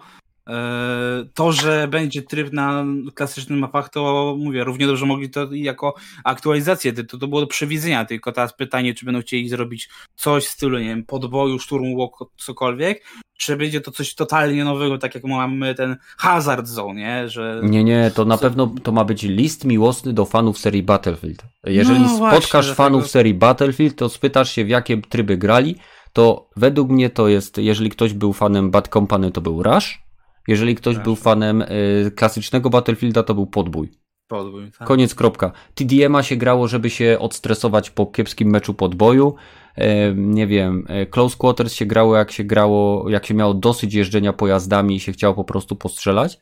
[1.33, 6.93] to, że będzie tryb na klasycznych mapach, to mówię, równie dobrze mogli to jako aktualizację,
[6.93, 10.79] to, to było do przewidzenia, tylko teraz pytanie, czy będą chcieli zrobić coś w stylu,
[10.79, 13.03] nie wiem, podboju, szturmu, cokolwiek,
[13.37, 17.29] czy będzie to coś totalnie nowego, tak jak mamy ten Hazard Zone, nie?
[17.29, 17.61] Że...
[17.63, 21.43] Nie, nie, to na pewno to ma być list miłosny do fanów serii Battlefield.
[21.63, 23.09] Jeżeli no, spotkasz właśnie, fanów tego...
[23.09, 25.75] serii Battlefield, to spytasz się, w jakie tryby grali,
[26.13, 30.04] to według mnie to jest, jeżeli ktoś był fanem Bad Company, to był Rush,
[30.47, 33.91] jeżeli ktoś był fanem y, klasycznego Battlefielda, to był podbój.
[34.27, 34.87] Podbój, tak.
[34.87, 35.51] Koniec, kropka.
[35.75, 39.35] TDM'a się grało, żeby się odstresować po kiepskim meczu podboju.
[39.75, 43.93] E, nie wiem, e, Close Quarters się grało, jak się grało, jak się miało dosyć
[43.93, 46.39] jeżdżenia pojazdami i się chciało po prostu postrzelać.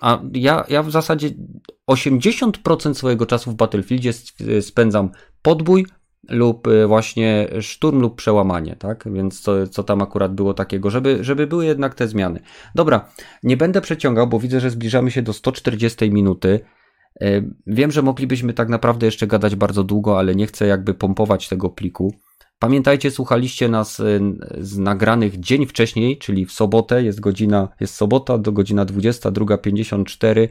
[0.00, 1.30] A ja, ja w zasadzie
[1.90, 4.12] 80% swojego czasu w Battlefieldzie
[4.60, 5.10] spędzam
[5.42, 5.86] podbój,
[6.28, 9.04] lub y, właśnie szturm lub przełamanie, tak?
[9.12, 12.40] Więc co, co tam akurat było takiego, żeby, żeby były jednak te zmiany.
[12.74, 13.08] Dobra,
[13.42, 16.60] nie będę przeciągał, bo widzę, że zbliżamy się do 140 minuty.
[17.22, 21.48] Y, wiem, że moglibyśmy tak naprawdę jeszcze gadać bardzo długo, ale nie chcę jakby pompować
[21.48, 22.14] tego pliku.
[22.58, 24.20] Pamiętajcie, słuchaliście nas y,
[24.58, 30.48] z nagranych dzień wcześniej, czyli w sobotę, jest godzina, jest sobota do godzina 22.54.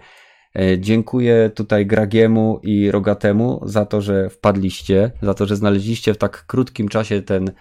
[0.56, 6.18] E, dziękuję tutaj Gragiemu i Rogatemu za to, że wpadliście, za to, że znaleźliście w
[6.18, 7.52] tak krótkim czasie ten,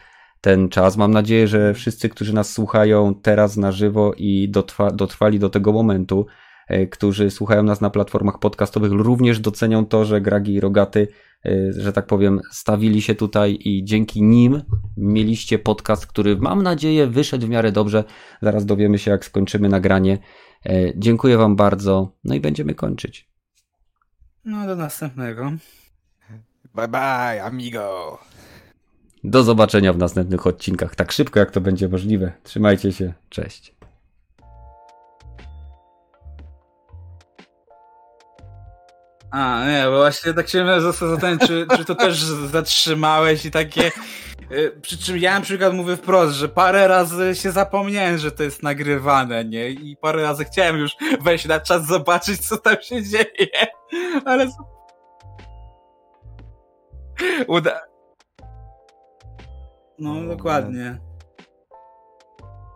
[0.41, 0.97] ten czas.
[0.97, 5.73] Mam nadzieję, że wszyscy, którzy nas słuchają teraz na żywo i dotrwa, dotrwali do tego
[5.73, 6.27] momentu,
[6.69, 11.09] e, którzy słuchają nas na platformach podcastowych, również docenią to, że Gragi i Rogaty,
[11.47, 14.63] e, że tak powiem, stawili się tutaj i dzięki nim
[14.97, 18.05] mieliście podcast, który mam nadzieję wyszedł w miarę dobrze.
[18.43, 20.19] Zaraz dowiemy się, jak skończymy nagranie.
[20.67, 22.13] E, dziękuję Wam bardzo.
[22.25, 23.29] No i będziemy kończyć.
[24.45, 25.53] No, do następnego.
[26.75, 28.19] Bye bye, amigo.
[29.25, 30.95] Do zobaczenia w następnych odcinkach.
[30.95, 32.33] Tak szybko, jak to będzie możliwe.
[32.43, 33.13] Trzymajcie się.
[33.29, 33.75] Cześć.
[39.31, 42.19] A, nie, bo właśnie tak się zastanawiam, czy, czy to też
[42.53, 43.91] zatrzymałeś i takie
[44.83, 48.63] przy czym ja na przykład mówię wprost, że parę razy się zapomniałem, że to jest
[48.63, 49.71] nagrywane, nie?
[49.71, 53.49] I parę razy chciałem już wejść na czas zobaczyć, co tam się dzieje.
[54.25, 54.47] Ale...
[57.49, 57.81] Uda...
[59.99, 60.99] No, dokładnie.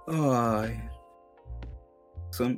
[0.07, 0.81] Oj.
[2.31, 2.55] są